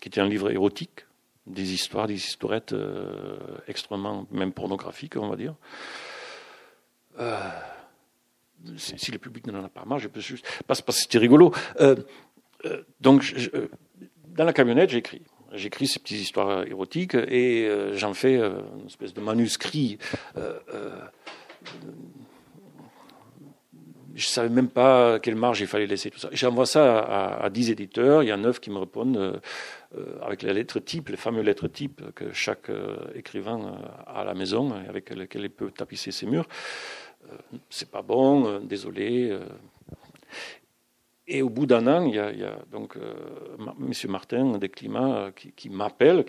qui 0.00 0.08
était 0.08 0.22
un 0.22 0.28
livre 0.28 0.50
érotique 0.50 1.04
des 1.48 1.72
histoires, 1.72 2.06
des 2.06 2.14
historettes 2.14 2.72
euh, 2.72 3.36
extrêmement, 3.66 4.26
même 4.30 4.52
pornographiques, 4.52 5.16
on 5.16 5.28
va 5.28 5.36
dire. 5.36 5.54
Euh, 7.18 7.38
si, 8.76 9.10
le 9.10 9.18
public 9.18 9.46
n'en 9.46 9.64
a 9.64 9.68
pas 9.68 9.84
marre, 9.84 9.98
je 9.98 10.08
peux 10.08 10.20
juste. 10.20 10.46
Parce, 10.66 10.82
que 10.82 10.92
c'était 10.92 11.18
rigolo. 11.18 11.52
Euh, 11.80 11.96
donc, 13.00 13.34
dans 14.28 14.44
la 14.44 14.52
camionnette, 14.52 14.90
j'écris. 14.90 15.22
J'écris 15.52 15.86
ces 15.86 15.98
petites 15.98 16.20
histoires 16.20 16.66
érotiques 16.66 17.14
et 17.14 17.70
j'en 17.94 18.12
fais 18.12 18.36
une 18.36 18.86
espèce 18.86 19.14
de 19.14 19.20
manuscrit 19.22 19.98
je 24.14 24.26
ne 24.26 24.30
savais 24.30 24.48
même 24.48 24.68
pas 24.68 25.20
quelle 25.20 25.36
marge 25.36 25.60
il 25.60 25.68
fallait 25.68 25.86
laisser 25.86 26.10
tout 26.10 26.18
ça. 26.18 26.28
J'envoie 26.32 26.66
ça 26.66 26.98
à, 26.98 27.44
à, 27.44 27.50
10 27.50 27.70
éditeurs, 27.70 28.24
il 28.24 28.28
y 28.28 28.32
a 28.32 28.36
9 28.36 28.58
qui 28.58 28.70
me 28.70 28.78
répondent 28.78 29.40
avec 30.22 30.42
les 30.42 30.52
lettres 30.52 30.80
types, 30.80 31.08
les 31.08 31.16
fameuses 31.16 31.44
lettres 31.44 31.68
types 31.68 32.02
que 32.14 32.32
chaque 32.32 32.68
euh, 32.68 32.96
écrivain 33.14 33.80
a 34.06 34.20
à 34.20 34.24
la 34.24 34.34
maison, 34.34 34.72
avec 34.88 35.10
lesquelles 35.10 35.44
il 35.44 35.50
peut 35.50 35.70
tapisser 35.70 36.10
ses 36.10 36.26
murs. 36.26 36.46
c'est 37.70 37.90
pas 37.90 38.02
bon, 38.02 38.60
désolé. 38.60 39.38
Et 41.26 41.42
au 41.42 41.50
bout 41.50 41.66
d'un 41.66 41.86
an, 41.86 42.04
il 42.06 42.14
y 42.14 42.18
a, 42.18 42.58
donc 42.70 42.96
M. 42.96 43.92
Martin 44.10 44.58
des 44.58 44.68
Climats 44.68 45.30
qui, 45.34 45.68
m'appelle, 45.68 46.24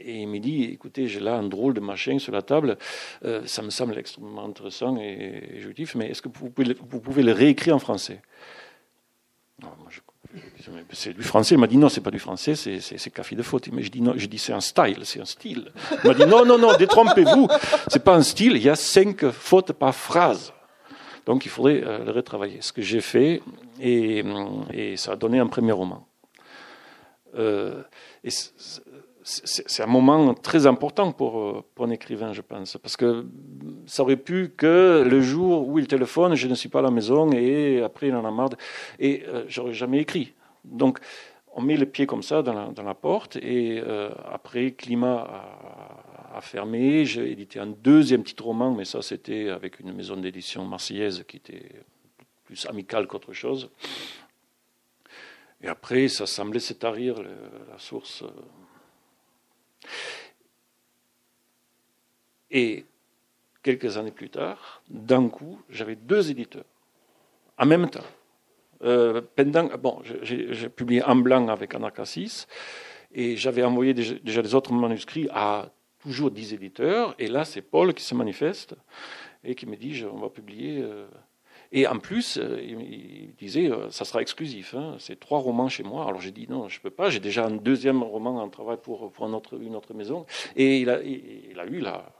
et 0.00 0.22
il 0.22 0.28
me 0.28 0.38
dit, 0.38 0.64
écoutez, 0.64 1.06
j'ai 1.06 1.20
là 1.20 1.36
un 1.36 1.42
drôle 1.42 1.74
de 1.74 1.80
machin 1.80 2.18
sur 2.18 2.32
la 2.32 2.42
table, 2.42 2.78
euh, 3.24 3.46
ça 3.46 3.62
me 3.62 3.70
semble 3.70 3.98
extrêmement 3.98 4.46
intéressant 4.46 4.96
et, 4.96 5.60
joutif, 5.60 5.94
mais 5.94 6.10
est-ce 6.10 6.22
que 6.22 6.28
vous 6.28 6.50
pouvez, 6.50 6.74
vous 6.74 7.00
pouvez, 7.00 7.22
le 7.22 7.32
réécrire 7.32 7.76
en 7.76 7.78
français? 7.78 8.22
C'est 10.92 11.14
du 11.14 11.22
français. 11.22 11.54
Il 11.54 11.58
m'a 11.58 11.66
dit 11.66 11.76
non, 11.76 11.88
c'est 11.88 12.00
pas 12.00 12.10
du 12.10 12.18
français, 12.18 12.54
c'est 12.54 13.10
café 13.10 13.36
de 13.36 13.42
faute. 13.42 13.68
Mais 13.72 13.82
je 13.82 13.90
dis 13.90 14.00
non, 14.00 14.14
je 14.16 14.26
dis 14.26 14.38
c'est 14.38 14.52
un 14.52 14.60
style, 14.60 15.00
c'est 15.04 15.20
un 15.20 15.24
style. 15.24 15.72
Il 16.04 16.08
m'a 16.08 16.14
dit 16.14 16.26
non, 16.26 16.44
non, 16.44 16.58
non, 16.58 16.76
détrompez-vous, 16.76 17.48
c'est 17.88 18.04
pas 18.04 18.14
un 18.14 18.22
style. 18.22 18.56
Il 18.56 18.62
y 18.62 18.68
a 18.68 18.76
cinq 18.76 19.30
fautes 19.30 19.72
par 19.72 19.94
phrase. 19.94 20.52
Donc 21.26 21.44
il 21.44 21.48
faudrait 21.48 21.82
euh, 21.84 22.04
le 22.04 22.10
retravailler. 22.12 22.58
Ce 22.60 22.72
que 22.72 22.82
j'ai 22.82 23.00
fait 23.00 23.42
et, 23.80 24.24
et, 24.72 24.96
ça 24.96 25.12
a 25.12 25.16
donné 25.16 25.38
un 25.38 25.46
premier 25.46 25.72
roman. 25.72 26.06
Euh, 27.36 27.82
et 28.24 28.30
c'est 29.22 29.82
un 29.82 29.86
moment 29.86 30.34
très 30.34 30.66
important 30.66 31.12
pour, 31.12 31.64
pour, 31.74 31.84
un 31.84 31.90
écrivain, 31.90 32.32
je 32.32 32.40
pense, 32.40 32.76
parce 32.78 32.96
que 32.96 33.26
ça 33.86 34.02
aurait 34.02 34.16
pu 34.16 34.52
que 34.56 35.06
le 35.08 35.20
jour 35.20 35.68
où 35.68 35.78
il 35.78 35.86
téléphone, 35.86 36.34
je 36.34 36.48
ne 36.48 36.54
suis 36.54 36.68
pas 36.68 36.80
à 36.80 36.82
la 36.82 36.90
maison 36.90 37.30
et 37.32 37.82
après 37.82 38.08
il 38.08 38.14
en 38.14 38.24
a 38.24 38.30
marre, 38.30 38.50
et 38.98 39.22
euh, 39.28 39.44
j'aurais 39.46 39.74
jamais 39.74 39.98
écrit. 39.98 40.32
Donc 40.64 40.98
on 41.52 41.62
met 41.62 41.76
le 41.76 41.86
pied 41.86 42.06
comme 42.06 42.22
ça 42.22 42.42
dans 42.42 42.82
la, 42.82 42.94
porte 42.94 43.36
et 43.36 43.80
euh, 43.80 44.10
après 44.24 44.72
Climat 44.72 45.26
a, 46.32 46.40
fermé, 46.40 47.04
j'ai 47.04 47.30
édité 47.30 47.58
un 47.58 47.66
deuxième 47.66 48.22
petit 48.22 48.40
roman, 48.40 48.72
mais 48.72 48.84
ça 48.84 49.02
c'était 49.02 49.48
avec 49.48 49.80
une 49.80 49.92
maison 49.92 50.16
d'édition 50.16 50.64
marseillaise 50.64 51.24
qui 51.26 51.38
était 51.38 51.70
plus 52.44 52.66
amicale 52.66 53.06
qu'autre 53.06 53.32
chose. 53.32 53.70
Et 55.62 55.68
après, 55.68 56.08
ça 56.08 56.26
semblait 56.26 56.60
se 56.60 56.72
tarir, 56.72 57.20
la 57.22 57.78
source. 57.78 58.24
Et 62.50 62.86
quelques 63.62 63.96
années 63.96 64.10
plus 64.10 64.30
tard, 64.30 64.82
d'un 64.88 65.28
coup, 65.28 65.60
j'avais 65.68 65.96
deux 65.96 66.30
éditeurs, 66.30 66.64
en 67.58 67.66
même 67.66 67.88
temps. 67.90 68.06
Euh, 68.82 69.20
pendant, 69.36 69.68
bon, 69.76 70.00
j'ai 70.22 70.68
publié 70.68 71.02
en 71.02 71.16
blanc 71.16 71.48
avec 71.48 71.74
Anarchassis, 71.74 72.46
et 73.12 73.36
j'avais 73.36 73.62
envoyé 73.62 73.94
déjà, 73.94 74.42
des 74.42 74.54
autres 74.54 74.72
manuscrits 74.72 75.28
à 75.32 75.70
toujours 75.98 76.30
dix 76.30 76.54
éditeurs, 76.54 77.14
et 77.18 77.26
là, 77.26 77.44
c'est 77.44 77.62
Paul 77.62 77.92
qui 77.92 78.04
se 78.04 78.14
manifeste 78.14 78.74
et 79.44 79.54
qui 79.54 79.66
me 79.66 79.76
dit 79.76 80.04
on 80.10 80.18
va 80.18 80.28
publier. 80.28 80.80
Euh, 80.80 81.06
et 81.72 81.86
en 81.86 81.98
plus, 81.98 82.36
euh, 82.36 82.60
il, 82.60 83.32
disait, 83.36 83.70
euh, 83.70 83.90
ça 83.90 84.04
sera 84.04 84.20
exclusif. 84.20 84.74
Hein, 84.74 84.96
c'est 84.98 85.20
trois 85.20 85.38
romans 85.38 85.68
chez 85.68 85.84
moi. 85.84 86.06
Alors 86.06 86.20
j'ai 86.20 86.32
dit 86.32 86.46
non, 86.48 86.68
je 86.68 86.80
peux 86.80 86.90
pas. 86.90 87.10
J'ai 87.10 87.20
déjà 87.20 87.46
un 87.46 87.52
deuxième 87.52 88.02
roman 88.02 88.42
en 88.42 88.48
travail 88.48 88.78
pour, 88.82 89.12
pour 89.12 89.26
une 89.26 89.74
autre 89.76 89.94
maison. 89.94 90.26
Et 90.56 90.80
il 90.80 90.90
a, 90.90 91.00
il, 91.02 91.58
a 91.58 91.66
eu 91.66 91.78
la, 91.78 92.12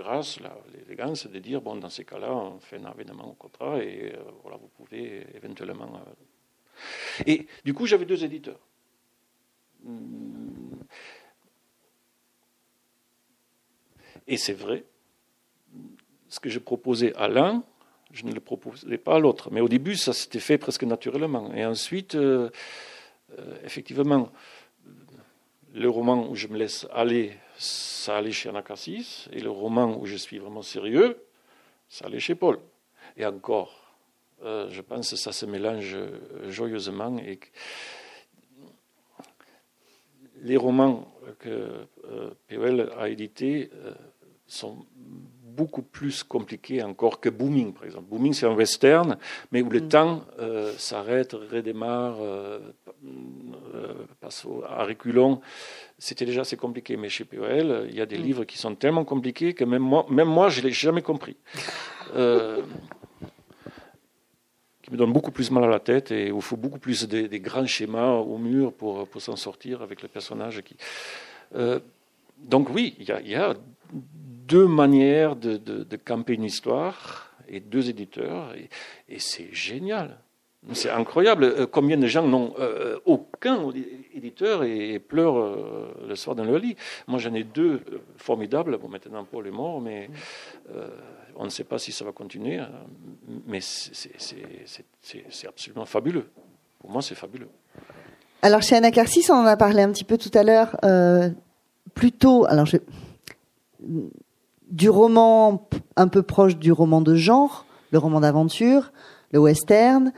grâce, 0.00 0.38
l'élégance 0.72 1.26
de 1.26 1.38
dire 1.38 1.60
bon, 1.60 1.76
dans 1.76 1.90
ces 1.90 2.04
cas-là, 2.04 2.32
on 2.34 2.58
fait 2.58 2.76
un 2.76 2.92
événement 2.92 3.30
au 3.30 3.34
contrat 3.34 3.82
et 3.82 4.12
euh, 4.14 4.22
voilà, 4.42 4.56
vous 4.56 4.68
pouvez 4.68 5.26
éventuellement. 5.34 6.00
Et 7.26 7.46
du 7.64 7.74
coup, 7.74 7.86
j'avais 7.86 8.06
deux 8.06 8.24
éditeurs. 8.24 8.60
Et 14.26 14.36
c'est 14.36 14.54
vrai, 14.54 14.84
ce 16.28 16.40
que 16.40 16.48
je 16.48 16.58
proposais 16.58 17.14
à 17.16 17.28
l'un, 17.28 17.64
je 18.12 18.24
ne 18.24 18.32
le 18.32 18.40
proposais 18.40 18.98
pas 18.98 19.16
à 19.16 19.18
l'autre. 19.18 19.50
Mais 19.50 19.60
au 19.60 19.68
début, 19.68 19.96
ça 19.96 20.12
s'était 20.12 20.40
fait 20.40 20.58
presque 20.58 20.84
naturellement. 20.84 21.52
Et 21.54 21.64
ensuite, 21.64 22.14
euh, 22.14 22.50
euh, 23.38 23.56
effectivement, 23.64 24.30
le 25.74 25.88
roman 25.88 26.28
où 26.28 26.34
je 26.34 26.48
me 26.48 26.56
laisse 26.56 26.86
aller, 26.92 27.32
ça 27.60 28.16
allait 28.16 28.32
chez 28.32 28.48
Anacassis. 28.48 29.28
Et 29.32 29.40
le 29.40 29.50
roman 29.50 30.00
où 30.00 30.06
je 30.06 30.16
suis 30.16 30.38
vraiment 30.38 30.62
sérieux, 30.62 31.22
ça 31.88 32.06
allait 32.06 32.20
chez 32.20 32.34
Paul. 32.34 32.58
Et 33.16 33.26
encore, 33.26 33.94
euh, 34.42 34.70
je 34.70 34.80
pense 34.80 35.10
que 35.10 35.16
ça 35.16 35.32
se 35.32 35.44
mélange 35.44 35.96
joyeusement. 36.48 37.18
Et 37.18 37.38
les 40.36 40.56
romans 40.56 41.12
que 41.38 41.86
POL 42.48 42.90
a 42.96 43.10
édités 43.10 43.70
sont 44.46 44.86
beaucoup 45.60 45.82
plus 45.82 46.22
compliqué 46.22 46.82
encore 46.82 47.20
que 47.20 47.28
Booming, 47.28 47.74
par 47.74 47.84
exemple. 47.84 48.06
Booming, 48.08 48.32
c'est 48.32 48.46
un 48.46 48.54
western, 48.54 49.18
mais 49.52 49.60
où 49.60 49.68
le 49.68 49.82
mm. 49.82 49.88
temps 49.88 50.24
euh, 50.38 50.72
s'arrête, 50.78 51.34
redémarre, 51.34 52.16
euh, 52.22 52.60
euh, 53.74 53.92
passe 54.22 54.46
à 54.66 54.84
reculons. 54.84 55.42
C'était 55.98 56.24
déjà 56.24 56.40
assez 56.40 56.56
compliqué. 56.56 56.96
Mais 56.96 57.10
chez 57.10 57.26
POL, 57.26 57.88
il 57.90 57.94
y 57.94 58.00
a 58.00 58.06
des 58.06 58.16
mm. 58.16 58.22
livres 58.22 58.44
qui 58.44 58.56
sont 58.56 58.74
tellement 58.74 59.04
compliqués 59.04 59.52
que 59.52 59.64
même 59.64 59.82
moi, 59.82 60.06
même 60.08 60.28
moi 60.28 60.48
je 60.48 60.62
ne 60.62 60.66
l'ai 60.66 60.72
jamais 60.72 61.02
compris. 61.02 61.36
qui 64.82 64.90
me 64.90 64.96
donnent 64.96 65.12
beaucoup 65.12 65.30
plus 65.30 65.50
mal 65.50 65.64
à 65.64 65.68
la 65.68 65.78
tête 65.78 66.10
et 66.10 66.32
où 66.32 66.36
il 66.36 66.42
faut 66.42 66.56
beaucoup 66.56 66.78
plus 66.78 67.06
des, 67.06 67.40
grands 67.40 67.66
schémas 67.66 68.14
au 68.14 68.38
mur 68.38 68.72
pour, 68.72 69.06
pour 69.06 69.20
s'en 69.20 69.36
sortir 69.36 69.82
avec 69.82 70.00
les 70.00 70.08
personnages 70.08 70.62
qui. 70.62 70.74
donc 72.38 72.70
oui, 72.70 72.96
il 72.98 73.06
y 73.06 73.12
a, 73.12 73.20
y 73.20 73.34
a 73.34 73.54
deux 74.50 74.66
manières 74.66 75.36
de, 75.36 75.56
de, 75.56 75.96
camper 75.96 76.34
une 76.34 76.44
histoire 76.44 77.32
et 77.48 77.60
deux 77.60 77.88
éditeurs, 77.88 78.52
et, 79.08 79.18
c'est 79.18 79.52
génial. 79.52 80.18
C'est 80.72 80.90
incroyable. 80.90 81.44
Euh, 81.44 81.66
combien 81.66 81.96
de 81.96 82.06
gens 82.06 82.26
n'ont 82.26 82.52
euh, 82.58 82.98
aucun 83.06 83.70
éditeur 84.14 84.62
et, 84.62 84.98
pleurent 84.98 85.38
euh, 85.38 86.06
le 86.06 86.14
soir 86.16 86.36
dans 86.36 86.44
leur 86.44 86.58
lit. 86.58 86.76
Moi, 87.06 87.18
j'en 87.18 87.32
ai 87.32 87.44
deux 87.44 87.80
formidables. 88.16 88.76
Bon, 88.76 88.88
maintenant, 88.88 89.24
Paul 89.24 89.46
est 89.46 89.52
mort, 89.52 89.80
mais 89.80 90.10
on 91.36 91.44
ne 91.44 91.50
sait 91.50 91.64
pas 91.64 91.78
si 91.78 91.92
ça 91.92 92.04
va 92.04 92.12
continuer. 92.12 92.58
Hein. 92.58 92.70
Mais 93.46 93.60
c'est 93.60 95.48
absolument 95.48 95.86
fabuleux. 95.86 96.26
Pour 96.80 96.90
moi, 96.90 97.00
c'est 97.00 97.14
fabuleux. 97.14 97.48
Alors, 98.42 98.62
chez 98.62 98.76
Anacarsis, 98.76 99.30
on 99.30 99.34
en 99.34 99.46
a 99.46 99.56
parlé 99.56 99.82
un 99.82 99.92
petit 99.92 100.04
peu 100.04 100.18
tout 100.18 100.32
à 100.34 100.42
l'heure. 100.42 100.76
plutôt, 101.94 102.44
alors 102.46 102.66
je 102.66 102.76
du 104.70 104.88
roman 104.88 105.68
un 105.96 106.08
peu 106.08 106.22
proche 106.22 106.56
du 106.56 106.72
roman 106.72 107.00
de 107.00 107.14
genre, 107.14 107.66
le 107.90 107.98
roman 107.98 108.20
d'aventure, 108.20 108.92
le 109.32 109.40
western, 109.40 110.12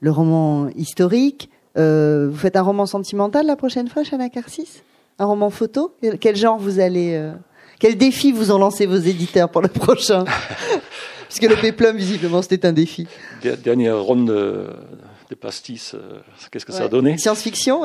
le 0.00 0.10
roman 0.10 0.68
historique. 0.76 1.50
Euh, 1.76 2.28
vous 2.30 2.36
faites 2.36 2.56
un 2.56 2.62
roman 2.62 2.86
sentimental 2.86 3.46
la 3.46 3.56
prochaine 3.56 3.88
fois, 3.88 4.02
Chana 4.02 4.28
Carcis 4.28 4.82
Un 5.18 5.26
roman 5.26 5.50
photo? 5.50 5.94
Quel 6.20 6.36
genre 6.36 6.58
vous 6.58 6.80
allez 6.80 7.14
euh, 7.14 7.32
Quel 7.78 7.96
défi 7.96 8.32
vous 8.32 8.50
ont 8.50 8.58
lancé 8.58 8.86
vos 8.86 8.96
éditeurs 8.96 9.50
pour 9.50 9.62
le 9.62 9.68
prochain? 9.68 10.24
Puisque 11.28 11.50
le 11.50 11.60
péplum, 11.60 11.96
visiblement, 11.96 12.40
c'était 12.40 12.66
un 12.66 12.72
défi. 12.72 13.08
Dernière 13.42 14.00
ronde 14.00 14.28
de, 14.28 15.34
pastis, 15.34 15.94
euh, 15.94 16.20
qu'est-ce 16.50 16.64
que 16.64 16.72
ça 16.72 16.84
a 16.84 16.88
donné? 16.88 17.18
Science-fiction 17.18 17.82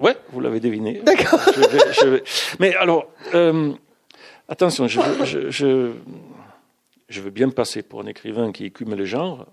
Ouais, 0.00 0.16
vous 0.32 0.40
l'avez 0.40 0.60
deviné. 0.60 1.00
D'accord. 1.04 1.40
Mais 2.58 2.74
alors, 2.74 3.06
attention, 4.50 4.86
je, 4.88 5.94
veux 7.08 7.30
bien 7.30 7.48
passer 7.48 7.82
pour 7.82 8.00
un 8.00 8.06
écrivain 8.06 8.52
qui 8.52 8.66
écume 8.66 8.94
les 8.94 9.06
genres, 9.06 9.46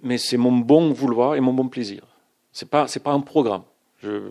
mais 0.00 0.16
c'est 0.16 0.38
mon 0.38 0.52
bon 0.52 0.92
vouloir 0.92 1.34
et 1.34 1.40
mon 1.40 1.52
bon 1.52 1.68
plaisir. 1.68 2.06
Pas 2.70 2.88
c'est 2.88 3.02
pas 3.02 3.12
un 3.12 3.20
programme. 3.20 3.64
Je, 4.02 4.30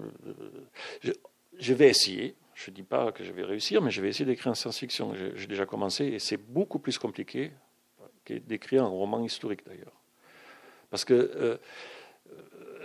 vais 1.74 1.89
essayer. 1.89 2.36
Je 2.55 2.72
dis 2.72 2.84
pas 2.84 3.12
que 3.12 3.24
je 3.24 3.32
vais 3.32 3.43
réussir, 3.43 3.82
mais 3.82 3.91
je 3.91 4.01
vais 4.01 4.10
essayer 4.10 4.26
d'écrire 4.26 4.51
en 4.51 4.55
science-fiction. 4.55 5.14
J'ai 5.36 5.47
déjà 5.47 5.66
commencé 5.66 6.05
et 6.05 6.20
c'est 6.20 6.38
beaucoup 6.38 6.80
plus 6.80 6.97
compliqué 6.97 7.51
que 8.26 8.34
d'écrire 8.34 8.84
un 8.84 8.89
roman 8.89 9.24
historique 9.24 9.66
d'ailleurs, 9.66 9.93
parce 10.89 11.05
que 11.05 11.14
euh, 11.14 11.57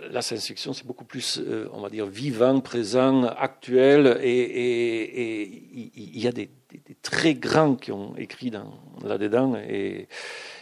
la 0.09 0.21
science-fiction, 0.21 0.73
c'est 0.73 0.85
beaucoup 0.85 1.05
plus, 1.05 1.39
euh, 1.39 1.69
on 1.73 1.81
va 1.81 1.89
dire, 1.89 2.05
vivant, 2.05 2.59
présent, 2.59 3.23
actuel, 3.23 4.19
et 4.21 5.89
il 5.95 6.19
y 6.19 6.27
a 6.27 6.31
des, 6.31 6.49
très 7.01 7.35
grands 7.35 7.75
qui 7.75 7.91
ont 7.91 8.15
écrit 8.17 8.51
là-dedans, 9.03 9.55
et, 9.55 10.07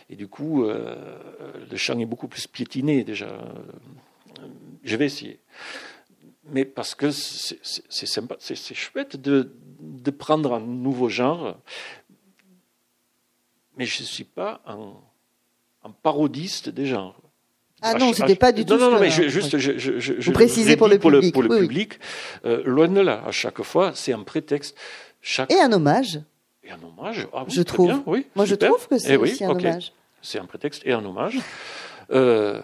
du 0.09 0.27
coup, 0.27 0.65
euh, 0.65 0.95
le 1.69 1.77
champ 1.77 1.97
est 1.97 2.05
beaucoup 2.05 2.27
plus 2.27 2.45
piétiné 2.45 3.03
déjà. 3.03 3.35
Je 4.83 4.95
vais 4.95 5.05
essayer. 5.05 5.39
Mais 6.51 6.65
parce 6.65 6.93
que 6.93 7.09
c'est 7.09 8.05
sympa, 8.05 8.35
c'est 8.39 8.75
chouette 8.75 9.15
de, 9.15 9.49
prendre 10.11 10.53
un 10.53 10.59
nouveau 10.59 11.09
genre, 11.09 11.57
mais 13.77 13.85
je 13.85 14.01
ne 14.01 14.05
suis 14.05 14.25
pas 14.25 14.61
un, 14.67 14.93
un 15.83 15.91
parodiste 15.91 16.69
des 16.69 16.85
genres. 16.85 17.22
Ah 17.83 17.93
non, 17.95 18.13
c'était 18.13 18.35
pas 18.35 18.51
du 18.51 18.65
tout. 18.65 18.77
Non, 18.77 18.91
non, 18.91 18.99
mais 18.99 19.09
juste, 19.09 19.57
je, 19.57 19.77
je, 19.77 19.99
je, 19.99 20.13
Vous 20.13 20.31
précisez 20.31 20.77
pour 20.77 20.87
le 20.87 20.97
public. 20.97 21.33
Pour 21.33 21.43
le, 21.43 21.59
public, 21.59 21.99
euh, 22.45 22.63
loin 22.65 22.87
de 22.87 23.01
là. 23.01 23.23
À 23.25 23.31
chaque 23.31 23.61
fois, 23.61 23.91
c'est 23.93 24.13
un 24.13 24.23
prétexte. 24.23 24.75
Chaque... 25.21 25.51
Et 25.51 25.59
un 25.59 25.71
hommage. 25.71 26.21
Et 26.63 26.71
un 26.71 26.79
hommage. 26.81 27.27
Ah, 27.33 27.43
je 27.47 27.61
trouve. 27.61 27.87
Bien, 27.87 28.03
oui, 28.05 28.25
Moi, 28.35 28.45
je 28.45 28.55
trouve 28.55 28.87
que 28.87 28.97
c'est 28.97 29.13
eh 29.13 29.17
aussi 29.17 29.43
un 29.43 29.49
hommage. 29.49 29.91
C'est 30.21 30.39
un 30.39 30.45
prétexte 30.45 30.81
et 30.85 30.93
un 30.93 31.03
hommage. 31.03 31.37
Euh, 32.11 32.61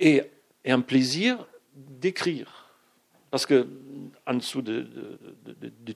et, 0.00 0.22
et, 0.64 0.70
un 0.70 0.80
plaisir 0.80 1.46
d'écrire. 1.74 2.57
Parce 3.30 3.46
que 3.46 3.66
en 4.28 4.34
dessous 4.34 4.62
de, 4.62 4.86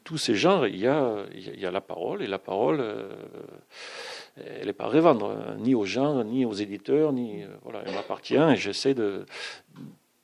tous 0.02 0.16
ces 0.16 0.34
genres, 0.34 0.66
il 0.66 0.78
y, 0.78 0.86
a, 0.86 1.70
la 1.70 1.80
parole, 1.80 2.22
et 2.22 2.26
la 2.26 2.38
parole, 2.38 2.78
euh, 2.80 3.10
elle 4.36 4.66
n'est 4.66 4.72
pas 4.72 4.84
à 4.84 4.88
revendre, 4.88 5.30
hein, 5.30 5.56
ni 5.58 5.74
aux 5.74 5.84
gens, 5.84 6.24
ni 6.24 6.46
aux 6.46 6.54
éditeurs, 6.54 7.12
ni 7.12 7.42
euh, 7.42 7.48
voilà, 7.62 7.82
elle 7.84 7.94
m'appartient 7.94 8.34
et 8.34 8.56
j'essaie 8.56 8.94
de 8.94 9.26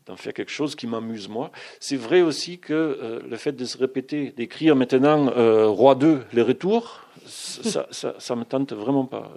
d'en 0.06 0.16
faire 0.16 0.32
quelque 0.32 0.50
chose 0.50 0.74
qui 0.74 0.86
m'amuse 0.86 1.28
moi. 1.28 1.50
C'est 1.80 1.98
vrai 1.98 2.22
aussi 2.22 2.59
que 2.59 2.72
euh, 2.72 3.20
le 3.28 3.36
fait 3.36 3.52
de 3.52 3.66
se 3.66 3.76
répéter, 3.76 4.30
d'écrire 4.30 4.74
maintenant 4.74 5.30
Roi 5.70 5.94
2, 5.96 6.22
les 6.32 6.40
retours, 6.40 7.02
ça, 7.26 7.86
ça, 7.90 8.36
me 8.36 8.44
tente 8.44 8.72
vraiment 8.72 9.04
pas. 9.04 9.30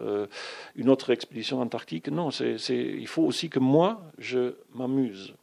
une 0.78 0.89
autre 0.89 1.09
expédition 1.09 1.59
antarctique, 1.59 2.07
non, 2.07 2.30
il 2.30 3.07
faut 3.07 3.24
aussi 3.24 3.49
que 3.49 3.59
moi, 3.59 4.01
je 4.17 4.53
m'amuse. 4.74 5.34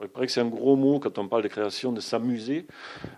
Il 0.00 0.06
paraît 0.06 0.26
que 0.26 0.32
c'est 0.32 0.40
un 0.40 0.46
gros 0.46 0.76
mot 0.76 1.00
quand 1.00 1.18
on 1.18 1.26
parle 1.26 1.42
de 1.42 1.48
création, 1.48 1.90
de 1.90 2.00
s'amuser. 2.00 2.66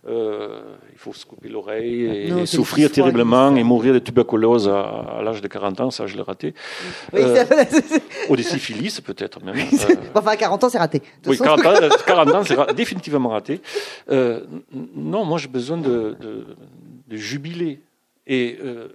Euh, 0.07 0.63
il 0.93 0.99
faut 0.99 1.13
se 1.13 1.27
couper 1.27 1.51
l'oreille 1.51 2.05
et, 2.05 2.47
souffrir 2.47 2.91
terriblement 2.91 3.55
et 3.55 3.63
mourir 3.63 3.93
de 3.93 3.99
tuberculose 3.99 4.67
à, 4.67 5.21
l'âge 5.23 5.43
de 5.43 5.49
40 5.49 5.81
ans, 5.81 5.91
ça 5.91 6.07
je 6.07 6.17
l'ai 6.17 6.23
raté. 6.23 6.55
Oui, 7.13 7.21
euh, 7.23 7.45
ou 8.31 8.37
de 8.37 8.41
syphilis 8.41 8.99
peut-être 9.03 9.45
même. 9.45 9.57
Euh, 9.57 9.95
enfin, 10.15 10.37
40 10.37 10.65
ans 10.65 10.69
c'est 10.71 10.79
raté. 10.79 11.03
Oui, 11.27 11.37
40 11.37 11.67
ans, 11.67 11.73
40 12.07 12.29
ans 12.31 12.45
c'est 12.45 12.75
définitivement 12.75 13.29
raté. 13.29 13.61
Euh, 14.11 14.47
non, 14.73 15.27
moi 15.27 15.37
j'ai 15.37 15.49
besoin 15.49 15.77
de, 15.77 16.17
de, 16.19 16.47
de, 17.09 17.17
jubiler. 17.17 17.83
Et 18.27 18.59
euh, 18.65 18.89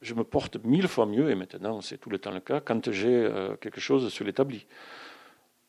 je 0.00 0.14
me 0.14 0.24
porte 0.24 0.56
mille 0.64 0.88
fois 0.88 1.06
mieux, 1.06 1.30
et 1.30 1.36
maintenant 1.36 1.80
c'est 1.82 1.98
tout 1.98 2.10
le 2.10 2.18
temps 2.18 2.32
le 2.32 2.40
cas, 2.40 2.58
quand 2.58 2.90
j'ai 2.90 3.28
quelque 3.60 3.80
chose 3.80 4.08
sur 4.08 4.24
l'établi. 4.24 4.66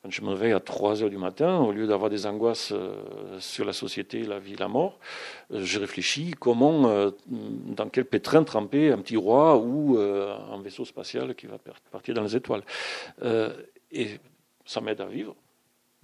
Quand 0.03 0.11
je 0.11 0.21
me 0.21 0.31
réveille 0.31 0.51
à 0.51 0.59
3 0.59 1.01
heures 1.01 1.09
du 1.09 1.17
matin, 1.17 1.59
au 1.59 1.71
lieu 1.71 1.87
d'avoir 1.87 2.09
des 2.09 2.25
angoisses 2.25 2.73
euh, 2.73 3.39
sur 3.39 3.63
la 3.63 3.71
société, 3.71 4.23
la 4.23 4.37
vie, 4.37 4.57
la 4.57 4.67
mort, 4.67 4.99
euh, 5.53 5.61
je 5.63 5.79
réfléchis 5.79 6.35
comment, 6.37 6.89
euh, 6.89 7.11
dans 7.25 7.87
quel 7.87 8.03
pétrin 8.03 8.43
tremper 8.43 8.91
un 8.91 8.97
petit 8.97 9.15
roi 9.15 9.55
ou 9.55 9.97
un 9.97 10.61
vaisseau 10.61 10.83
spatial 10.83 11.33
qui 11.35 11.47
va 11.47 11.57
partir 11.89 12.13
dans 12.15 12.23
les 12.23 12.35
étoiles. 12.35 12.63
et 13.91 14.19
ça 14.65 14.81
m'aide 14.81 14.99
à 14.99 15.05
vivre. 15.05 15.35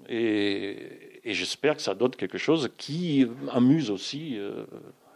Et, 0.07 1.21
j'espère 1.25 1.75
que 1.75 1.81
ça 1.81 1.93
donne 1.93 2.11
quelque 2.11 2.37
chose 2.37 2.69
qui 2.77 3.27
amuse 3.51 3.91
aussi 3.91 4.39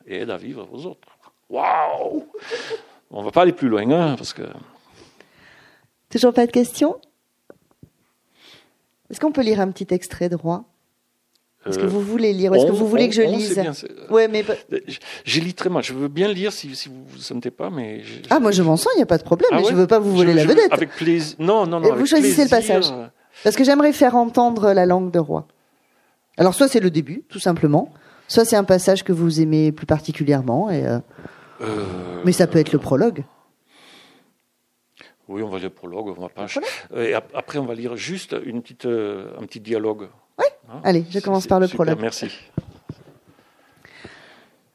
et 0.05 0.17
aide 0.17 0.29
à 0.29 0.37
vivre 0.37 0.67
aux 0.73 0.85
autres. 0.85 1.07
Waouh 1.49 2.27
On 3.11 3.21
ne 3.21 3.25
va 3.25 3.31
pas 3.31 3.43
aller 3.43 3.53
plus 3.53 3.69
loin, 3.69 3.89
hein, 3.89 4.15
parce 4.17 4.33
que. 4.33 4.43
Toujours 6.09 6.33
pas 6.33 6.45
de 6.45 6.51
questions? 6.51 6.99
Est-ce 9.13 9.19
qu'on 9.19 9.31
peut 9.31 9.43
lire 9.43 9.59
un 9.59 9.69
petit 9.69 9.93
extrait 9.93 10.27
de 10.27 10.35
Roi 10.35 10.63
Est-ce 11.67 11.77
que 11.77 11.83
euh, 11.83 11.87
vous 11.87 12.01
voulez 12.01 12.33
lire 12.33 12.51
Est-ce 12.55 12.65
que 12.65 12.71
vous 12.71 12.87
voulez 12.87 13.07
que 13.09 13.13
je 13.13 13.21
lise? 13.21 13.61
Ouais, 14.09 14.27
mais 14.27 14.43
je, 15.23 15.39
lis 15.39 15.53
très 15.53 15.69
mal. 15.69 15.83
Je 15.83 15.93
veux 15.93 16.07
bien 16.07 16.27
lire 16.27 16.51
si, 16.51 16.75
si 16.75 16.89
vous 16.89 17.15
ne 17.15 17.21
sentez 17.21 17.51
pas, 17.51 17.69
mais 17.69 18.01
ah 18.31 18.39
moi 18.39 18.49
je 18.49 18.63
m'en 18.63 18.75
sens, 18.75 18.91
il 18.95 18.97
n'y 18.97 19.03
a 19.03 19.05
pas 19.05 19.19
de 19.19 19.23
problème. 19.23 19.51
Ah 19.53 19.57
mais 19.57 19.65
je 19.69 19.75
veux 19.75 19.85
pas 19.85 19.99
vous 19.99 20.15
voler 20.15 20.33
la 20.33 20.45
vedette. 20.45 20.73
Avec 20.73 20.89
plaisir. 20.95 21.35
Non, 21.37 21.67
non, 21.67 21.79
non. 21.79 21.93
Vous 21.93 22.07
choisissez 22.07 22.45
le 22.45 22.49
passage 22.49 22.91
parce 23.43 23.55
que 23.55 23.63
j'aimerais 23.63 23.93
faire 23.93 24.15
entendre 24.15 24.73
la 24.73 24.87
langue 24.87 25.11
de 25.11 25.19
Roi. 25.19 25.45
Alors 26.37 26.55
soit 26.55 26.67
c'est 26.67 26.79
le 26.79 26.89
début, 26.89 27.23
tout 27.29 27.39
simplement, 27.39 27.93
soit 28.27 28.45
c'est 28.45 28.55
un 28.55 28.63
passage 28.63 29.03
que 29.03 29.13
vous 29.13 29.39
aimez 29.39 29.71
plus 29.71 29.85
particulièrement, 29.85 30.71
et 30.71 30.87
euh, 30.87 30.97
euh... 31.61 32.21
mais 32.25 32.31
ça 32.31 32.47
peut 32.47 32.57
être 32.57 32.71
le 32.71 32.79
prologue. 32.79 33.25
Oui, 35.27 35.41
on 35.41 35.49
va 35.49 35.57
lire 35.57 35.69
le 35.69 35.73
prologue, 35.73 36.07
on 36.17 36.21
va 36.21 36.29
pas. 36.29 36.47
Et 36.95 37.13
après, 37.13 37.57
on 37.57 37.65
va 37.65 37.75
lire 37.75 37.95
juste 37.95 38.35
une 38.45 38.61
petite, 38.61 38.85
euh, 38.85 39.31
un 39.39 39.45
petit 39.45 39.59
dialogue. 39.59 40.09
Oui. 40.37 40.45
Hein 40.69 40.81
Allez, 40.83 41.05
je 41.09 41.19
commence 41.19 41.47
par 41.47 41.59
le 41.59 41.67
prologue. 41.67 41.99
Merci. 42.01 42.29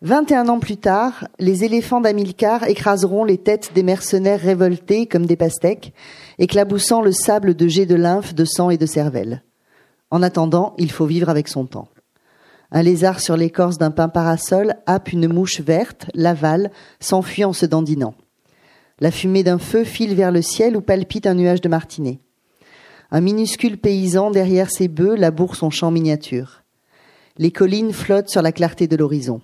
21 0.00 0.48
ans 0.48 0.60
plus 0.60 0.76
tard, 0.76 1.26
les 1.40 1.64
éléphants 1.64 2.00
d'Amilcar 2.00 2.68
écraseront 2.68 3.24
les 3.24 3.36
têtes 3.36 3.72
des 3.74 3.82
mercenaires 3.82 4.40
révoltés 4.40 5.06
comme 5.06 5.26
des 5.26 5.34
pastèques, 5.34 5.92
éclaboussant 6.38 7.02
le 7.02 7.10
sable 7.10 7.54
de 7.54 7.66
jets 7.66 7.84
de 7.84 7.96
lymphe, 7.96 8.32
de 8.32 8.44
sang 8.44 8.70
et 8.70 8.78
de 8.78 8.86
cervelle. 8.86 9.42
En 10.10 10.22
attendant, 10.22 10.74
il 10.78 10.92
faut 10.92 11.06
vivre 11.06 11.28
avec 11.28 11.48
son 11.48 11.66
temps. 11.66 11.88
Un 12.70 12.82
lézard 12.82 13.18
sur 13.18 13.36
l'écorce 13.36 13.76
d'un 13.76 13.90
pin 13.90 14.08
parasol 14.08 14.76
happe 14.86 15.12
une 15.12 15.26
mouche 15.26 15.60
verte, 15.60 16.06
l'avale, 16.14 16.70
s'enfuit 17.00 17.44
en 17.44 17.52
se 17.52 17.66
dandinant. 17.66 18.14
La 19.00 19.12
fumée 19.12 19.44
d'un 19.44 19.58
feu 19.58 19.84
file 19.84 20.14
vers 20.16 20.32
le 20.32 20.42
ciel 20.42 20.76
où 20.76 20.80
palpite 20.80 21.26
un 21.26 21.34
nuage 21.34 21.60
de 21.60 21.68
martinet. 21.68 22.18
Un 23.12 23.20
minuscule 23.20 23.78
paysan 23.78 24.32
derrière 24.32 24.70
ses 24.70 24.88
bœufs 24.88 25.14
laboure 25.14 25.54
son 25.54 25.70
champ 25.70 25.92
miniature. 25.92 26.64
Les 27.36 27.52
collines 27.52 27.92
flottent 27.92 28.28
sur 28.28 28.42
la 28.42 28.50
clarté 28.50 28.88
de 28.88 28.96
l'horizon. 28.96 29.40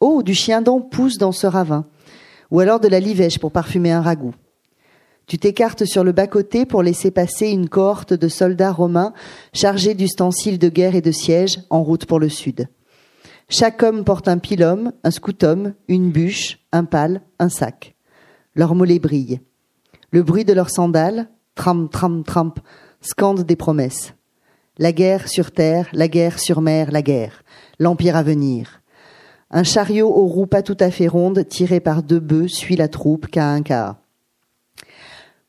Oh, 0.00 0.22
du 0.22 0.32
chien 0.32 0.62
dent 0.62 0.80
pousse 0.80 1.18
dans 1.18 1.32
ce 1.32 1.48
ravin, 1.48 1.86
ou 2.52 2.60
alors 2.60 2.78
de 2.78 2.86
la 2.86 3.00
livèche 3.00 3.40
pour 3.40 3.50
parfumer 3.50 3.90
un 3.90 4.00
ragoût. 4.00 4.34
Tu 5.26 5.38
t'écartes 5.38 5.84
sur 5.84 6.04
le 6.04 6.12
bas-côté 6.12 6.64
pour 6.64 6.84
laisser 6.84 7.10
passer 7.10 7.48
une 7.48 7.68
cohorte 7.68 8.14
de 8.14 8.28
soldats 8.28 8.72
romains 8.72 9.12
chargés 9.52 9.94
d'ustensiles 9.94 10.60
de 10.60 10.68
guerre 10.68 10.94
et 10.94 11.02
de 11.02 11.10
siège 11.10 11.60
en 11.68 11.82
route 11.82 12.06
pour 12.06 12.20
le 12.20 12.28
sud. 12.28 12.68
Chaque 13.48 13.82
homme 13.82 14.04
porte 14.04 14.28
un 14.28 14.38
pilum, 14.38 14.92
un 15.02 15.10
scutum, 15.10 15.74
une 15.88 16.12
bûche, 16.12 16.60
un 16.70 16.84
pal, 16.84 17.22
un 17.40 17.48
sac 17.48 17.97
leurs 18.58 18.74
mollets 18.74 18.98
brillent. 18.98 19.40
Le 20.10 20.24
bruit 20.24 20.44
de 20.44 20.52
leurs 20.52 20.70
sandales, 20.70 21.28
tram, 21.54 21.88
tram, 21.88 22.24
tramp, 22.24 22.54
scande 23.00 23.44
des 23.44 23.54
promesses. 23.54 24.14
La 24.78 24.90
guerre 24.90 25.28
sur 25.28 25.52
terre, 25.52 25.88
la 25.92 26.08
guerre 26.08 26.40
sur 26.40 26.60
mer, 26.60 26.90
la 26.90 27.00
guerre. 27.00 27.44
L'empire 27.78 28.16
à 28.16 28.24
venir. 28.24 28.82
Un 29.52 29.62
chariot 29.62 30.08
aux 30.08 30.26
roues 30.26 30.46
pas 30.46 30.62
tout 30.62 30.76
à 30.80 30.90
fait 30.90 31.06
rondes, 31.06 31.46
tiré 31.46 31.78
par 31.78 32.02
deux 32.02 32.18
bœufs, 32.18 32.48
suit 32.48 32.74
la 32.74 32.88
troupe 32.88 33.28
qu'à 33.28 33.48
un 33.48 33.62
cas. 33.62 33.98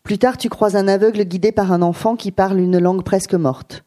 Plus 0.03 0.19
tard, 0.19 0.37
tu 0.37 0.49
croises 0.49 0.75
un 0.75 0.87
aveugle 0.87 1.23
guidé 1.23 1.51
par 1.51 1.71
un 1.71 1.81
enfant 1.81 2.15
qui 2.15 2.31
parle 2.31 2.59
une 2.59 2.77
langue 2.77 3.03
presque 3.03 3.33
morte. 3.33 3.83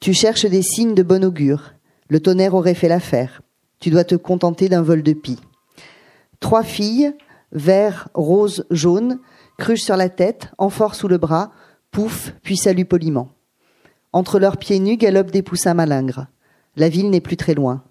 Tu 0.00 0.12
cherches 0.12 0.44
des 0.44 0.62
signes 0.62 0.94
de 0.94 1.02
bon 1.02 1.24
augure. 1.24 1.72
Le 2.10 2.20
tonnerre 2.20 2.54
aurait 2.54 2.74
fait 2.74 2.88
l'affaire. 2.88 3.40
tu 3.80 3.88
dois 3.88 4.04
te 4.04 4.14
contenter 4.14 4.68
d'un 4.68 4.82
vol 4.82 5.02
de 5.02 5.14
pie. 5.14 5.40
Trois 6.40 6.62
filles, 6.62 7.14
vert, 7.54 8.08
rose, 8.14 8.66
jaune, 8.70 9.20
cruche 9.58 9.82
sur 9.82 9.96
la 9.96 10.08
tête, 10.08 10.52
amphore 10.58 10.94
sous 10.94 11.08
le 11.08 11.18
bras, 11.18 11.52
pouf, 11.90 12.34
puis 12.42 12.56
salut 12.56 12.84
poliment. 12.84 13.30
Entre 14.12 14.38
leurs 14.38 14.58
pieds 14.58 14.78
nus 14.78 14.96
galopent 14.96 15.30
des 15.30 15.42
poussins 15.42 15.74
malingres. 15.74 16.26
La 16.76 16.88
ville 16.88 17.10
n'est 17.10 17.20
plus 17.20 17.36
très 17.36 17.54
loin. 17.54 17.82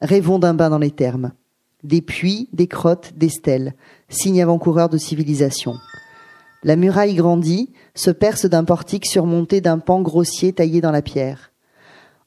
Rêvons 0.00 0.38
d'un 0.38 0.54
bain 0.54 0.70
dans 0.70 0.78
les 0.78 0.90
thermes. 0.90 1.32
Des 1.82 2.02
puits, 2.02 2.48
des 2.52 2.66
crottes, 2.66 3.12
des 3.16 3.28
stèles, 3.28 3.74
signe 4.08 4.42
avant-coureur 4.42 4.88
de 4.88 4.98
civilisation. 4.98 5.74
La 6.62 6.76
muraille 6.76 7.14
grandit, 7.14 7.72
se 7.94 8.10
perce 8.10 8.46
d'un 8.46 8.64
portique 8.64 9.06
surmonté 9.06 9.60
d'un 9.60 9.78
pan 9.78 10.00
grossier 10.00 10.52
taillé 10.52 10.80
dans 10.80 10.90
la 10.90 11.02
pierre. 11.02 11.52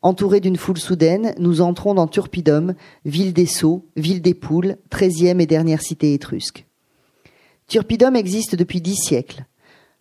Entourés 0.01 0.39
d'une 0.39 0.57
foule 0.57 0.77
soudaine, 0.77 1.33
nous 1.39 1.61
entrons 1.61 1.95
dans 1.95 2.07
Turpidum, 2.07 2.75
ville 3.05 3.33
des 3.33 3.47
sceaux, 3.47 3.85
ville 3.95 4.21
des 4.21 4.35
poules, 4.35 4.77
treizième 4.89 5.41
et 5.41 5.47
dernière 5.47 5.81
cité 5.81 6.13
étrusque. 6.13 6.65
Turpidum 7.67 8.15
existe 8.15 8.55
depuis 8.55 8.79
dix 8.79 8.95
siècles. 8.95 9.45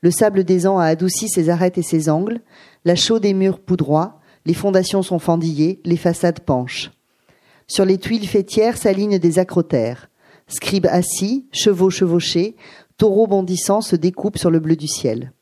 Le 0.03 0.11
sable 0.11 0.45
des 0.45 0.67
ans 0.67 0.79
a 0.79 0.85
adouci 0.85 1.29
ses 1.29 1.49
arêtes 1.49 1.79
et 1.79 1.83
ses 1.83 2.09
angles, 2.09 2.41
la 2.85 2.95
chaux 2.95 3.19
des 3.19 3.33
murs 3.33 3.59
poudroie, 3.59 4.21
les 4.45 4.55
fondations 4.55 5.03
sont 5.03 5.19
fendillées, 5.19 5.81
les 5.85 5.97
façades 5.97 6.41
penchent. 6.41 6.93
Sur 7.67 7.85
les 7.85 7.99
tuiles 7.99 8.29
fêtières 8.29 8.77
s'alignent 8.77 9.19
des 9.19 9.39
acrotères. 9.39 10.09
Scribes 10.47 10.87
assis, 10.87 11.47
chevaux 11.51 11.91
chevauchés, 11.91 12.55
taureaux 12.99 13.27
bondissants 13.27 13.81
se 13.81 13.97
découpent 13.97 14.39
sur 14.39 14.51
le 14.51 14.61
bleu 14.61 14.77
du 14.77 14.87
ciel. 14.87 15.33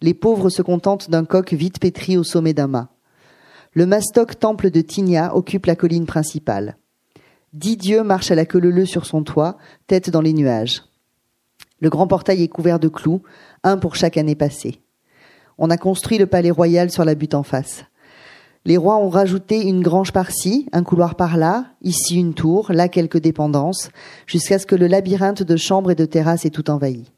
Les 0.00 0.14
pauvres 0.14 0.50
se 0.50 0.62
contentent 0.62 1.10
d'un 1.10 1.24
coq 1.24 1.52
vite 1.52 1.80
pétri 1.80 2.16
au 2.16 2.22
sommet 2.22 2.52
d'un 2.52 2.68
mât. 2.68 2.93
Le 3.76 3.86
mastoc 3.86 4.38
temple 4.38 4.70
de 4.70 4.80
Tigna 4.82 5.34
occupe 5.34 5.66
la 5.66 5.74
colline 5.74 6.06
principale. 6.06 6.76
Dix 7.52 7.76
dieux 7.76 8.04
marchent 8.04 8.30
à 8.30 8.36
la 8.36 8.46
queue 8.46 8.60
leu 8.60 8.86
sur 8.86 9.04
son 9.04 9.24
toit, 9.24 9.58
tête 9.88 10.10
dans 10.10 10.20
les 10.20 10.32
nuages. 10.32 10.84
Le 11.80 11.90
grand 11.90 12.06
portail 12.06 12.44
est 12.44 12.48
couvert 12.48 12.78
de 12.78 12.86
clous, 12.86 13.22
un 13.64 13.76
pour 13.76 13.96
chaque 13.96 14.16
année 14.16 14.36
passée. 14.36 14.80
On 15.58 15.70
a 15.70 15.76
construit 15.76 16.18
le 16.18 16.26
palais 16.26 16.52
royal 16.52 16.92
sur 16.92 17.04
la 17.04 17.16
butte 17.16 17.34
en 17.34 17.42
face. 17.42 17.84
Les 18.64 18.76
rois 18.76 18.98
ont 18.98 19.08
rajouté 19.08 19.66
une 19.66 19.82
grange 19.82 20.12
par-ci, 20.12 20.68
un 20.72 20.84
couloir 20.84 21.16
par-là, 21.16 21.66
ici 21.82 22.14
une 22.14 22.34
tour, 22.34 22.70
là 22.70 22.86
quelques 22.88 23.18
dépendances, 23.18 23.90
jusqu'à 24.28 24.60
ce 24.60 24.66
que 24.66 24.76
le 24.76 24.86
labyrinthe 24.86 25.42
de 25.42 25.56
chambres 25.56 25.90
et 25.90 25.96
de 25.96 26.06
terrasses 26.06 26.44
ait 26.44 26.50
tout 26.50 26.70
envahi. 26.70 27.10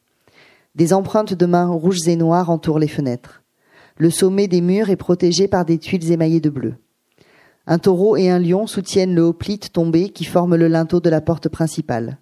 Des 0.75 0.95
empreintes 0.95 1.35
de 1.35 1.45
mains 1.45 1.69
rouges 1.69 2.09
et 2.09 2.17
noires 2.17 2.49
entourent 2.49 2.79
les 2.79 2.89
fenêtres. 2.89 3.43
Le 3.99 4.11
sommet 4.11 4.49
des 4.49 4.61
murs 4.61 4.91
est 4.91 4.97
protégé 4.97 5.49
par 5.49 5.65
des 5.65 5.79
tuiles 5.79 6.13
émaillées 6.13 6.41
de 6.41 6.51
bleu. 6.51 6.75
Un 7.67 7.79
taureau 7.79 8.17
et 8.17 8.31
un 8.31 8.39
lion 8.39 8.67
soutiennent 8.67 9.15
le 9.15 9.23
hoplite 9.23 9.73
tombé 9.73 10.11
qui 10.11 10.25
forme 10.25 10.57
le 10.57 10.69
linteau 10.69 11.01
de 11.01 11.11
la 11.11 11.21
porte 11.21 11.49
principale. 11.49 12.19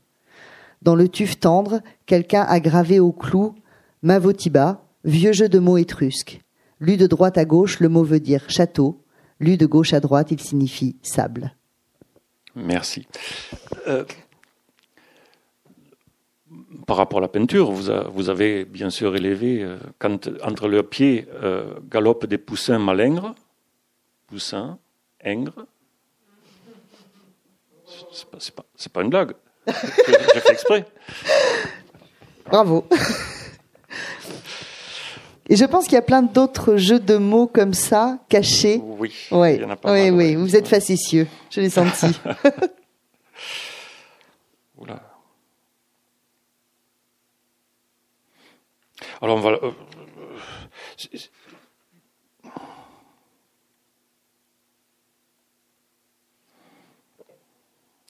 Dans 0.82 0.94
le 0.94 1.08
tuf 1.08 1.38
tendre, 1.38 1.80
quelqu'un 2.06 2.42
a 2.42 2.60
gravé 2.60 3.00
au 3.00 3.12
clou 3.12 3.54
Mavotiba, 4.02 4.84
vieux 5.04 5.32
jeu 5.32 5.48
de 5.48 5.58
mots 5.58 5.78
étrusques. 5.78 6.40
Lu 6.80 6.96
de 6.96 7.06
droite 7.06 7.38
à 7.38 7.44
gauche, 7.44 7.80
le 7.80 7.88
mot 7.88 8.04
veut 8.04 8.20
dire 8.20 8.44
château. 8.48 9.02
Lu 9.40 9.56
de 9.56 9.66
gauche 9.66 9.94
à 9.94 10.00
droite, 10.00 10.30
il 10.30 10.40
signifie 10.40 10.96
sable. 11.02 11.54
Merci. 12.54 13.06
Euh, 13.88 14.04
par 16.86 16.96
rapport 16.96 17.18
à 17.18 17.22
la 17.22 17.28
peinture, 17.28 17.70
vous, 17.70 18.28
avez 18.28 18.64
bien 18.64 18.90
sûr 18.90 19.16
élevé, 19.16 19.62
euh, 19.62 19.78
quand 19.98 20.28
entre 20.42 20.68
leurs 20.68 20.88
pieds 20.88 21.26
euh, 21.42 21.74
galopent 21.88 22.26
des 22.26 22.38
poussins 22.38 22.78
malingres, 22.78 23.34
poussins, 24.26 24.78
aingres. 25.24 25.66
C'est 28.12 28.30
pas, 28.30 28.38
pas, 28.62 28.64
pas, 28.92 29.02
une 29.02 29.10
blague. 29.10 29.32
J'ai 29.66 30.40
fait 30.40 30.52
exprès. 30.52 30.84
Bravo. 32.46 32.86
Et 35.48 35.56
je 35.56 35.64
pense 35.64 35.84
qu'il 35.84 35.94
y 35.94 35.98
a 35.98 36.02
plein 36.02 36.22
d'autres 36.22 36.76
jeux 36.76 37.00
de 37.00 37.16
mots 37.16 37.46
comme 37.46 37.74
ça, 37.74 38.18
cachés. 38.28 38.80
Oui, 38.82 39.12
il 39.30 39.60
y 39.60 39.64
en 39.64 39.70
a 39.70 39.76
pas 39.76 39.92
oui, 39.92 40.10
oui. 40.10 40.34
Vous 40.34 40.56
êtes 40.56 40.68
facétieux, 40.68 41.26
je 41.50 41.60
l'ai 41.60 41.70
senti. 41.70 42.06
Alors 49.24 49.38
on 49.38 49.40
va. 49.40 49.52
Euh, 49.52 49.70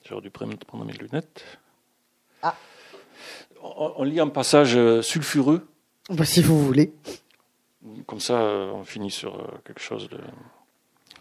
J'aurais 0.03 0.21
dû 0.21 0.29
prendre 0.29 0.53
mes 0.83 0.91
lunettes. 0.91 1.45
Ah. 2.43 2.53
On, 3.61 4.03
lit 4.03 4.19
un 4.19 4.27
passage 4.27 4.75
euh, 4.75 5.01
sulfureux. 5.01 5.65
Bah, 6.09 6.25
si 6.25 6.43
vous 6.43 6.61
voulez. 6.61 6.93
Comme 8.05 8.19
ça, 8.19 8.33
euh, 8.33 8.71
on 8.73 8.83
finit 8.83 9.09
sur 9.09 9.61
quelque 9.63 9.81
chose 9.81 10.09
de. 10.09 10.19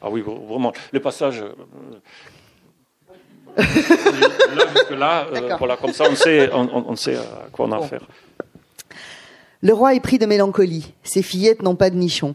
Ah 0.02 0.10
oui, 0.10 0.22
vraiment. 0.22 0.72
Le 0.90 0.98
passage. 0.98 1.40
là, 3.56 3.64
jusque 4.74 4.90
là, 4.90 5.28
voilà, 5.56 5.76
comme 5.76 5.92
ça, 5.92 6.06
on 6.10 6.16
sait, 6.16 6.50
on, 6.52 6.96
sait 6.96 7.16
à 7.16 7.48
quoi 7.52 7.66
on 7.66 7.72
a 7.72 7.78
affaire. 7.78 8.02
Le 9.64 9.72
roi 9.72 9.94
est 9.94 10.00
pris 10.00 10.18
de 10.18 10.26
mélancolie. 10.26 10.92
Ses 11.04 11.22
fillettes 11.22 11.62
n'ont 11.62 11.74
pas 11.74 11.88
de 11.88 11.96
nichon. 11.96 12.34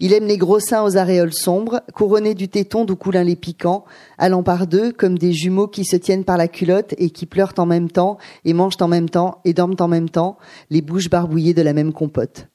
Il 0.00 0.14
aime 0.14 0.24
les 0.24 0.38
gros 0.38 0.60
seins 0.60 0.82
aux 0.82 0.96
aréoles 0.96 1.34
sombres, 1.34 1.82
couronnés 1.92 2.32
du 2.32 2.48
téton 2.48 2.86
d'où 2.86 2.96
coulent 2.96 3.18
un 3.18 3.24
lait 3.24 3.36
piquant, 3.36 3.84
allant 4.16 4.42
par 4.42 4.66
deux 4.66 4.90
comme 4.90 5.18
des 5.18 5.34
jumeaux 5.34 5.68
qui 5.68 5.84
se 5.84 5.96
tiennent 5.96 6.24
par 6.24 6.38
la 6.38 6.48
culotte 6.48 6.94
et 6.96 7.10
qui 7.10 7.26
pleurent 7.26 7.52
en 7.58 7.66
même 7.66 7.90
temps, 7.90 8.16
et 8.46 8.54
mangent 8.54 8.80
en 8.80 8.88
même 8.88 9.10
temps, 9.10 9.42
et 9.44 9.52
dorment 9.52 9.76
en 9.78 9.88
même 9.88 10.08
temps, 10.08 10.38
les 10.70 10.80
bouches 10.80 11.10
barbouillées 11.10 11.52
de 11.52 11.60
la 11.60 11.74
même 11.74 11.92
compote. 11.92 12.48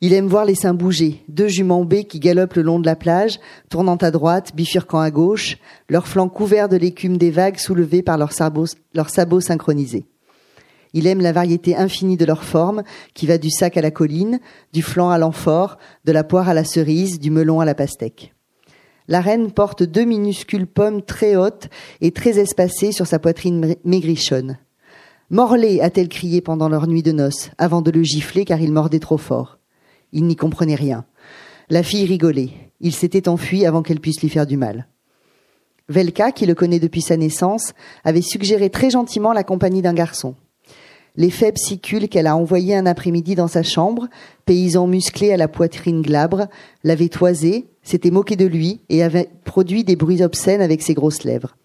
Il 0.00 0.14
aime 0.14 0.26
voir 0.26 0.44
les 0.44 0.56
seins 0.56 0.74
bouger, 0.74 1.22
deux 1.28 1.46
juments 1.46 1.84
baies 1.84 2.06
qui 2.06 2.18
galopent 2.18 2.54
le 2.54 2.62
long 2.62 2.80
de 2.80 2.86
la 2.86 2.96
plage, 2.96 3.38
tournant 3.70 3.94
à 3.94 4.10
droite, 4.10 4.50
bifurquant 4.56 4.98
à 4.98 5.12
gauche, 5.12 5.58
leurs 5.88 6.08
flancs 6.08 6.28
couverts 6.28 6.68
de 6.68 6.76
l'écume 6.76 7.16
des 7.16 7.30
vagues 7.30 7.58
soulevées 7.58 8.02
par 8.02 8.18
leurs 8.18 8.32
sabots 8.32 9.40
synchronisés. 9.40 10.06
Il 10.94 11.06
aime 11.06 11.20
la 11.20 11.32
variété 11.32 11.76
infinie 11.76 12.16
de 12.16 12.24
leurs 12.24 12.44
formes, 12.44 12.82
qui 13.14 13.26
va 13.26 13.38
du 13.38 13.50
sac 13.50 13.76
à 13.76 13.82
la 13.82 13.90
colline, 13.90 14.40
du 14.72 14.82
flanc 14.82 15.10
à 15.10 15.18
l'amphore, 15.18 15.78
de 16.04 16.12
la 16.12 16.24
poire 16.24 16.48
à 16.48 16.54
la 16.54 16.64
cerise, 16.64 17.18
du 17.18 17.30
melon 17.30 17.60
à 17.60 17.64
la 17.64 17.74
pastèque. 17.74 18.34
La 19.06 19.20
reine 19.20 19.52
porte 19.52 19.82
deux 19.82 20.04
minuscules 20.04 20.66
pommes 20.66 21.02
très 21.02 21.34
hautes 21.36 21.68
et 22.00 22.10
très 22.10 22.38
espacées 22.38 22.92
sur 22.92 23.06
sa 23.06 23.18
poitrine 23.18 23.74
maigrichonne. 23.84 24.58
Morlaix 25.30 25.80
a-t-elle 25.80 26.08
crié 26.08 26.40
pendant 26.40 26.68
leur 26.68 26.86
nuit 26.86 27.02
de 27.02 27.12
noces, 27.12 27.50
avant 27.58 27.82
de 27.82 27.90
le 27.90 28.02
gifler 28.02 28.44
car 28.44 28.60
il 28.60 28.72
mordait 28.72 28.98
trop 28.98 29.18
fort. 29.18 29.58
Il 30.12 30.24
n'y 30.24 30.36
comprenait 30.36 30.74
rien. 30.74 31.04
La 31.70 31.82
fille 31.82 32.06
rigolait. 32.06 32.50
Il 32.80 32.94
s'était 32.94 33.28
enfui 33.28 33.66
avant 33.66 33.82
qu'elle 33.82 34.00
puisse 34.00 34.22
lui 34.22 34.28
faire 34.28 34.46
du 34.46 34.56
mal. 34.56 34.88
Velka, 35.88 36.32
qui 36.32 36.46
le 36.46 36.54
connaît 36.54 36.80
depuis 36.80 37.02
sa 37.02 37.16
naissance, 37.16 37.72
avait 38.04 38.22
suggéré 38.22 38.70
très 38.70 38.90
gentiment 38.90 39.32
la 39.32 39.44
compagnie 39.44 39.82
d'un 39.82 39.94
garçon 39.94 40.34
les 41.18 41.30
faibles 41.30 41.58
sicules 41.58 42.08
qu'elle 42.08 42.28
a 42.28 42.36
envoyés 42.36 42.76
un 42.76 42.86
après-midi 42.86 43.34
dans 43.34 43.48
sa 43.48 43.64
chambre, 43.64 44.06
paysan 44.46 44.86
musclé 44.86 45.32
à 45.32 45.36
la 45.36 45.48
poitrine 45.48 46.00
glabre, 46.00 46.46
l'avait 46.84 47.08
toisé, 47.08 47.66
s'était 47.82 48.12
moqué 48.12 48.36
de 48.36 48.46
lui 48.46 48.80
et 48.88 49.02
avait 49.02 49.28
produit 49.44 49.82
des 49.82 49.96
bruits 49.96 50.22
obscènes 50.22 50.62
avec 50.62 50.80
ses 50.80 50.94
grosses 50.94 51.24
lèvres. 51.24 51.56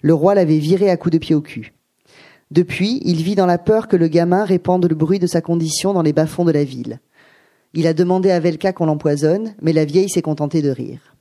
Le 0.00 0.14
roi 0.14 0.36
l'avait 0.36 0.58
viré 0.58 0.90
à 0.90 0.96
coups 0.96 1.12
de 1.12 1.18
pied 1.18 1.34
au 1.34 1.40
cul. 1.40 1.74
Depuis, 2.52 3.00
il 3.04 3.16
vit 3.16 3.34
dans 3.34 3.46
la 3.46 3.58
peur 3.58 3.88
que 3.88 3.96
le 3.96 4.06
gamin 4.06 4.44
répande 4.44 4.86
le 4.86 4.94
bruit 4.94 5.18
de 5.18 5.26
sa 5.26 5.40
condition 5.40 5.92
dans 5.92 6.02
les 6.02 6.12
bas-fonds 6.12 6.44
de 6.44 6.52
la 6.52 6.62
ville. 6.62 7.00
Il 7.72 7.88
a 7.88 7.94
demandé 7.94 8.30
à 8.30 8.38
Velka 8.38 8.72
qu'on 8.72 8.86
l'empoisonne, 8.86 9.56
mais 9.60 9.72
la 9.72 9.84
vieille 9.84 10.08
s'est 10.08 10.22
contentée 10.22 10.62
de 10.62 10.70
rire. 10.70 11.16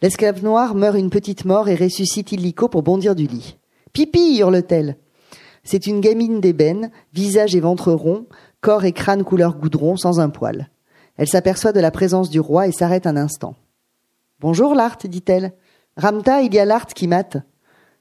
L'esclave 0.00 0.42
noir 0.42 0.74
meurt 0.74 0.96
une 0.96 1.10
petite 1.10 1.44
mort 1.44 1.68
et 1.68 1.74
ressuscite 1.74 2.32
illico 2.32 2.68
pour 2.68 2.82
bondir 2.82 3.14
du 3.14 3.26
lit. 3.26 3.58
Pipi 3.92 4.38
hurle-t-elle. 4.38 4.96
C'est 5.62 5.86
une 5.86 6.00
gamine 6.00 6.40
d'ébène, 6.40 6.90
visage 7.12 7.54
et 7.54 7.60
ventre 7.60 7.92
rond, 7.92 8.26
corps 8.60 8.84
et 8.84 8.92
crâne 8.92 9.24
couleur 9.24 9.56
goudron, 9.56 9.96
sans 9.96 10.20
un 10.20 10.30
poil. 10.30 10.70
Elle 11.16 11.28
s'aperçoit 11.28 11.72
de 11.72 11.80
la 11.80 11.90
présence 11.90 12.30
du 12.30 12.40
roi 12.40 12.66
et 12.66 12.72
s'arrête 12.72 13.06
un 13.06 13.16
instant. 13.16 13.54
Bonjour, 14.40 14.74
Lart, 14.74 15.06
dit-elle. 15.06 15.52
Ramta, 15.96 16.42
il 16.42 16.54
y 16.54 16.58
a 16.58 16.64
Lart 16.64 16.86
qui 16.94 17.06
mate. 17.08 17.36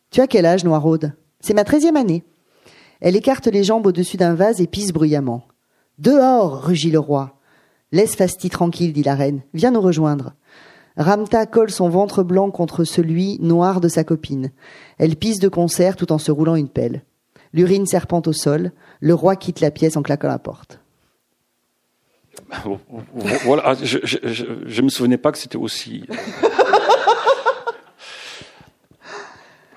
Tu 0.10 0.22
as 0.22 0.28
quel 0.28 0.46
âge, 0.46 0.64
Noiraude? 0.64 1.14
C'est 1.42 1.54
ma 1.54 1.64
treizième 1.64 1.98
année. 1.98 2.24
Elle 3.02 3.16
écarte 3.16 3.48
les 3.48 3.64
jambes 3.64 3.86
au-dessus 3.86 4.18
d'un 4.18 4.36
vase 4.36 4.62
et 4.62 4.68
pisse 4.68 4.94
bruyamment. 4.94 5.44
Dehors, 5.98 6.64
rugit 6.64 6.92
le 6.92 7.00
roi. 7.00 7.40
Laisse 7.92 8.16
Fasti 8.16 8.50
tranquille, 8.50 8.94
dit 8.94 9.04
la 9.04 9.16
reine. 9.16 9.42
Viens 9.54 9.72
nous 9.72 9.82
rejoindre. 9.82 10.34
Ramta 10.96 11.46
colle 11.46 11.72
son 11.72 11.90
ventre 11.90 12.24
blanc 12.24 12.52
contre 12.52 12.84
celui 12.84 13.38
noir 13.42 13.82
de 13.82 13.88
sa 13.88 14.04
copine. 14.04 14.52
Elle 14.98 15.16
pisse 15.16 15.40
de 15.40 15.48
concert 15.48 15.96
tout 15.96 16.12
en 16.12 16.18
se 16.18 16.32
roulant 16.32 16.56
une 16.56 16.70
pelle. 16.70 17.04
L'urine 17.54 17.86
serpente 17.86 18.28
au 18.28 18.34
sol. 18.34 18.72
Le 19.00 19.14
roi 19.14 19.36
quitte 19.36 19.60
la 19.60 19.72
pièce 19.72 19.98
en 19.98 20.02
claquant 20.02 20.28
la 20.28 20.40
porte. 20.40 20.80
Voilà, 23.44 23.64
ah, 23.66 23.74
je, 23.82 23.98
je, 24.04 24.82
me 24.82 24.90
souvenais 24.90 25.18
pas 25.18 25.32
que 25.32 25.38
c'était 25.38 25.58
aussi. 25.58 26.06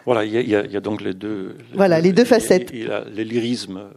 Voilà, 0.04 0.24
il 0.24 0.48
y, 0.48 0.56
a 0.56 0.80
donc 0.80 1.00
les 1.00 1.14
deux. 1.14 1.56
voilà, 1.74 2.00
les 2.00 2.12
deux 2.12 2.24
facettes. 2.24 2.70
Il 2.72 2.88
y 2.88 2.90
a 2.90 3.04
les 3.04 3.24
lyrismes 3.24 3.90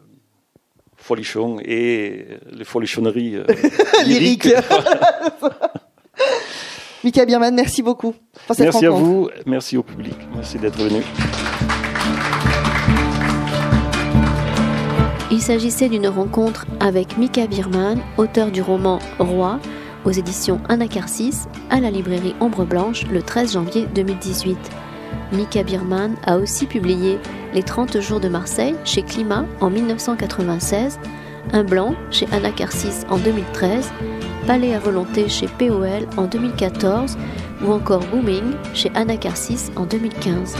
folichons 0.95 1.57
et 1.63 2.27
les 2.51 2.63
folichonneries 2.63 3.37
euh, 3.37 3.45
lyriques. 4.05 4.49
Mika 7.03 7.25
Bierman, 7.25 7.55
merci 7.55 7.81
beaucoup 7.81 8.13
pour 8.45 8.55
cette 8.55 8.65
Merci 8.65 8.85
à 8.85 8.89
vous, 8.91 9.29
merci 9.45 9.77
au 9.77 9.83
public, 9.83 10.15
merci 10.35 10.57
d'être 10.57 10.77
venu. 10.77 11.01
Il 15.35 15.41
s'agissait 15.41 15.89
d'une 15.89 16.07
rencontre 16.07 16.65
avec 16.79 17.17
Mika 17.17 17.45
Bierman, 17.45 17.99
auteur 18.17 18.51
du 18.51 18.61
roman 18.61 18.99
Roi, 19.19 19.59
aux 20.05 20.11
éditions 20.11 20.61
Anacarsis, 20.69 21.49
à 21.69 21.81
la 21.81 21.91
librairie 21.91 22.33
Ombre 22.39 22.63
Blanche, 22.63 23.05
le 23.07 23.21
13 23.21 23.51
janvier 23.51 23.85
2018. 23.93 24.57
Mika 25.33 25.63
Bierman 25.63 26.15
a 26.25 26.37
aussi 26.37 26.67
publié 26.67 27.19
Les 27.53 27.63
30 27.63 27.99
jours 27.99 28.21
de 28.21 28.29
Marseille 28.29 28.75
chez 28.85 29.01
Climat 29.01 29.43
en 29.59 29.69
1996, 29.69 30.99
Un 31.51 31.65
blanc 31.65 31.95
chez 32.11 32.27
Anacarsis 32.31 33.05
en 33.09 33.17
2013, 33.17 33.91
Palais 34.47 34.73
à 34.73 34.79
volonté 34.79 35.27
chez 35.27 35.49
POL 35.59 36.07
en 36.15 36.27
2014 36.27 37.17
ou 37.61 37.73
encore 37.73 38.05
Booming 38.05 38.53
chez 38.73 38.89
Anacarsis 38.95 39.69
en 39.75 39.83
2015. 39.85 40.55